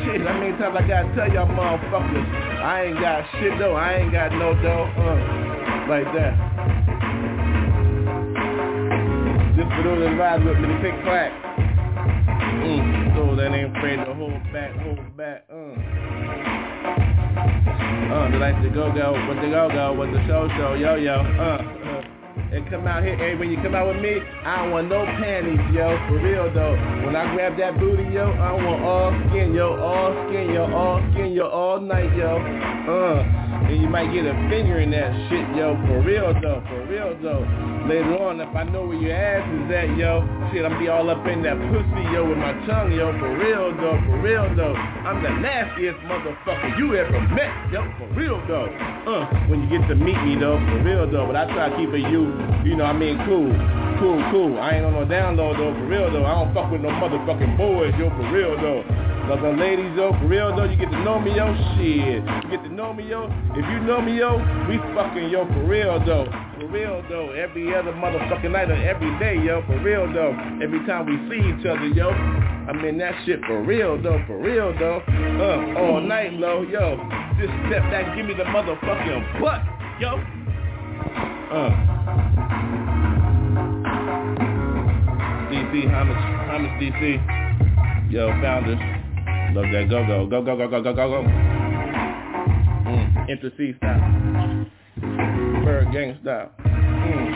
Shit, 0.08 0.24
how 0.24 0.40
many 0.40 0.56
times 0.56 0.80
I 0.80 0.88
gotta 0.88 1.12
tell 1.12 1.28
y'all 1.28 1.52
motherfuckers, 1.52 2.28
I 2.64 2.88
ain't 2.88 3.00
got 3.04 3.28
shit 3.44 3.60
though, 3.60 3.76
I 3.76 4.08
ain't 4.08 4.16
got 4.16 4.32
no 4.32 4.56
dough, 4.64 4.88
uh, 4.88 5.20
like 5.92 6.08
that. 6.16 6.32
Just 9.60 9.68
for 9.76 9.84
those 9.84 10.00
that 10.00 10.16
ride 10.16 10.48
with 10.48 10.56
me, 10.64 10.80
they 10.80 10.96
pick 10.96 10.96
crack. 11.04 11.47
That 13.38 13.54
ain't 13.54 13.78
afraid 13.78 13.98
to 13.98 14.14
hold 14.16 14.34
back, 14.52 14.72
hold 14.82 15.16
back, 15.16 15.46
uh. 15.54 15.56
Uh, 18.10 18.32
they 18.32 18.38
like 18.40 18.60
to 18.64 18.70
go 18.74 18.92
go, 18.92 19.14
what 19.14 19.36
the 19.38 19.48
go 19.54 19.70
go, 19.70 19.94
what 19.94 20.12
the 20.12 20.26
show 20.26 20.50
show, 20.58 20.74
yo 20.74 20.96
yo, 20.96 21.14
uh, 21.14 21.62
uh. 21.62 22.02
And 22.52 22.68
come 22.72 22.88
out 22.88 23.04
here, 23.04 23.16
hey, 23.16 23.36
when 23.36 23.52
you 23.52 23.58
come 23.58 23.76
out 23.76 23.94
with 23.94 24.02
me, 24.02 24.18
I 24.44 24.64
don't 24.64 24.72
want 24.72 24.90
no 24.90 25.06
panties, 25.06 25.60
yo, 25.72 26.00
for 26.08 26.18
real 26.18 26.52
though. 26.52 26.74
When 27.06 27.16
I 27.16 27.32
grab 27.36 27.58
that 27.60 27.78
booty, 27.80 28.10
yo, 28.12 28.32
I 28.32 28.54
want 28.54 28.82
all 28.82 29.14
skin, 29.30 29.54
yo, 29.54 29.78
all 29.78 30.14
skin, 30.30 30.50
yo, 30.52 30.74
all 30.74 31.00
skin, 31.14 31.32
yo, 31.34 31.48
all 31.48 31.80
night, 31.80 32.16
yo, 32.18 32.38
uh. 32.90 33.47
And 33.68 33.82
you 33.82 33.90
might 33.90 34.14
get 34.16 34.24
a 34.24 34.32
finger 34.48 34.80
in 34.80 34.92
that 34.92 35.12
shit, 35.28 35.44
yo, 35.52 35.76
for 35.92 36.00
real 36.00 36.32
though, 36.40 36.64
for 36.72 36.88
real 36.88 37.12
though. 37.20 37.44
Later 37.84 38.16
on, 38.16 38.40
if 38.40 38.48
I 38.56 38.64
know 38.64 38.88
where 38.88 38.96
your 38.96 39.12
ass 39.12 39.44
is 39.44 39.68
at, 39.68 39.92
yo, 40.00 40.24
shit, 40.56 40.64
I'm 40.64 40.80
be 40.80 40.88
all 40.88 41.12
up 41.12 41.28
in 41.28 41.44
that 41.44 41.60
pussy, 41.68 42.04
yo, 42.16 42.24
with 42.24 42.40
my 42.40 42.56
tongue, 42.64 42.96
yo, 42.96 43.12
for 43.20 43.28
real 43.36 43.76
though, 43.76 44.00
for 44.08 44.24
real 44.24 44.48
though. 44.56 44.72
I'm 44.72 45.20
the 45.20 45.36
nastiest 45.44 46.00
motherfucker 46.08 46.80
you 46.80 46.96
ever 46.96 47.20
met, 47.36 47.52
yo, 47.68 47.84
for 48.00 48.08
real 48.16 48.40
though. 48.48 48.72
Uh, 49.04 49.28
when 49.52 49.68
you 49.68 49.68
get 49.68 49.84
to 49.92 49.96
meet 49.96 50.20
me 50.24 50.40
though, 50.40 50.64
for 50.72 50.80
real 50.88 51.04
though. 51.04 51.28
But 51.28 51.36
I 51.36 51.52
try 51.52 51.68
to 51.68 51.76
keep 51.76 51.92
it 51.92 52.08
you, 52.08 52.32
you 52.64 52.80
know, 52.80 52.88
I 52.88 52.96
mean, 52.96 53.20
cool, 53.28 53.52
cool, 54.00 54.24
cool. 54.32 54.64
I 54.64 54.80
ain't 54.80 54.88
on 54.88 54.96
no 54.96 55.04
download 55.04 55.60
though, 55.60 55.76
for 55.76 55.88
real 55.92 56.08
though. 56.08 56.24
I 56.24 56.40
don't 56.40 56.56
fuck 56.56 56.72
with 56.72 56.80
no 56.80 56.96
motherfucking 57.04 57.60
boys, 57.60 57.92
yo, 58.00 58.08
for 58.16 58.32
real 58.32 58.56
though. 58.64 59.08
Love 59.28 59.42
the 59.42 59.62
ladies, 59.62 59.92
yo, 59.98 60.14
for 60.14 60.26
real 60.26 60.56
though, 60.56 60.64
you 60.64 60.78
get 60.78 60.90
to 60.90 61.04
know 61.04 61.20
me, 61.20 61.36
yo, 61.36 61.54
shit. 61.76 62.24
You 62.24 62.50
get 62.50 62.64
to 62.64 62.74
know 62.74 62.94
me, 62.94 63.10
yo. 63.10 63.28
If 63.58 63.70
you 63.70 63.80
know 63.82 64.00
me, 64.02 64.20
yo, 64.20 64.38
we 64.70 64.78
fucking, 64.96 65.30
yo, 65.30 65.46
for 65.46 65.66
real 65.66 66.00
though. 66.06 66.32
For 66.58 66.66
real 66.68 67.04
though, 67.10 67.32
every 67.32 67.76
other 67.76 67.92
motherfucking 67.92 68.50
night 68.54 68.72
or 68.72 68.76
every 68.76 69.12
day, 69.20 69.36
yo, 69.44 69.64
for 69.68 69.78
real 69.84 70.08
though. 70.14 70.32
Every 70.64 70.80
time 70.88 71.08
we 71.08 71.20
see 71.28 71.44
each 71.44 71.66
other, 71.66 71.88
yo. 71.88 72.08
I 72.08 72.72
mean 72.72 72.98
that 73.00 73.16
shit 73.26 73.42
for 73.46 73.62
real 73.64 74.02
though, 74.02 74.24
for 74.28 74.38
real 74.38 74.74
though. 74.80 75.04
Uh, 75.06 75.78
all 75.78 76.00
night 76.00 76.32
low, 76.32 76.62
yo. 76.62 76.96
Just 77.38 77.52
step 77.68 77.84
back, 77.92 78.16
give 78.16 78.26
me 78.26 78.34
the 78.34 78.44
motherfucking 78.46 79.42
butt, 79.42 79.62
yo. 80.00 80.24
Uh. 81.52 81.70
DC, 85.52 85.84
Hamas, 85.92 86.16
Hamas 86.48 86.80
DC. 86.80 88.10
Yo, 88.10 88.30
founders. 88.42 88.97
Love 89.58 89.74
that 89.74 89.90
go 89.90 90.06
go. 90.06 90.28
Go 90.30 90.38
go 90.46 90.54
go 90.56 90.70
go 90.70 90.84
go 90.84 90.94
go 90.94 91.10
go. 91.10 91.22
Mm. 92.86 93.26
Intercede 93.28 93.74
style. 93.82 94.06
Bird 95.66 95.90
gang 95.92 96.14
style. 96.22 96.54
Mm. 96.62 97.34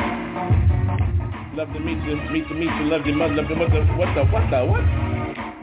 Love 1.57 1.73
to 1.73 1.79
meet 1.79 1.97
you, 2.05 2.21
meet 2.29 2.47
to 2.47 2.53
meet 2.53 2.69
you, 2.77 2.85
love 2.93 3.07
your 3.07 3.15
mother, 3.15 3.41
love 3.41 3.49
your 3.49 3.57
mother. 3.57 3.81
What 3.97 4.13
the 4.13 4.21
what 4.29 4.45
the 4.53 4.61
what? 4.69 4.85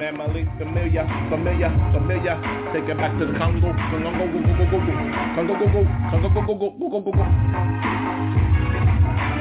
Man, 0.02 0.18
my 0.18 0.26
link 0.26 0.48
familiar, 0.58 1.06
familiar, 1.30 1.70
familiar. 1.94 2.34
Take 2.74 2.90
it 2.90 2.98
back 2.98 3.14
to 3.20 3.26
the 3.26 3.38
Congo, 3.38 3.70
Congo, 3.70 4.10
go 4.10 4.26
go 4.26 4.42
go 4.42 4.50
go 4.58 4.66
go 4.66 4.82
go, 4.82 4.92
Congo 5.38 5.54
go 5.54 5.66
go, 5.70 5.86
Congo 6.10 6.26
go 6.26 6.42
go 6.42 6.58
go 6.58 6.74
go 6.74 6.90
go 6.90 6.98
go 7.06 7.12
go. 7.14 7.22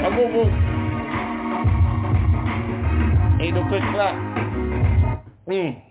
Congo 0.05 0.23
go. 0.37 0.43
Ain't 3.41 3.57
no 3.57 3.65
quick 3.65 3.81
clap. 3.89 4.13
Mm. 5.49 5.86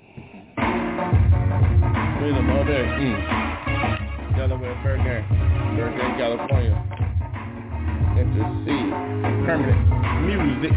Freedom 2.26 2.50
all 2.50 2.64
day. 2.64 2.82
Mm. 2.82 4.36
Delaware, 4.36 4.74
Bergen, 4.82 5.22
Bergen, 5.78 6.10
California. 6.18 6.74
Intercede. 8.18 8.90
Permanent 9.46 9.78
Muzik. 10.26 10.74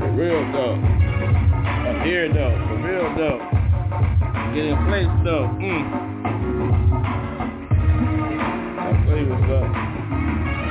For 0.00 0.10
real 0.16 0.40
though. 0.56 0.80
I'm 0.80 2.00
here 2.06 2.32
though. 2.32 2.56
For 2.68 2.78
real 2.88 3.08
though. 3.20 3.38
Get 4.54 4.64
in 4.64 4.76
place 4.88 5.12
though. 5.24 5.44
Mm. 5.60 5.84
I'll 8.80 8.96
tell 9.04 9.18
you 9.18 9.28
up. 9.60 9.68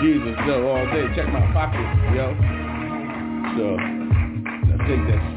Jesus 0.01 0.35
though 0.47 0.65
all 0.67 0.85
day. 0.87 1.05
Check 1.15 1.29
my 1.31 1.45
pockets, 1.53 1.93
yo. 2.15 2.33
So, 3.55 3.77
I 3.77 4.77
take 4.87 5.05
that. 5.13 5.36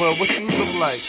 Well, 0.00 0.18
what 0.18 0.30
you 0.30 0.48
look 0.48 0.74
like? 0.76 1.02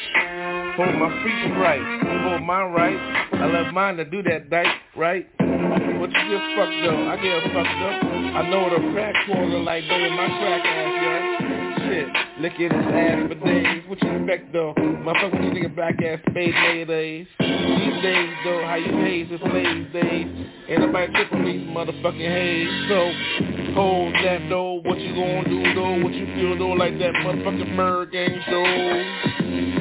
Hold 0.76 0.96
my 0.96 1.24
feet 1.24 1.56
right. 1.56 1.80
Hold 2.28 2.44
mine 2.44 2.74
right. 2.74 2.98
I 3.32 3.46
love 3.46 3.74
mine 3.74 3.96
to 3.96 4.04
do 4.04 4.22
that 4.24 4.50
dice, 4.50 4.68
right? 4.98 5.26
What 5.40 6.12
you 6.12 6.24
just 6.28 6.48
fucked 6.58 6.84
up? 6.84 7.00
I 7.08 7.18
get 7.24 7.42
fucked 7.54 7.68
up. 7.88 8.04
I 8.36 8.50
know 8.50 8.64
what 8.64 8.74
a 8.74 8.92
crack 8.92 9.16
corner 9.28 9.60
like 9.60 9.86
in 9.86 10.14
my 10.14 10.28
crack 10.28 10.66
ass, 10.66 11.40
yeah. 11.42 11.61
Shit, 11.92 12.08
licking 12.40 12.72
his 12.72 12.88
ass 12.88 13.28
for 13.28 13.36
days. 13.36 13.84
What 13.90 14.02
you 14.02 14.12
expect 14.16 14.54
though? 14.54 14.74
Motherfucker, 14.78 15.34
what 15.34 15.44
you 15.44 15.52
nigga 15.52 15.76
back 15.76 16.02
ass 16.02 16.20
spade 16.30 16.56
nowadays? 16.56 17.28
These 17.38 18.02
days 18.02 18.32
though, 18.46 18.64
how 18.64 18.76
you 18.80 18.96
haze 19.04 19.28
is 19.30 19.42
lazy 19.44 19.84
days. 19.92 20.28
Ain't 20.70 20.80
nobody 20.80 21.12
tipping 21.12 21.44
these 21.44 21.68
motherfucking 21.68 22.32
haze. 22.32 22.72
So 22.88 23.76
hold 23.76 24.14
that 24.24 24.40
though. 24.48 24.80
What 24.88 25.02
you 25.02 25.12
gonna 25.16 25.44
do 25.44 25.76
though? 25.76 26.00
What 26.00 26.14
you 26.14 26.28
feel 26.32 26.58
though? 26.58 26.80
Like 26.80 26.98
that 27.00 27.12
motherfucking 27.12 27.76
bird 27.76 28.12
gang 28.14 28.40
show. 28.48 28.64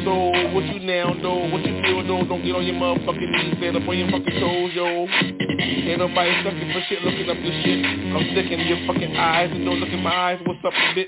So 0.03 0.51
what 0.51 0.67
you 0.67 0.81
now 0.83 1.15
though? 1.23 1.47
What 1.47 1.63
you 1.63 1.81
feel 1.81 2.03
though? 2.03 2.27
Don't 2.27 2.43
get 2.43 2.57
on 2.57 2.67
your 2.67 2.75
motherfucking 2.75 3.31
knees, 3.31 3.55
stand 3.59 3.77
up 3.77 3.87
on 3.87 3.97
your 3.97 4.11
fucking 4.11 4.35
toes, 4.41 4.73
yo. 4.75 5.07
Ain't 5.07 6.01
nobody 6.03 6.35
sucking 6.43 6.73
for 6.75 6.83
shit, 6.89 7.03
looking 7.03 7.31
up 7.31 7.39
this 7.39 7.55
shit. 7.63 7.87
I'm 7.87 8.27
sticking 8.35 8.59
in 8.59 8.67
your 8.67 8.83
fucking 8.89 9.15
eyes 9.15 9.51
and 9.53 9.65
don't 9.65 9.79
look 9.79 9.91
in 9.91 10.03
my 10.03 10.11
eyes. 10.11 10.41
What's 10.45 10.59
up, 10.65 10.73
bitch? 10.99 11.07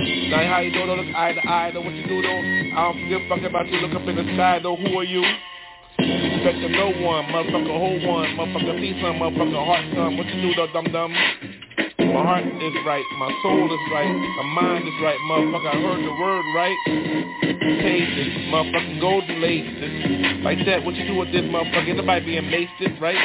Like 0.00 0.48
how 0.48 0.60
you 0.60 0.72
do, 0.72 0.86
don't 0.86 0.96
look 0.96 1.14
eye 1.14 1.32
to 1.32 1.42
eye, 1.44 1.70
know 1.72 1.82
what 1.82 1.92
you 1.92 2.06
do 2.08 2.22
though. 2.22 2.40
I 2.72 2.88
don't 2.88 3.08
give 3.08 3.20
a 3.20 3.28
fuck 3.28 3.42
about 3.44 3.68
you, 3.68 3.80
look 3.84 3.92
up 3.92 4.08
in 4.08 4.16
the 4.16 4.24
sky 4.32 4.60
though, 4.62 4.76
who 4.76 4.96
are 4.96 5.04
you? 5.04 5.20
Respecting 6.00 6.72
no 6.72 6.88
one, 7.04 7.28
motherfucker, 7.28 7.68
hold 7.68 8.00
one, 8.08 8.32
motherfucker, 8.32 8.80
see 8.80 8.96
some, 9.02 9.20
motherfucker, 9.20 9.60
heart 9.60 9.84
some, 9.92 10.16
what 10.16 10.26
you 10.32 10.40
do 10.40 10.54
though, 10.56 10.72
dum 10.72 10.88
dum? 10.88 11.12
My 12.00 12.22
heart 12.24 12.46
is 12.48 12.76
right, 12.86 13.04
my 13.20 13.28
soul 13.44 13.68
is 13.68 13.84
right, 13.92 14.08
my 14.08 14.46
mind 14.62 14.88
is 14.88 14.96
right, 15.04 15.20
motherfucker, 15.28 15.68
I 15.68 15.76
heard 15.84 16.00
the 16.00 16.14
word 16.16 16.44
right. 16.56 16.78
Pages, 17.60 18.32
motherfucking 18.48 19.00
golden 19.00 19.40
laces. 19.42 20.42
Like 20.42 20.64
that, 20.64 20.82
what 20.82 20.94
you 20.94 21.06
do 21.06 21.16
with 21.16 21.30
this 21.30 21.44
motherfucker, 21.44 21.88
ain't 21.88 21.98
nobody 21.98 22.24
being 22.24 22.48
masted, 22.48 22.96
right? 23.00 23.20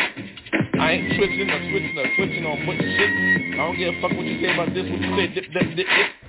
I 0.80 0.92
ain't 0.92 1.16
twitching 1.16 1.50
or 1.50 1.60
switching 1.72 1.98
or 1.98 2.08
switching 2.20 2.46
on 2.46 2.58
putting 2.66 2.84
shit. 2.84 3.56
I 3.56 3.64
don't 3.64 3.78
give 3.78 3.96
a 3.96 4.02
fuck 4.02 4.12
what 4.12 4.26
you 4.26 4.42
say 4.44 4.52
about 4.54 4.74
this, 4.74 4.84
what 4.92 5.00
you 5.00 5.16
say, 5.16 5.28
dip, 5.34 5.46
dip, 5.54 5.76
dip, 5.76 5.88
dip. 5.88 6.25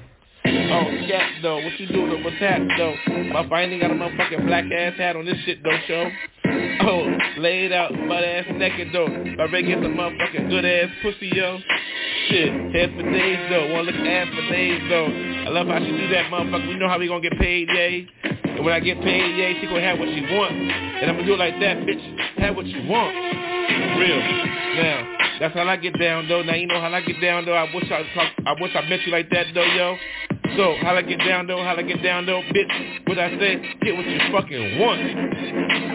Oh, 0.46 0.86
scat 1.06 1.42
though, 1.42 1.56
what 1.56 1.80
you 1.80 1.88
do 1.88 2.08
though, 2.08 2.22
what's 2.22 2.38
that 2.40 2.60
though? 2.78 2.94
My 3.32 3.62
ain't 3.62 3.80
got 3.80 3.90
a 3.90 3.94
motherfucking 3.94 4.46
black 4.46 4.64
ass 4.70 4.94
hat 4.96 5.16
on 5.16 5.24
this 5.24 5.36
shit 5.44 5.62
though, 5.62 5.78
show. 5.88 6.08
Oh, 6.82 7.18
laid 7.38 7.72
out, 7.72 7.90
butt 8.06 8.22
ass 8.22 8.44
naked 8.54 8.88
though. 8.92 9.08
My 9.08 9.50
ready 9.50 9.66
get 9.66 9.78
a 9.78 9.88
motherfucking 9.88 10.48
good 10.48 10.64
ass 10.64 10.90
pussy, 11.02 11.32
yo. 11.34 11.58
Shit, 12.28 12.52
head 12.74 12.94
for 12.94 13.10
days 13.10 13.50
though, 13.50 13.72
wanna 13.72 13.90
look 13.90 13.96
ass 14.06 14.28
for 14.28 14.52
days 14.52 14.82
though. 14.88 15.06
I 15.06 15.48
love 15.50 15.66
how 15.66 15.80
she 15.80 15.90
do 15.90 16.08
that, 16.08 16.30
motherfucker. 16.30 16.68
We 16.68 16.74
know 16.76 16.88
how 16.88 16.98
we 16.98 17.08
gonna 17.08 17.20
get 17.20 17.38
paid, 17.38 17.68
yay. 17.68 18.06
And 18.22 18.64
when 18.64 18.72
I 18.72 18.80
get 18.80 19.00
paid, 19.00 19.36
yay, 19.36 19.60
she 19.60 19.66
gonna 19.66 19.80
have 19.80 19.98
what 19.98 20.08
she 20.08 20.20
want. 20.32 20.52
And 20.52 21.10
I'm 21.10 21.16
gonna 21.16 21.26
do 21.26 21.34
it 21.34 21.38
like 21.38 21.58
that, 21.60 21.78
bitch. 21.78 22.38
Have 22.38 22.54
what 22.54 22.66
you 22.66 22.88
want. 22.88 23.55
Real. 23.98 24.20
Now, 24.76 25.16
that's 25.40 25.54
how 25.54 25.68
I 25.68 25.76
get 25.76 25.98
down 25.98 26.28
though. 26.28 26.42
Now 26.42 26.54
you 26.54 26.66
know 26.66 26.80
how 26.80 26.92
I 26.92 27.00
get 27.00 27.20
down 27.20 27.44
though. 27.44 27.54
I 27.54 27.68
wish 27.74 27.84
I 27.90 28.04
talk, 28.14 28.32
I 28.46 28.54
wish 28.60 28.72
I 28.74 28.88
met 28.88 29.00
you 29.04 29.12
like 29.12 29.28
that 29.30 29.46
though, 29.54 29.64
yo. 29.64 29.96
So 30.56 30.76
how 30.80 30.96
I 30.96 31.02
get 31.02 31.18
down 31.20 31.46
though, 31.46 31.62
how 31.62 31.76
I 31.76 31.82
get 31.82 32.02
down 32.02 32.24
though, 32.24 32.40
bitch. 32.40 33.08
What 33.08 33.18
I 33.18 33.30
say, 33.38 33.60
get 33.82 33.96
what 33.96 34.06
you 34.06 34.20
fucking 34.32 34.80
want. 34.80 35.00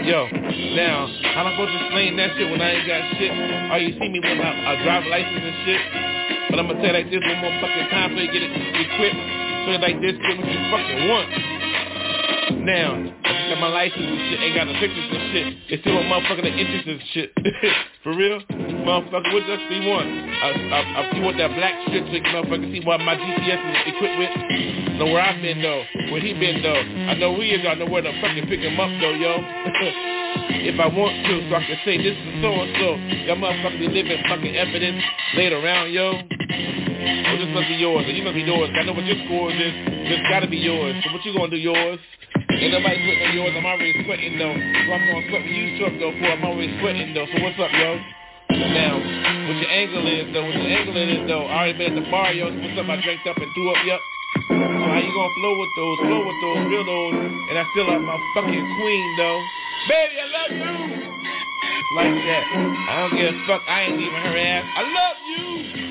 Yo, 0.05 0.29
now, 0.77 1.09
how 1.33 1.45
I 1.45 1.51
supposed 1.53 1.73
to 1.73 1.79
explain 1.81 2.17
that 2.17 2.37
shit 2.37 2.49
when 2.49 2.61
I 2.61 2.69
ain't 2.73 2.85
got 2.85 3.01
shit? 3.17 3.31
Oh, 3.33 3.77
you 3.77 3.93
see 3.97 4.09
me 4.09 4.19
with 4.21 4.37
my 4.37 4.49
a 4.49 4.83
driver 4.83 5.09
license 5.09 5.41
and 5.41 5.57
shit? 5.65 5.81
But 6.49 6.59
I'm 6.59 6.67
gonna 6.67 6.81
tell 6.81 6.93
you 6.93 7.01
like 7.01 7.09
this 7.09 7.21
one 7.21 7.39
more 7.41 7.55
fucking 7.61 7.87
time 7.89 8.13
so 8.13 8.21
you 8.21 8.29
get 8.29 8.43
it 8.45 8.53
equipped. 8.53 9.21
So 9.65 9.69
like 9.77 9.97
this, 10.01 10.17
get 10.21 10.37
what 10.37 10.45
you 10.45 10.61
fucking 10.69 11.01
want. 11.09 11.60
Now, 12.59 13.11
got 13.51 13.59
my 13.59 13.67
license 13.67 13.99
and 13.99 14.19
shit, 14.31 14.39
ain't 14.39 14.55
got 14.55 14.67
no 14.67 14.75
pictures 14.79 15.07
and 15.11 15.23
shit. 15.35 15.47
It's 15.75 15.81
still 15.83 15.99
a 15.99 16.03
motherfucker 16.07 16.43
that 16.47 16.55
interests 16.55 16.87
and 16.87 17.03
shit. 17.11 17.29
For 18.03 18.15
real? 18.15 18.39
Motherfucker, 18.87 19.27
what 19.27 19.43
does 19.43 19.59
he 19.67 19.83
want? 19.91 20.07
I, 20.07 20.49
I, 20.71 20.79
I, 20.79 20.99
you 21.15 21.21
want 21.21 21.35
that 21.35 21.51
black 21.51 21.75
strip 21.87 22.07
so 22.07 22.17
motherfucker 22.31 22.71
see 22.71 22.79
what 22.87 23.03
my 23.03 23.19
GPS 23.19 23.59
is 23.59 23.91
equipped 23.91 24.17
with? 24.19 24.31
Know 25.03 25.11
where 25.11 25.19
I've 25.19 25.41
been 25.41 25.61
though, 25.61 25.83
where 26.15 26.21
he 26.23 26.31
been 26.31 26.63
though. 26.63 26.79
I 26.79 27.13
know 27.19 27.35
who 27.35 27.41
he 27.41 27.51
is, 27.51 27.65
I 27.67 27.75
know 27.75 27.91
where 27.91 28.01
to 28.01 28.11
fucking 28.23 28.47
pick 28.47 28.63
him 28.63 28.79
up 28.79 28.91
though, 29.03 29.19
yo. 29.19 29.35
if 30.71 30.79
I 30.79 30.87
want 30.87 31.11
to, 31.27 31.33
so 31.49 31.55
I 31.55 31.63
can 31.67 31.79
say 31.83 31.99
this 31.99 32.15
is 32.15 32.31
so 32.39 32.55
and 32.55 32.71
so. 32.79 32.95
Y'all 33.27 33.35
motherfuckers 33.35 33.83
be 33.83 33.87
living 33.91 34.15
fucking 34.31 34.55
evidence 34.55 35.03
laid 35.35 35.51
around, 35.51 35.91
yo. 35.91 36.15
Well, 36.15 37.35
this 37.35 37.51
must 37.51 37.67
be 37.67 37.75
yours, 37.75 38.05
or 38.07 38.11
you 38.15 38.23
must 38.23 38.35
be 38.35 38.47
yours. 38.47 38.69
I 38.75 38.83
know 38.83 38.93
what 38.93 39.03
your 39.03 39.19
scores 39.25 39.59
is. 39.59 39.73
This 40.07 40.23
gotta 40.29 40.47
be 40.47 40.57
yours. 40.57 40.95
So 41.03 41.11
what 41.11 41.25
you 41.25 41.35
gonna 41.35 41.49
do, 41.49 41.57
yours? 41.57 41.99
Ain't 42.61 42.77
nobody 42.77 42.93
sweating 43.01 43.25
on 43.25 43.33
yours. 43.33 43.53
I'm 43.57 43.65
already 43.65 43.93
sweating 44.05 44.37
though. 44.37 44.53
So 44.53 44.89
I'm 44.93 45.01
gonna 45.09 45.25
sweat 45.33 45.41
with 45.41 45.49
you 45.49 45.81
truck 45.81 45.97
though. 45.97 46.13
For 46.13 46.29
I'm 46.29 46.45
already 46.45 46.69
sweating 46.77 47.09
though. 47.17 47.25
So 47.25 47.41
what's 47.41 47.57
up, 47.57 47.73
yo? 47.73 47.97
Now, 48.53 49.01
what 49.49 49.57
your 49.57 49.71
angle 49.73 50.05
is 50.05 50.29
though? 50.29 50.45
What 50.45 50.53
your 50.53 50.69
angle 50.69 50.93
is 50.93 51.25
though? 51.25 51.49
I 51.49 51.73
already 51.73 51.77
been 51.81 51.97
at 51.97 52.05
the 52.05 52.05
bar, 52.13 52.29
yo. 52.37 52.53
So 52.53 52.61
what's 52.61 52.77
up? 52.77 52.85
I 52.85 53.01
drank 53.01 53.25
up 53.25 53.41
and 53.41 53.49
threw 53.57 53.65
up, 53.73 53.81
yup. 53.81 54.01
So 54.45 54.85
how 54.93 55.01
you 55.01 55.09
gonna 55.09 55.35
flow 55.41 55.53
with 55.57 55.73
those? 55.73 55.97
Flow 56.05 56.21
with 56.21 56.39
those, 56.45 56.61
real 56.69 56.85
those, 56.85 57.17
and 57.49 57.55
I 57.57 57.65
still 57.73 57.89
like 57.89 58.05
my 58.05 58.17
fucking 58.37 58.65
queen 58.77 59.05
though. 59.17 59.41
Baby, 59.89 60.15
I 60.21 60.27
love 60.29 60.51
you. 60.53 61.01
Like 61.97 62.13
that. 62.13 62.43
I 62.45 63.09
don't 63.09 63.17
give 63.17 63.33
a 63.33 63.47
fuck. 63.49 63.65
I 63.65 63.89
ain't 63.89 63.97
leaving 63.97 64.21
her 64.21 64.37
ass. 64.37 64.63
I 64.77 64.81
love 64.85 65.17
you. 65.25 65.90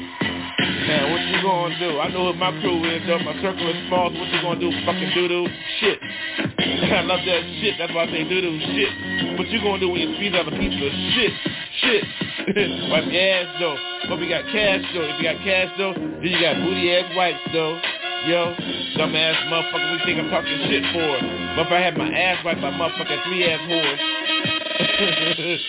Now, 0.91 1.07
what 1.07 1.23
you 1.23 1.39
gonna 1.39 1.79
do? 1.79 2.01
I 2.03 2.11
know 2.11 2.25
what 2.25 2.37
my 2.37 2.51
crew 2.59 2.83
is, 2.83 3.07
though. 3.07 3.23
My 3.23 3.39
circle 3.39 3.63
is 3.63 3.79
small, 3.87 4.11
so 4.11 4.19
what 4.19 4.27
you 4.27 4.43
gonna 4.43 4.59
do? 4.59 4.75
Fucking 4.83 5.11
doo-doo? 5.15 5.47
Shit. 5.79 6.03
I 6.99 7.07
love 7.07 7.23
that 7.31 7.43
shit. 7.63 7.79
That's 7.79 7.95
why 7.95 8.03
I 8.03 8.07
say 8.11 8.27
doo-doo. 8.27 8.59
Shit. 8.59 9.39
What 9.39 9.47
you 9.55 9.63
gonna 9.63 9.79
do 9.79 9.87
when 9.87 10.03
you 10.03 10.19
squeeze 10.19 10.35
out 10.35 10.51
a 10.51 10.51
piece 10.51 10.75
of 10.75 10.91
shit? 11.15 11.33
Shit. 11.79 12.03
Wipe 12.91 13.07
your 13.07 13.23
ass, 13.23 13.55
though. 13.63 13.79
But 14.11 14.19
we 14.19 14.27
got 14.27 14.43
cash, 14.51 14.83
though. 14.91 15.07
If 15.07 15.23
you 15.23 15.31
got 15.31 15.39
cash, 15.47 15.71
though, 15.79 15.95
then 15.95 16.27
you 16.27 16.43
got 16.43 16.59
booty-ass 16.59 17.15
wipes, 17.15 17.47
though. 17.55 17.79
Yo, 18.27 18.51
dumbass 18.99 19.39
motherfucker, 19.47 19.95
you 19.95 20.03
think 20.03 20.19
I'm 20.19 20.27
talking 20.27 20.59
shit 20.67 20.83
for? 20.91 21.07
But 21.55 21.71
if 21.71 21.73
I 21.73 21.79
had 21.87 21.95
my 21.97 22.11
ass 22.11 22.43
wiped 22.43 22.67
by 22.67 22.75
motherfucking 22.75 23.31
three-ass 23.31 23.63
whores. 23.71 24.03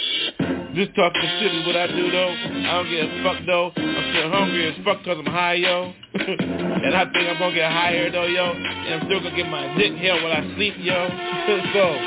Just 0.73 0.95
talking 0.95 1.21
shit 1.21 1.53
is 1.53 1.67
what 1.67 1.75
I 1.75 1.87
do 1.87 2.11
though. 2.11 2.29
I 2.29 2.71
don't 2.77 2.89
give 2.89 3.03
a 3.03 3.23
fuck 3.23 3.45
though. 3.45 3.71
I'm 3.75 4.13
still 4.13 4.31
hungry 4.31 4.67
as 4.67 4.85
fuck 4.85 5.03
cause 5.03 5.17
I'm 5.19 5.25
high, 5.25 5.55
yo. 5.55 5.91
and 6.13 6.95
I 6.95 7.03
think 7.11 7.27
I'm 7.27 7.39
gonna 7.39 7.53
get 7.53 7.69
higher 7.69 8.09
though, 8.09 8.25
yo. 8.25 8.45
And 8.53 8.93
I'm 8.93 9.05
still 9.05 9.19
gonna 9.21 9.35
get 9.35 9.49
my 9.49 9.75
dick 9.77 9.93
held 9.95 10.23
while 10.23 10.31
I 10.31 10.55
sleep, 10.55 10.75
yo. 10.77 11.09
so. 11.73 11.97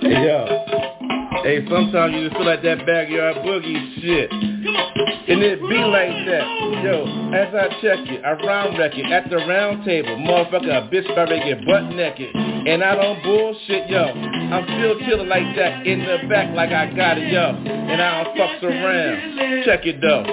Hey, 0.00 0.26
yo. 0.26 1.15
Hey, 1.46 1.64
sometimes 1.70 2.12
you 2.12 2.26
just 2.26 2.34
feel 2.34 2.44
like 2.44 2.64
that 2.64 2.84
backyard 2.84 3.36
boogie 3.46 3.78
shit. 4.02 4.32
And 4.32 5.38
it 5.46 5.60
be 5.62 5.78
like 5.78 6.26
that. 6.26 6.42
Yo, 6.82 7.06
as 7.30 7.54
I 7.54 7.68
check 7.78 8.02
it, 8.10 8.24
I 8.24 8.32
round 8.32 8.76
wreck 8.76 8.98
it 8.98 9.06
at 9.06 9.30
the 9.30 9.36
round 9.36 9.84
table. 9.84 10.16
Motherfucker, 10.26 10.74
a 10.74 10.90
bitch 10.90 11.06
already 11.16 11.38
get 11.46 11.64
butt 11.64 11.94
naked. 11.94 12.34
And 12.34 12.82
I 12.82 12.96
don't 12.96 13.22
bullshit, 13.22 13.88
yo. 13.88 14.06
I'm 14.06 14.64
still 14.74 14.98
chillin' 15.06 15.28
like 15.28 15.54
that 15.54 15.86
in 15.86 16.00
the 16.00 16.26
back 16.28 16.52
like 16.52 16.70
I 16.70 16.92
got 16.96 17.16
it, 17.16 17.32
yo. 17.32 17.54
And 17.62 18.02
I 18.02 18.24
don't 18.24 18.36
fucks 18.36 18.64
around. 18.64 19.64
Check 19.64 19.86
it 19.86 20.00
though. 20.00 20.26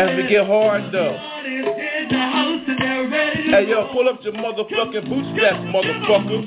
As 0.00 0.16
we 0.16 0.26
get 0.26 0.46
hard 0.46 0.90
though. 0.90 1.20
Hey 3.44 3.68
yo, 3.68 3.92
pull 3.92 4.08
up 4.08 4.22
your 4.22 4.32
motherfucking 4.32 5.06
bootstraps, 5.06 5.60
motherfucker. 5.68 6.46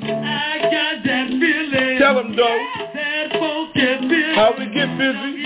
Tell 1.98 2.14
them 2.16 2.34
though. 2.34 2.58
How 4.34 4.52
we 4.58 4.66
get 4.66 4.98
busy? 4.98 5.42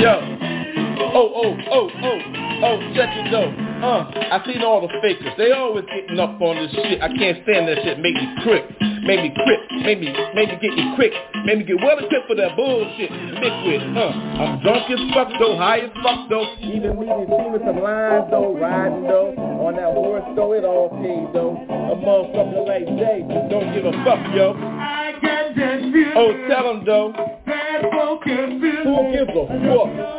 Yo. 0.00 0.14
Oh, 1.14 1.30
oh, 1.36 1.56
oh, 1.70 1.90
oh, 2.02 2.18
oh, 2.64 2.78
check 2.94 3.10
it 3.14 3.30
though. 3.30 3.73
Uh, 3.84 4.08
I 4.32 4.40
seen 4.48 4.62
all 4.62 4.80
the 4.80 4.88
fakers. 5.04 5.36
They 5.36 5.52
always 5.52 5.84
getting 5.84 6.18
up 6.18 6.40
on 6.40 6.56
this 6.56 6.72
shit. 6.72 7.02
I 7.02 7.08
can't 7.12 7.36
stand 7.44 7.68
that 7.68 7.84
shit. 7.84 8.00
Make 8.00 8.16
me 8.16 8.26
quick. 8.42 8.64
Make 9.04 9.20
me 9.20 9.30
quick. 9.36 9.60
Make 9.84 10.00
me, 10.00 10.08
make 10.32 10.48
me 10.48 10.56
get 10.56 10.72
you 10.72 10.96
quick. 10.96 11.12
Make 11.44 11.58
me 11.58 11.64
get 11.64 11.76
well 11.76 12.00
equipped 12.00 12.24
for 12.24 12.34
that 12.36 12.56
bullshit. 12.56 13.12
Liquid. 13.12 13.84
Uh, 13.92 14.40
I'm 14.40 14.64
drunk 14.64 14.88
as 14.88 15.00
fuck 15.12 15.28
though. 15.36 15.60
High 15.60 15.84
as 15.84 15.92
fuck 16.00 16.32
though. 16.32 16.48
Even 16.64 16.96
me 16.96 17.12
and 17.12 17.28
see 17.28 17.60
some 17.60 17.84
lines 17.84 18.24
though. 18.32 18.56
Riding 18.56 19.04
though. 19.04 19.36
On 19.36 19.76
that 19.76 19.92
horse 19.92 20.24
though. 20.32 20.56
It 20.56 20.64
all 20.64 20.88
pays 20.88 21.28
though. 21.36 21.60
A 21.68 21.94
motherfucker 22.00 22.64
like 22.64 22.88
Jay 22.96 23.20
don't 23.52 23.68
give 23.76 23.84
a 23.84 23.92
fuck, 24.08 24.24
yo. 24.32 24.56
I 24.56 25.12
got 25.20 25.54
that 25.60 25.80
feeling. 25.92 26.16
Oh, 26.16 26.32
tell 26.48 26.72
him 26.72 26.84
though. 26.88 27.12
Can 28.24 28.58
feel 28.58 28.84
Who 28.84 29.12
gives 29.12 29.30
a 29.30 29.46
fuck? 29.68 30.14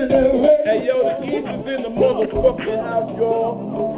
Hey 0.00 0.86
yo, 0.86 1.02
the 1.02 1.26
East 1.26 1.46
is 1.46 1.66
in 1.68 1.82
the 1.82 1.90
motherfucking 1.90 2.80
house, 2.80 3.12
y'all. 3.18 3.94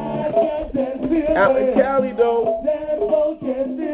Out 1.36 1.56
in 1.56 1.74
Cali 1.74 2.12
though. 2.12 2.60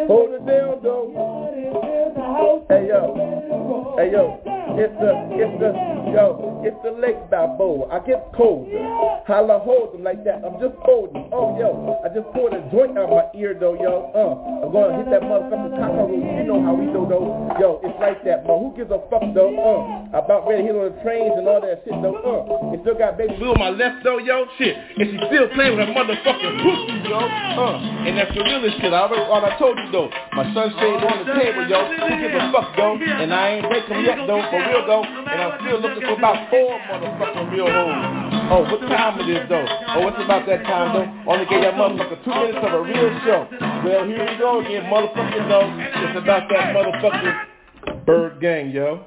Hold 0.07 0.33
it 0.33 0.47
down 0.47 0.81
though. 0.83 2.65
Hey 2.71 2.89
yo. 2.89 3.95
Hey 3.99 4.11
yo. 4.11 4.58
It's 4.79 4.95
the, 5.03 5.11
it's 5.35 5.55
the, 5.59 5.71
yo, 6.15 6.63
it's 6.63 6.79
the 6.87 6.95
Lake 6.95 7.19
Balboa. 7.35 7.91
I 7.91 7.99
get 8.07 8.31
colder. 8.31 8.79
Holla 9.27 9.59
hold 9.59 9.93
them 9.93 10.07
like 10.07 10.23
that. 10.23 10.47
I'm 10.47 10.55
just 10.63 10.79
holding. 10.87 11.27
Oh 11.35 11.59
yo, 11.59 11.99
I 12.07 12.09
just 12.15 12.31
poured 12.31 12.55
a 12.55 12.63
joint 12.71 12.95
out 12.95 13.11
my 13.11 13.27
ear 13.35 13.59
though, 13.59 13.75
yo. 13.75 14.15
Uh, 14.15 14.63
I'm 14.63 14.71
gonna 14.71 15.03
hit 15.03 15.11
that 15.11 15.27
motherfucking 15.27 15.75
cockroach. 15.75 16.15
You 16.15 16.45
know 16.47 16.63
how 16.63 16.79
we 16.79 16.87
do 16.95 17.03
though. 17.11 17.27
Yo, 17.59 17.83
it's 17.83 17.99
like 17.99 18.23
that, 18.23 18.47
man. 18.47 18.55
Who 18.55 18.71
gives 18.79 18.95
a 18.95 19.03
fuck 19.11 19.27
though? 19.35 19.51
Uh, 19.51 20.15
about 20.15 20.47
ready 20.47 20.63
to 20.63 20.71
hit 20.71 20.79
on 20.79 20.95
the 20.95 20.97
trains 21.03 21.35
and 21.35 21.51
all 21.51 21.59
that 21.59 21.83
shit 21.83 21.99
though. 21.99 22.23
Uh, 22.23 22.73
it 22.73 22.79
still 22.87 22.95
got 22.95 23.19
baby 23.19 23.35
blue 23.35 23.51
on 23.51 23.59
my 23.59 23.75
left 23.75 24.07
though, 24.07 24.23
yo. 24.23 24.47
Shit, 24.63 24.79
and 24.79 25.11
she 25.11 25.19
still 25.27 25.51
playing 25.59 25.75
with 25.75 25.91
her 25.91 25.93
motherfucking 25.93 26.55
pussy, 26.63 26.97
yo. 27.11 27.19
Uh, 27.19 28.07
and 28.07 28.15
that's 28.15 28.31
the 28.31 28.47
realest 28.47 28.79
shit. 28.79 28.95
I 28.95 29.11
already, 29.11 29.27
all 29.27 29.43
I 29.43 29.59
told 29.59 29.75
you 29.75 29.91
though. 29.91 30.07
My 30.39 30.47
sunshade 30.55 31.03
on 31.03 31.27
the 31.27 31.35
table, 31.35 31.67
yo. 31.67 31.83
Who 31.99 32.15
gives 32.23 32.39
a 32.39 32.47
fuck 32.55 32.71
though? 32.79 32.95
And 32.95 33.35
I 33.35 33.59
ain't 33.59 33.67
breaking 33.67 34.07
yet 34.07 34.23
though, 34.25 34.41
for 34.49 34.63
real 34.69 34.87
though. 34.87 35.05
And 35.05 35.43
I'm 35.43 35.61
still 35.61 35.81
looking 35.81 36.03
for 36.03 36.17
about 36.17 36.51
four 36.51 36.79
motherfucking 36.79 37.53
real 37.53 37.67
hoes. 37.67 38.29
Oh, 38.51 38.63
what 38.69 38.81
time 38.89 39.21
it 39.21 39.29
is 39.29 39.49
though? 39.49 39.67
Oh, 39.67 40.01
what's 40.05 40.21
about 40.23 40.47
that 40.47 40.63
time 40.65 40.95
though? 40.95 41.33
Only 41.33 41.47
gave 41.47 41.63
that 41.63 41.75
motherfucker 41.75 42.25
two 42.25 42.31
minutes 42.31 42.59
of 42.63 42.73
a 42.73 42.83
real 42.83 43.11
show. 43.25 43.49
Well, 43.85 44.07
here 44.07 44.25
we 44.25 44.39
go 44.39 44.61
again, 44.61 44.85
motherfucking 44.85 45.49
though. 45.49 45.69
It's 46.09 46.19
about 46.19 46.49
that 46.51 46.75
motherfucking 46.75 48.05
bird 48.05 48.41
gang, 48.41 48.71
yo. 48.71 49.05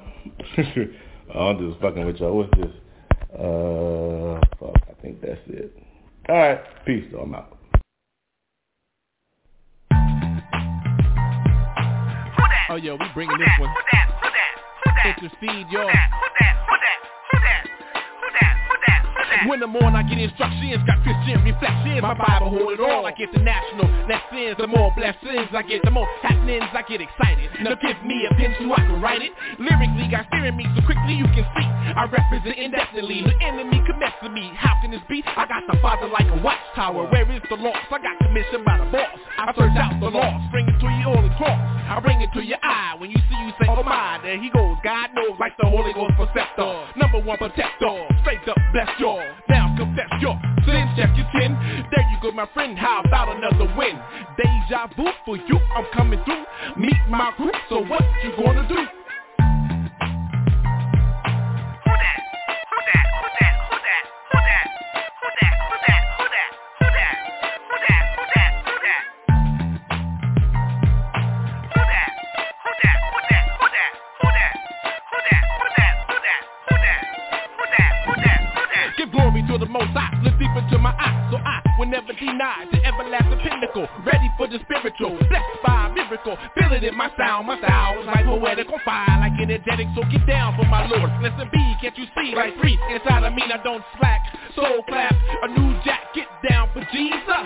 I'm 1.34 1.58
just 1.58 1.82
fucking 1.82 2.06
with 2.06 2.18
y'all. 2.18 2.38
What's 2.38 2.52
this? 2.58 2.72
Uh, 3.34 4.40
fuck. 4.60 4.76
I 4.90 5.02
think 5.02 5.22
that's 5.22 5.40
it. 5.48 5.76
All 6.30 6.36
right, 6.36 6.60
peace 6.86 7.06
though. 7.12 7.22
I'm 7.22 7.36
out. 7.36 7.58
Oh 12.70 12.76
yeah, 12.76 12.94
we 12.94 13.06
bringing 13.14 13.38
this 13.38 13.50
one. 13.60 13.70
When 19.48 19.60
the 19.60 19.68
morning 19.68 19.98
I 19.98 20.04
get 20.04 20.22
instructions, 20.22 20.86
got 20.86 21.02
Christian 21.02 21.42
reflections. 21.42 22.02
My 22.02 22.14
Bible 22.14 22.54
hold 22.54 22.78
it 22.78 22.80
all. 22.80 23.10
I 23.10 23.12
get 23.12 23.34
the 23.34 23.42
national 23.42 23.90
lessons, 24.06 24.58
the 24.62 24.68
more 24.68 24.94
blessings 24.94 25.50
I 25.50 25.66
get, 25.66 25.82
the 25.84 25.90
more 25.90 26.06
happenings 26.22 26.70
I 26.70 26.86
get 26.86 27.02
excited. 27.02 27.50
Now 27.62 27.74
give 27.82 27.98
me 28.06 28.30
a 28.30 28.34
pen 28.38 28.54
so 28.62 28.70
I 28.70 28.86
can 28.86 29.02
write 29.02 29.22
it. 29.26 29.34
Lyrically, 29.58 30.08
got 30.14 30.30
steering 30.30 30.56
me 30.56 30.70
so 30.78 30.86
quickly 30.86 31.18
you 31.18 31.26
can 31.34 31.46
see. 31.58 31.66
I 31.66 32.06
represent 32.06 32.54
indefinitely. 32.54 33.26
The 33.26 33.36
enemy 33.42 33.82
can 33.82 33.98
mess 33.98 34.14
with 34.22 34.32
me. 34.32 34.54
How 34.54 34.78
can 34.82 34.92
this 34.92 35.02
be? 35.10 35.24
I 35.26 35.50
got 35.50 35.66
the 35.66 35.78
father 35.82 36.08
like 36.08 36.30
a 36.30 36.38
watchtower. 36.46 37.10
Where 37.10 37.26
is 37.34 37.42
the 37.50 37.58
loss? 37.58 37.82
I 37.90 37.98
got 37.98 38.22
commissioned 38.22 38.64
by 38.64 38.78
the 38.78 38.86
boss. 38.94 39.18
I 39.42 39.50
search 39.58 39.74
out 39.74 39.98
the 40.00 40.14
lost, 40.14 40.52
bring 40.52 40.70
it 40.70 40.78
to 40.78 40.86
you 40.86 41.08
all 41.10 41.26
across. 41.26 41.81
I 41.92 42.00
bring 42.00 42.22
it 42.22 42.32
to 42.32 42.42
your 42.42 42.58
eye. 42.64 42.96
When 42.98 43.12
you 43.12 43.18
see 43.28 43.36
you 43.36 43.52
say, 43.60 43.68
oh 43.68 43.84
my, 43.84 44.18
there 44.24 44.42
he 44.42 44.50
goes. 44.50 44.78
God 44.82 45.10
knows 45.14 45.36
like 45.42 45.58
the 45.60 45.68
Holy 45.68 45.92
Ghost 45.92 46.16
protector. 46.16 46.88
Number 46.96 47.20
one 47.20 47.38
protector. 47.38 48.08
Straight 48.22 48.48
up 48.48 48.56
bless 48.72 48.88
y'all. 48.98 49.20
Now 49.50 49.76
confess 49.78 50.08
your 50.22 50.40
sins, 50.64 50.88
check 50.96 51.12
your 51.20 51.28
tin. 51.36 51.52
There 51.92 52.08
you 52.08 52.18
go, 52.22 52.32
my 52.32 52.48
friend. 52.54 52.80
How 52.80 53.02
about 53.04 53.36
another 53.36 53.68
win? 53.76 54.00
Deja 54.40 54.88
vu 54.96 55.12
for 55.26 55.36
you. 55.36 55.60
I'm 55.76 55.84
coming 55.92 56.24
through. 56.24 56.46
Meet 56.78 56.96
my 57.10 57.32
crew. 57.36 57.52
So 57.68 57.84
what 57.84 58.04
you 58.24 58.32
gonna 58.40 58.66
do? 58.70 59.01
Deep 80.52 80.64
into 80.64 80.78
my 80.78 80.94
eyes 80.98 81.32
So 81.32 81.38
I 81.38 81.62
will 81.78 81.88
never 81.88 82.14
deny 82.14 82.66
the 82.72 82.84
everlasting 82.84 83.40
pinnacle 83.40 83.88
Ready 84.06 84.30
for 84.38 84.48
the 84.48 84.60
spiritual, 84.64 85.18
blessed 85.18 85.58
by 85.66 85.88
a 85.88 85.94
miracle 85.94 86.38
Feel 86.56 86.72
it 86.74 86.84
in 86.84 86.96
my 86.96 87.12
sound, 87.18 87.48
my 87.48 87.58
style 87.60 88.00
is 88.00 88.08
like 88.08 88.26
poetic 88.26 88.68
on 88.72 88.80
fire 88.86 89.20
Like 89.20 89.40
energetic, 89.40 89.88
so 89.96 90.04
get 90.12 90.26
down 90.28 90.56
for 90.58 90.66
my 90.68 90.88
lord. 90.88 91.12
Listen 91.22 91.50
B, 91.52 91.58
can't 91.82 91.98
you 91.98 92.06
see, 92.16 92.36
like 92.36 92.56
three 92.60 92.78
Inside 92.92 93.24
of 93.24 93.34
me, 93.34 93.44
I 93.44 93.62
don't 93.64 93.84
slack 93.98 94.22
Soul 94.56 94.84
clap, 94.88 95.16
a 95.16 95.48
new 95.48 95.80
jack, 95.84 96.14
get 96.14 96.28
down 96.48 96.70
for 96.74 96.84
Jesus. 96.92 97.44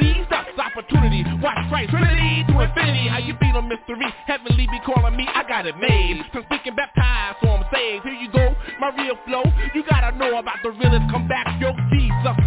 Seize 0.00 0.26
up 0.32 0.46
opportunity, 0.58 1.24
watch 1.42 1.58
Christ 1.68 1.90
Trinity 1.90 2.44
to 2.48 2.60
infinity, 2.60 3.08
how 3.08 3.18
you 3.18 3.34
feel 3.38 3.56
on 3.56 3.68
mystery? 3.68 4.06
Heavenly 4.26 4.66
be 4.70 4.80
calling 4.84 5.16
me, 5.16 5.26
I 5.32 5.46
got 5.46 5.66
it 5.66 5.76
made. 5.78 6.22
From 6.32 6.44
speaking 6.44 6.74
baptized, 6.74 7.38
so 7.42 7.50
I'm 7.50 7.64
saved. 7.72 8.04
Here 8.04 8.14
you 8.14 8.30
go, 8.30 8.54
my 8.80 8.90
real 8.96 9.16
flow. 9.26 9.42
You 9.74 9.84
gotta 9.88 10.16
know 10.16 10.38
about 10.38 10.58
the 10.62 10.70
realest 10.70 11.10
come 11.10 11.28
back, 11.28 11.46
yo 11.60 11.72
Jesus 11.90 12.37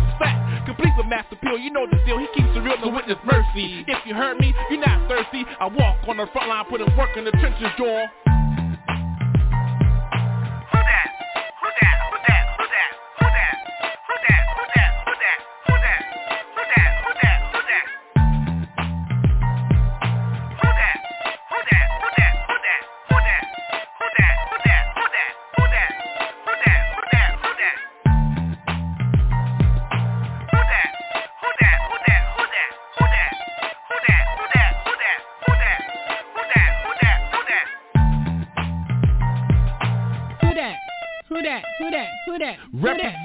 Master 1.11 1.35
Pill 1.43 1.59
You 1.59 1.71
know 1.71 1.85
the 1.91 1.99
deal, 2.05 2.17
he 2.17 2.27
keeps 2.33 2.55
it 2.55 2.59
real 2.63 2.79
to 2.79 2.87
witness 2.87 3.17
mercy. 3.25 3.83
If 3.85 4.07
you 4.07 4.15
heard 4.15 4.39
me, 4.39 4.55
you're 4.69 4.79
not 4.79 5.09
thirsty. 5.09 5.43
I 5.59 5.67
walk 5.67 6.07
on 6.07 6.15
the 6.15 6.25
front 6.31 6.47
line, 6.47 6.63
put 6.69 6.79
putting 6.79 6.95
work 6.95 7.17
in 7.17 7.25
the 7.25 7.31
trenches, 7.31 7.67
y'all. 7.77 8.07
Who 10.71 10.79
Who 41.41 41.47
that? 41.47 41.63
Who 41.79 41.89
that? 41.89 42.07
Who 42.25 42.37
that? 42.37 42.55
Who 42.69 42.97
that? 43.01 43.01
Represent, 43.01 43.15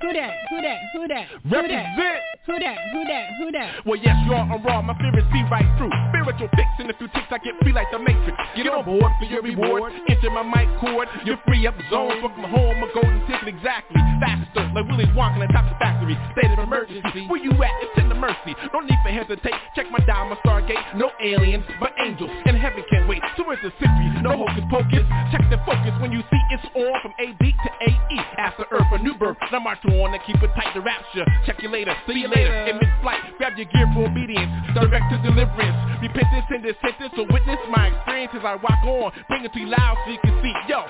Who 0.00 0.12
that? 0.12 0.34
Who 0.50 0.62
that? 0.62 0.78
Who 0.92 1.06
that? 1.08 1.26
Who 1.44 1.68
that? 1.68 1.94
represent 1.96 2.26
Who 2.42 2.58
that? 2.58 2.74
Who 2.90 3.04
that? 3.06 3.26
Who 3.38 3.46
that? 3.54 3.86
Well, 3.86 3.94
yes, 4.02 4.18
y'all, 4.26 4.42
I'm 4.42 4.66
raw, 4.66 4.82
my 4.82 4.98
fear 4.98 5.14
is 5.14 5.22
see 5.30 5.46
right 5.46 5.62
through. 5.78 5.94
Spiritual 6.10 6.50
fix 6.58 6.66
in 6.82 6.90
a 6.90 6.94
few 6.98 7.06
ticks, 7.14 7.30
I 7.30 7.38
get 7.38 7.54
free 7.62 7.70
like 7.70 7.86
the 7.94 8.02
Matrix. 8.02 8.34
Get 8.58 8.66
on 8.66 8.82
board 8.82 9.14
for 9.22 9.30
your 9.30 9.46
reward. 9.46 9.94
Enter 10.10 10.26
my 10.34 10.42
mic 10.42 10.66
cord, 10.82 11.06
you're 11.22 11.38
free 11.46 11.62
up 11.70 11.78
zone. 11.86 12.18
Welcome 12.18 12.50
home, 12.50 12.82
a 12.82 12.90
golden 12.90 13.22
ticket 13.30 13.46
exactly. 13.46 14.02
Faster, 14.18 14.66
like 14.74 14.90
Willy 14.90 15.06
Wonka 15.14 15.38
at 15.38 15.54
top 15.54 15.70
the 15.70 15.78
factory. 15.78 16.18
State 16.34 16.50
of 16.50 16.58
emergency, 16.58 17.30
where 17.30 17.38
you 17.38 17.54
at? 17.62 17.70
It's 17.78 17.94
in 18.02 18.10
the 18.10 18.18
mercy. 18.18 18.58
No 18.74 18.82
need 18.82 18.98
for 19.06 19.14
hesitate. 19.14 19.54
Check 19.78 19.86
my 19.94 20.02
dial, 20.02 20.26
my 20.26 20.34
stargate. 20.42 20.82
No 20.98 21.14
aliens, 21.22 21.62
but 21.78 21.94
angels. 22.02 22.30
And 22.42 22.58
heaven 22.58 22.82
can't 22.90 23.06
wait. 23.06 23.22
So 23.38 23.46
it's 23.54 23.62
a 23.62 23.70
secret, 23.78 24.18
no 24.18 24.34
hocus 24.34 24.66
pocus. 24.66 25.06
Check 25.30 25.46
the 25.46 25.62
focus 25.62 25.94
when 26.02 26.10
you 26.10 26.26
see 26.26 26.42
it's 26.50 26.66
on 26.74 26.90
from 27.06 27.14
AD 27.22 27.38
to 27.38 27.70
AE. 27.86 28.18
After 28.34 28.66
Earth, 28.74 28.90
a 28.90 28.98
new 28.98 29.14
birth. 29.14 29.38
Now 29.54 29.60
march 29.62 29.78
to 29.86 29.94
on 30.02 30.10
and 30.10 30.22
keep 30.26 30.42
it 30.42 30.50
tight 30.58 30.74
to 30.74 30.82
rapture. 30.82 31.22
Check 31.46 31.62
you 31.62 31.70
later, 31.70 31.94
see 32.10 32.18
you 32.18 32.31
later. 32.34 32.54
In 32.66 32.80
mid-flight, 32.80 33.36
grab 33.38 33.52
your 33.56 33.68
gear 33.68 33.86
for 33.94 34.08
obedience. 34.08 34.50
Direct 34.74 35.06
to 35.12 35.16
deliverance. 35.22 35.76
Repentance 36.00 36.48
and 36.50 36.64
this 36.64 36.76
sentence. 36.80 37.12
So 37.16 37.28
witness 37.28 37.60
my 37.70 37.92
experience 37.92 38.32
as 38.34 38.44
I 38.44 38.56
walk 38.56 38.82
on. 38.84 39.12
Bring 39.28 39.44
it 39.44 39.52
to 39.52 39.60
you 39.60 39.68
loud 39.68 39.96
so 40.04 40.12
you 40.12 40.18
can 40.24 40.34
see. 40.42 40.52
Yo, 40.68 40.82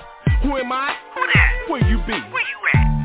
who 0.42 0.56
am 0.56 0.72
I? 0.72 0.94
Who 1.14 1.22
that? 1.34 1.50
Where 1.68 1.84
you 1.84 1.98
be? 2.06 2.14
Where 2.32 2.46
you 2.46 2.58
at? 2.74 3.01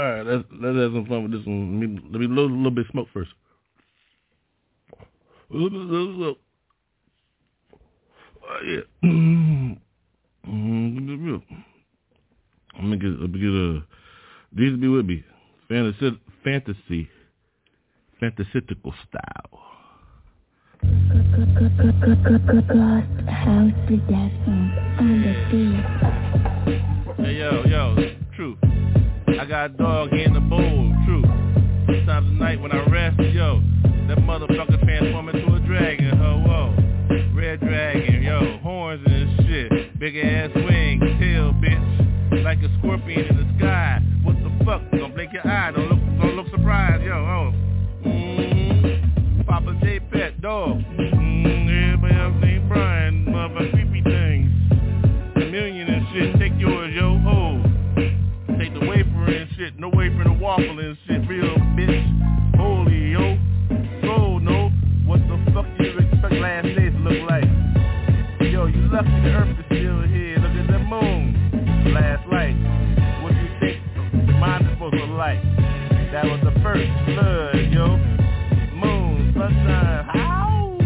Right, 0.00 0.22
let's 0.22 0.44
let's 0.52 0.76
have 0.78 0.92
some 0.92 1.06
fun 1.06 1.22
with 1.24 1.32
this 1.32 1.46
one. 1.46 1.80
Let 1.80 1.88
me 1.88 2.00
let 2.10 2.20
me 2.20 2.26
load 2.26 2.50
a 2.50 2.54
little 2.54 2.70
bit 2.70 2.86
of 2.86 2.92
smoke 2.92 3.08
first. 3.12 3.30
Oh 5.54 5.68
yeah. 8.64 8.80
Let 12.74 12.84
me 12.84 12.96
get 12.96 13.20
let 13.20 13.30
me 13.30 13.38
get 13.38 13.50
a 13.50 13.84
these 14.52 14.78
be 14.78 14.88
with 14.88 15.06
me. 15.06 15.24
Fantasy 15.68 16.18
fantasy 16.42 17.08
fantasistical 18.20 18.94
style. 19.08 19.58
House 23.28 23.72
I 29.42 29.44
got 29.44 29.64
a 29.64 29.68
dog 29.70 30.12
in 30.12 30.34
the 30.34 30.40
bowl, 30.40 30.94
truth. 31.04 31.26
Sometimes 31.86 32.30
at 32.30 32.38
night 32.38 32.60
when 32.60 32.70
I 32.70 32.84
rest, 32.84 33.18
yo, 33.18 33.60
that 34.06 34.18
motherfucker 34.18 34.80
transform 34.84 35.30
into 35.30 35.52
a 35.52 35.58
dragon, 35.66 36.16
ho, 36.16 36.44
whoa. 36.46 37.34
Red 37.34 37.58
dragon, 37.58 38.22
yo, 38.22 38.58
horns 38.58 39.02
and 39.04 39.44
shit. 39.44 39.98
Big 39.98 40.16
ass 40.16 40.50
wings, 40.54 41.02
tail, 41.18 41.52
bitch. 41.54 42.44
Like 42.44 42.58
a 42.58 42.70
scorpion 42.78 43.26
in 43.26 43.36
the 43.36 43.58
sky. 43.58 44.00
What 44.22 44.36
the 44.44 44.64
fuck? 44.64 44.80
Don't 44.92 45.12
blink 45.12 45.32
your 45.32 45.44
eye, 45.44 45.72
don't 45.72 45.88
look, 45.88 45.98
don't 46.20 46.36
look 46.36 46.48
surprised, 46.52 47.02
yo, 47.02 47.14
oh. 47.14 47.52
Mm, 48.06 49.44
Papa 49.44 49.76
J 49.82 49.98
Pet, 49.98 50.40
dog. 50.40 50.78
Wafer 60.56 60.80
and 60.80 60.98
shit, 61.06 61.28
real 61.28 61.54
bitch. 61.76 62.56
Holy, 62.56 63.10
yo. 63.12 63.38
So, 64.02 64.38
no, 64.38 64.70
what 65.06 65.20
the 65.20 65.52
fuck 65.52 65.66
do 65.78 65.84
you 65.84 65.98
expect 65.98 66.34
last 66.34 66.64
days 66.64 66.92
look 67.00 67.28
like? 67.28 67.44
Yo, 68.40 68.66
you 68.66 68.82
lucky 68.92 69.08
the 69.22 69.32
earth 69.32 69.58
is 69.58 69.64
still 69.66 70.02
here, 70.02 70.36
look 70.38 70.52
at 70.52 70.66
the 70.68 70.78
moon. 70.78 71.92
Last 71.94 72.26
light, 72.28 72.56
what 73.22 73.32
do 73.32 73.40
you 73.40 73.50
think 73.60 73.80
mine 74.38 74.64
is 74.64 74.72
supposed 74.72 74.94
to 74.94 75.04
like? 75.14 75.42
That 76.12 76.24
was 76.26 76.40
the 76.44 76.52
first 76.62 76.90
flood, 77.06 77.72
yo. 77.72 77.96
Moon, 78.76 79.32
sunshine, 79.36 80.04
how? 80.12 80.76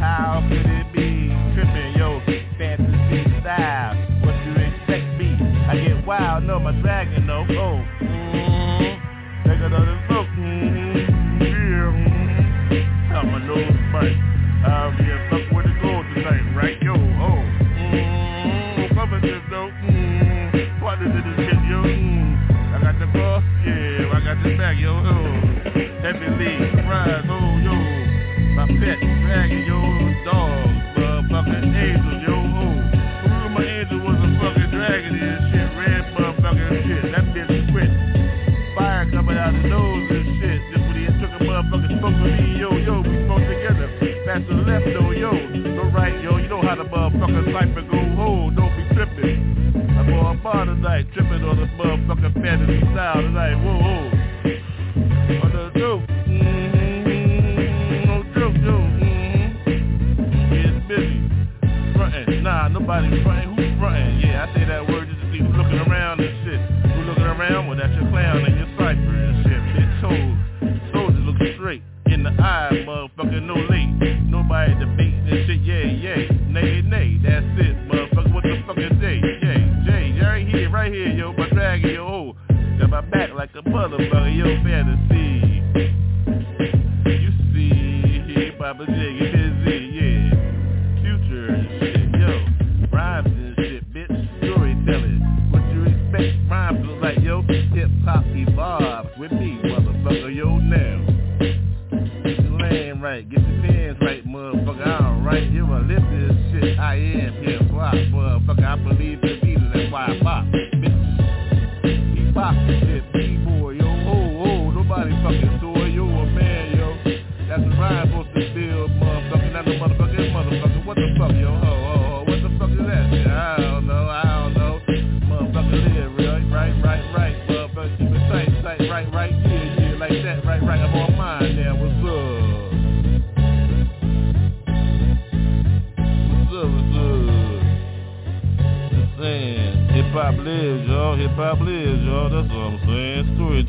How 0.00 0.46
could 0.48 0.66
it 0.66 0.92
be? 0.92 1.30
Tripping, 1.54 1.94
yo, 1.96 2.20
fantasy 2.58 3.40
style. 3.40 3.94
What 4.24 4.34
you 4.44 4.52
expect 4.52 5.06
me? 5.18 5.36
I 5.68 5.76
get 5.76 6.06
wild, 6.06 6.44
no, 6.44 6.58
my 6.58 6.72
dragon, 6.80 7.26
no, 7.26 7.46
oh. 7.50 7.93
Mm-hmm. 9.64 9.80
Take 9.80 10.10
look, 10.10 10.26
mm-hmm. 10.36 11.40
Yeah. 12.70 13.12
Got 13.12 13.24
my 13.26 13.38
nose 13.46 13.72
burnt. 13.92 14.16
I'll 14.64 14.92
be 14.96 15.04
a 15.04 15.28
fuck 15.30 15.52
where 15.52 15.64
to 15.64 15.72
go 15.80 16.02
tonight, 16.14 16.44
right, 16.54 16.82
yo, 16.82 16.92
oh. 16.92 16.96
Mm-hmm. 17.76 18.24
This, 19.20 19.40
though, 19.50 19.70
mm-hmm. 19.70 20.56
Is 20.56 20.68
it, 21.00 21.24
this 21.24 21.36
shit, 21.46 21.60
yo, 21.64 21.80
mm-hmm. 21.80 22.74
I 22.74 22.80
got 22.82 22.98
the 22.98 23.06
cross, 23.12 23.44
yeah, 23.64 24.12
I 24.12 24.20
got 24.20 24.42
the 24.42 24.56
back, 24.58 24.76
yo, 24.78 24.92
oh. 24.92 25.32
Heavy 26.02 26.28
lead, 26.28 26.84
rise, 26.84 27.24
oh, 27.28 27.56
yo. 27.64 27.72
My 28.54 28.66
pet, 28.66 29.00
dragon, 29.00 29.64
yo, 29.64 30.03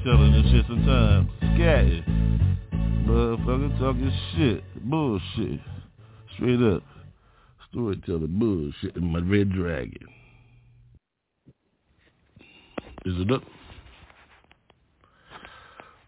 Storytelling 0.05 0.33
and 0.35 0.51
shit 0.51 0.65
sometimes. 0.67 1.29
Scatting. 1.41 2.03
Motherfucker 3.07 3.79
talking 3.79 4.11
shit. 4.35 4.63
Bullshit. 4.87 5.59
Straight 6.35 6.61
up. 6.61 6.83
Storytelling 7.71 8.37
bullshit 8.37 8.95
in 8.95 9.11
my 9.11 9.17
red 9.17 9.51
dragon. 9.51 10.07
Is 13.03 13.15
it 13.17 13.31
up? 13.31 13.41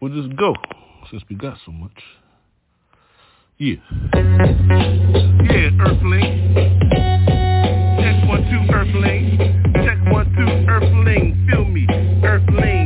We'll 0.00 0.14
just 0.14 0.36
go 0.36 0.54
since 1.10 1.24
we 1.28 1.34
got 1.34 1.58
so 1.66 1.72
much. 1.72 2.00
Yeah. 3.56 3.74
Yeah, 4.14 5.70
Earthling. 5.80 6.54
Check 7.98 8.28
one, 8.28 8.42
two, 8.48 8.72
Earthling. 8.72 9.38
Check 9.74 10.12
one, 10.12 10.26
two, 10.36 10.70
Earthling. 10.70 11.48
Feel 11.50 11.64
me, 11.64 11.84
Earthling. 12.22 12.77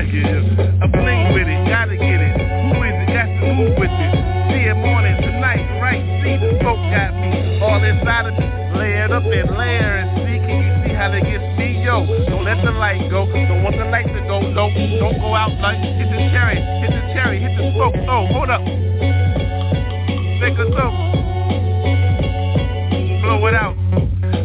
It. 0.00 0.80
I'm 0.80 0.90
playing 0.92 1.34
with 1.36 1.44
it, 1.44 1.60
gotta 1.68 1.92
get 1.92 2.20
it. 2.24 2.32
Who 2.32 2.80
is 2.88 2.96
it? 3.04 3.12
Got 3.12 3.28
to 3.28 3.52
move 3.52 3.76
with 3.76 3.92
it. 3.92 4.12
See 4.48 4.64
it 4.64 4.74
morning, 4.80 5.12
tonight, 5.20 5.60
right? 5.76 6.00
See 6.24 6.40
the 6.40 6.56
smoke 6.56 6.80
got 6.88 7.12
me 7.20 7.60
all 7.60 7.84
inside 7.84 8.32
of 8.32 8.32
me. 8.32 8.48
Layered 8.80 9.12
up 9.12 9.24
and 9.28 9.50
layer 9.60 10.00
and 10.00 10.24
see. 10.24 10.40
Can 10.40 10.56
you 10.64 10.72
see 10.88 10.94
how 10.96 11.12
that 11.12 11.20
gets 11.20 11.44
me? 11.60 11.84
Yo, 11.84 12.08
don't 12.32 12.44
let 12.44 12.64
the 12.64 12.72
light 12.72 13.10
go. 13.12 13.28
Don't 13.28 13.62
want 13.62 13.76
the 13.76 13.84
light 13.92 14.08
to 14.08 14.20
go. 14.24 14.40
Don't, 14.56 14.72
don't 14.72 15.20
go 15.20 15.36
out 15.36 15.52
like 15.60 15.76
hit 15.76 16.08
the 16.08 16.16
cherry, 16.32 16.56
hit 16.80 16.90
the 16.96 17.02
cherry, 17.12 17.36
hit 17.36 17.52
the 17.60 17.68
smoke. 17.76 17.92
Oh, 18.08 18.24
hold 18.32 18.48
up. 18.48 18.64
Take 20.40 20.56
a 20.56 20.64
smoke. 20.64 20.96
Blow 23.20 23.44
it 23.46 23.54
out. 23.54 23.76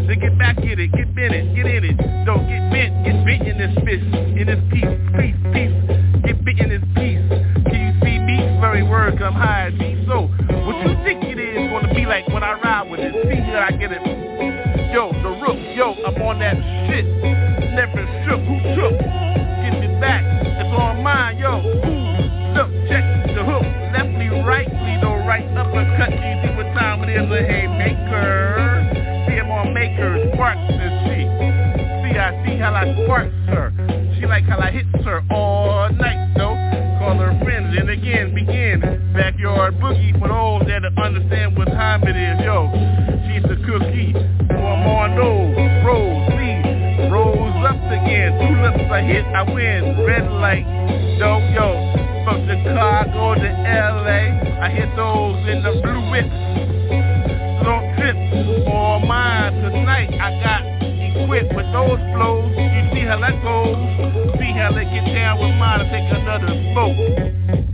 Then 0.04 0.20
get 0.20 0.38
back 0.38 0.58
in 0.60 0.80
it, 0.80 0.92
get 0.92 1.08
in 1.16 1.32
it, 1.32 1.56
get 1.56 1.66
in 1.66 1.84
it. 1.86 1.98
Don't 2.26 2.44
get 2.44 2.60
bent, 2.70 2.92
get 3.08 3.24
bit 3.24 3.42
in 3.48 3.58
this 3.58 3.74
fish, 3.86 4.04
in 4.36 4.46
this 4.46 4.62
piece, 4.70 4.86
piece, 5.18 5.35
come 9.26 9.42
as 9.42 9.74
G. 9.82 9.98
So 10.06 10.30
what 10.70 10.78
you 10.86 10.94
think 11.02 11.26
it 11.26 11.42
is 11.42 11.58
gonna 11.74 11.90
be 11.96 12.06
like 12.06 12.28
when 12.30 12.44
I 12.44 12.54
ride 12.62 12.92
with 12.92 13.00
it? 13.00 13.10
See 13.26 13.42
that 13.50 13.66
I 13.66 13.72
get 13.74 13.90
it. 13.92 14.02
Yo, 14.94 15.10
the 15.10 15.34
rook, 15.42 15.58
yo, 15.74 15.98
I'm 16.06 16.22
on 16.22 16.38
that 16.46 16.54
shit. 16.86 17.06
Never 17.74 18.06
shook, 18.22 18.38
who 18.46 18.62
took? 18.78 18.94
Get 19.02 19.82
me 19.82 19.90
back, 19.98 20.22
it's 20.46 20.70
on 20.78 21.02
mine, 21.02 21.42
yo. 21.42 21.58
Look, 22.54 22.70
check 22.86 23.02
the 23.34 23.42
hook, 23.42 23.66
leftly, 23.98 24.30
rightly, 24.46 24.94
though, 25.02 25.18
right 25.26 25.50
uppercut. 25.58 26.14
Do 26.14 26.22
you 26.22 26.38
see 26.46 26.54
what 26.54 26.70
time 26.78 27.02
it 27.02 27.10
is? 27.10 27.26
A 27.26 27.42
haymaker. 27.50 29.26
See, 29.26 29.42
I'm 29.42 29.50
on 29.50 29.74
makers, 29.74 30.22
sparks 30.38 30.70
and 30.70 30.94
shit. 31.10 31.28
See, 32.06 32.14
I 32.14 32.30
see 32.46 32.62
how 32.62 32.78
I 32.78 32.94
spark 32.94 33.34
her. 33.50 33.74
She 34.20 34.28
like 34.28 34.46
how 34.46 34.60
I 34.60 34.70
hits 34.70 35.04
her 35.04 35.26
all 35.32 35.90
night, 35.90 36.30
though. 36.38 36.54
Call 37.02 37.18
her 37.18 37.38
friends 37.44 37.76
and 37.78 37.90
again 37.90 38.34
begin 38.34 38.85
Backyard 39.66 39.82
boogie 39.82 40.14
for 40.20 40.28
those 40.28 40.62
that 40.70 40.86
understand 41.02 41.58
what 41.58 41.66
time 41.66 42.04
it 42.04 42.14
is. 42.14 42.38
Yo, 42.46 42.70
she's 43.26 43.42
a 43.50 43.58
cookie. 43.66 44.14
More 44.54 44.78
more 44.78 45.10
those. 45.18 45.58
Rose, 45.82 46.30
please. 46.38 47.10
Rose 47.10 47.66
up 47.66 47.82
again. 47.90 48.38
Two 48.46 48.62
lips 48.62 48.86
I 48.94 49.02
hit, 49.02 49.26
I 49.26 49.42
win. 49.42 50.06
Red 50.06 50.30
light. 50.38 50.70
Yo, 51.18 51.42
yo. 51.50 51.82
From 52.26 52.46
Chicago 52.46 53.34
to 53.34 53.50
LA. 53.66 54.38
I 54.62 54.70
hit 54.70 54.90
those 54.96 55.42
in 55.50 55.64
the 55.64 55.82
blue 55.82 56.14
whips. 56.14 56.38
Don't 57.66 57.90
trip 57.98 58.18
for 58.70 59.00
mine 59.02 59.54
tonight. 59.66 60.14
I 60.14 60.30
got 60.46 60.62
equipped 60.78 61.56
with 61.56 61.66
those 61.74 61.98
flows. 62.14 62.54
You 62.54 62.82
see 62.94 63.06
how 63.10 63.18
that 63.18 63.42
goes. 63.42 64.38
See 64.38 64.54
how 64.54 64.72
they 64.78 64.86
get 64.86 65.10
down 65.10 65.40
with 65.42 65.58
mine 65.58 65.82
and 65.82 65.90
take 65.90 66.06
another 66.14 66.54
smoke. 66.70 67.65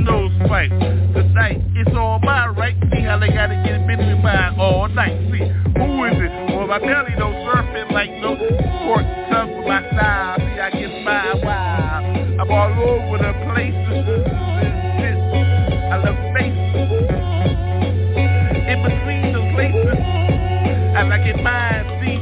Nose 0.00 0.32
fight. 0.48 0.70
Tonight, 0.70 1.60
it's 1.76 1.90
all 1.96 2.18
mine, 2.20 2.54
right? 2.56 2.76
See 2.92 3.02
how 3.02 3.18
they 3.18 3.28
gotta 3.28 3.54
get 3.64 3.86
busy 3.86 4.04
with 4.14 4.24
mine 4.24 4.58
all 4.58 4.88
night. 4.88 5.16
See, 5.30 5.44
who 5.76 6.04
is 6.04 6.16
it? 6.16 6.32
Well, 6.56 6.66
my 6.66 6.78
belly 6.78 7.14
don't 7.18 7.34
surfing 7.44 7.92
like 7.92 8.10
no 8.20 8.36
pork 8.84 9.04
tongue 9.30 9.50
for 9.52 9.68
my 9.68 9.80
style. 9.92 10.38
See, 10.38 10.60
I 10.60 10.70
get 10.70 11.04
my 11.04 11.34
wild. 11.44 12.40
I'm 12.40 12.50
all 12.50 12.72
over 12.88 13.18
the 13.18 13.32
place. 13.52 13.76
I 15.90 15.96
love 16.00 16.18
faces. 16.32 16.90
In 18.70 18.78
between 18.82 19.32
the 19.36 19.42
places. 19.54 20.00
I 20.96 21.02
like 21.04 21.26
it 21.26 21.42
mine, 21.42 21.84
see. 22.00 22.18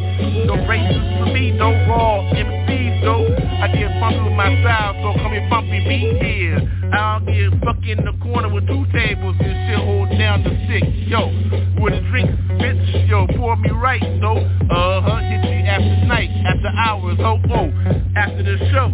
No 0.47 0.55
races 0.67 1.03
for 1.19 1.27
me, 1.33 1.51
no 1.53 1.71
raw 1.87 2.23
MCs, 2.33 3.03
though. 3.03 3.27
I 3.63 3.69
get 3.69 3.91
funky 4.01 4.21
with 4.21 4.33
my 4.33 4.49
style, 4.63 4.95
so 5.03 5.19
come 5.21 5.33
here, 5.33 5.47
bumpy 5.51 5.81
me 5.87 6.38
here. 6.91 6.99
I 6.99 7.19
don't 7.19 7.27
get 7.27 7.65
fuck 7.65 7.77
in 7.87 8.05
the 8.05 8.13
corner 8.23 8.53
with 8.53 8.67
two 8.67 8.85
tables 8.93 9.37
and 9.41 9.69
shit 9.69 9.79
hold 9.79 10.11
down 10.19 10.45
the 10.45 10.51
six. 10.69 10.87
Yo, 11.07 11.29
with 11.81 11.95
a 11.95 12.01
drink, 12.11 12.31
bitch, 12.61 13.09
yo, 13.09 13.27
pour 13.37 13.57
me 13.57 13.71
right, 13.71 14.03
though. 14.21 14.39
Uh-huh, 14.39 15.19
hit 15.19 15.45
you 15.45 15.67
after 15.67 16.07
night, 16.07 16.31
after 16.47 16.69
hours, 16.69 17.19
oh, 17.21 17.39
oh. 17.51 17.71
After 18.17 18.43
the 18.43 18.59
show, 18.73 18.93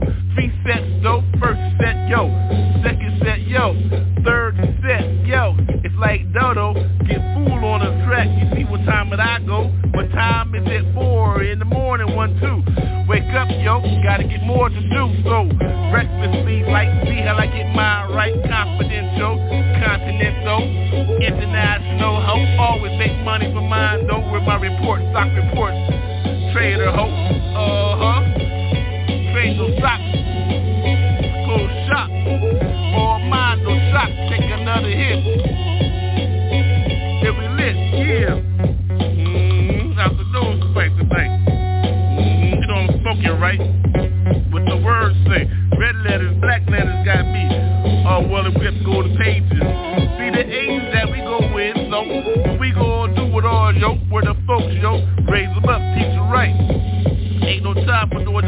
report, 25.37 25.74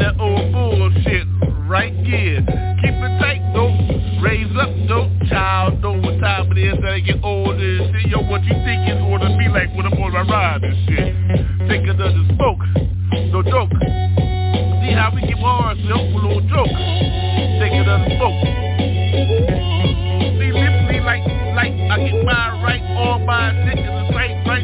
that 0.07 0.15
old 0.23 0.51
bullshit, 0.53 1.27
right? 1.67 1.91
Yeah. 2.07 2.39
Keep 2.79 2.95
it 2.95 3.19
tight, 3.19 3.43
though. 3.51 3.75
Raise 4.23 4.47
up, 4.55 4.71
though. 4.87 5.11
Child, 5.27 5.81
know 5.81 5.99
what 5.99 6.19
time 6.23 6.47
it 6.55 6.59
is 6.63 6.79
that 6.79 6.93
I 6.93 6.99
get 7.01 7.19
older 7.23 7.51
and 7.51 7.91
shit. 7.91 8.07
Yo, 8.07 8.23
what 8.23 8.41
you 8.47 8.55
think 8.63 8.87
is 8.87 8.95
gonna 9.03 9.35
be 9.35 9.51
like 9.51 9.67
when 9.75 9.85
I'm 9.85 9.99
on 9.99 10.13
my 10.13 10.23
ride 10.23 10.63
and 10.63 10.77
shit? 10.87 11.11
Take 11.67 11.83
another 11.83 12.23
smoke. 12.39 12.63
No 13.35 13.43
joke. 13.43 13.75
See 14.79 14.95
how 14.95 15.11
we 15.11 15.27
get 15.27 15.43
ourselves 15.43 15.83
a 15.83 16.15
little 16.15 16.39
joke. 16.47 16.71
Take 17.59 17.75
another 17.75 18.07
smoke. 18.15 18.39
See, 20.39 20.51
literally 20.55 21.03
like, 21.03 21.27
like 21.51 21.75
I 21.91 21.99
get 21.99 22.23
mine 22.23 22.63
right, 22.63 22.83
all 22.95 23.19
my 23.19 23.51
shit 23.67 23.75
is 23.75 24.15
right? 24.15 24.63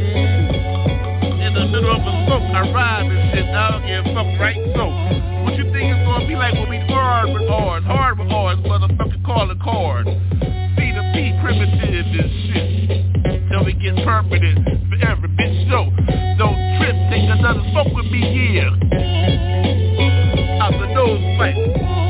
Mm, 0.00 1.36
in 1.44 1.52
the 1.52 1.64
middle 1.68 1.92
of 1.92 2.00
a 2.00 2.12
smoke, 2.24 2.48
I 2.48 2.64
ride 2.72 2.99
and 3.82 3.88
shit. 3.88 3.98
I 3.98 4.02
don't 4.02 4.06
a 4.06 4.14
fuck, 4.14 4.40
right? 4.40 4.56
So, 4.76 4.84
what 5.44 5.56
you 5.56 5.64
think 5.72 5.94
it's 5.94 6.04
gonna 6.04 6.26
be 6.26 6.34
like 6.34 6.54
when 6.54 6.68
we 6.68 6.78
hard 6.92 7.30
with 7.32 7.48
ours, 7.50 7.84
hard 7.84 8.18
with 8.18 8.30
ours, 8.30 8.58
motherfucker 8.58 9.24
call 9.24 9.50
a 9.50 9.56
card. 9.56 10.06
See 10.06 10.92
the 10.92 11.04
P 11.14 11.32
primitive 11.40 12.06
and 12.06 12.30
shit. 12.48 13.48
Till 13.50 13.64
we 13.64 13.72
get 13.74 13.96
permanent 14.04 14.66
forever, 14.90 15.28
bitch. 15.28 15.70
So, 15.70 15.90
don't 16.38 16.58
trip, 16.78 16.96
take 17.10 17.28
another 17.28 17.62
smoke 17.72 17.92
with 17.94 18.06
me, 18.06 18.56
yeah. 18.56 18.70
Out 20.62 20.72
the 20.72 20.86
nose 20.94 21.38
fight. 21.38 22.09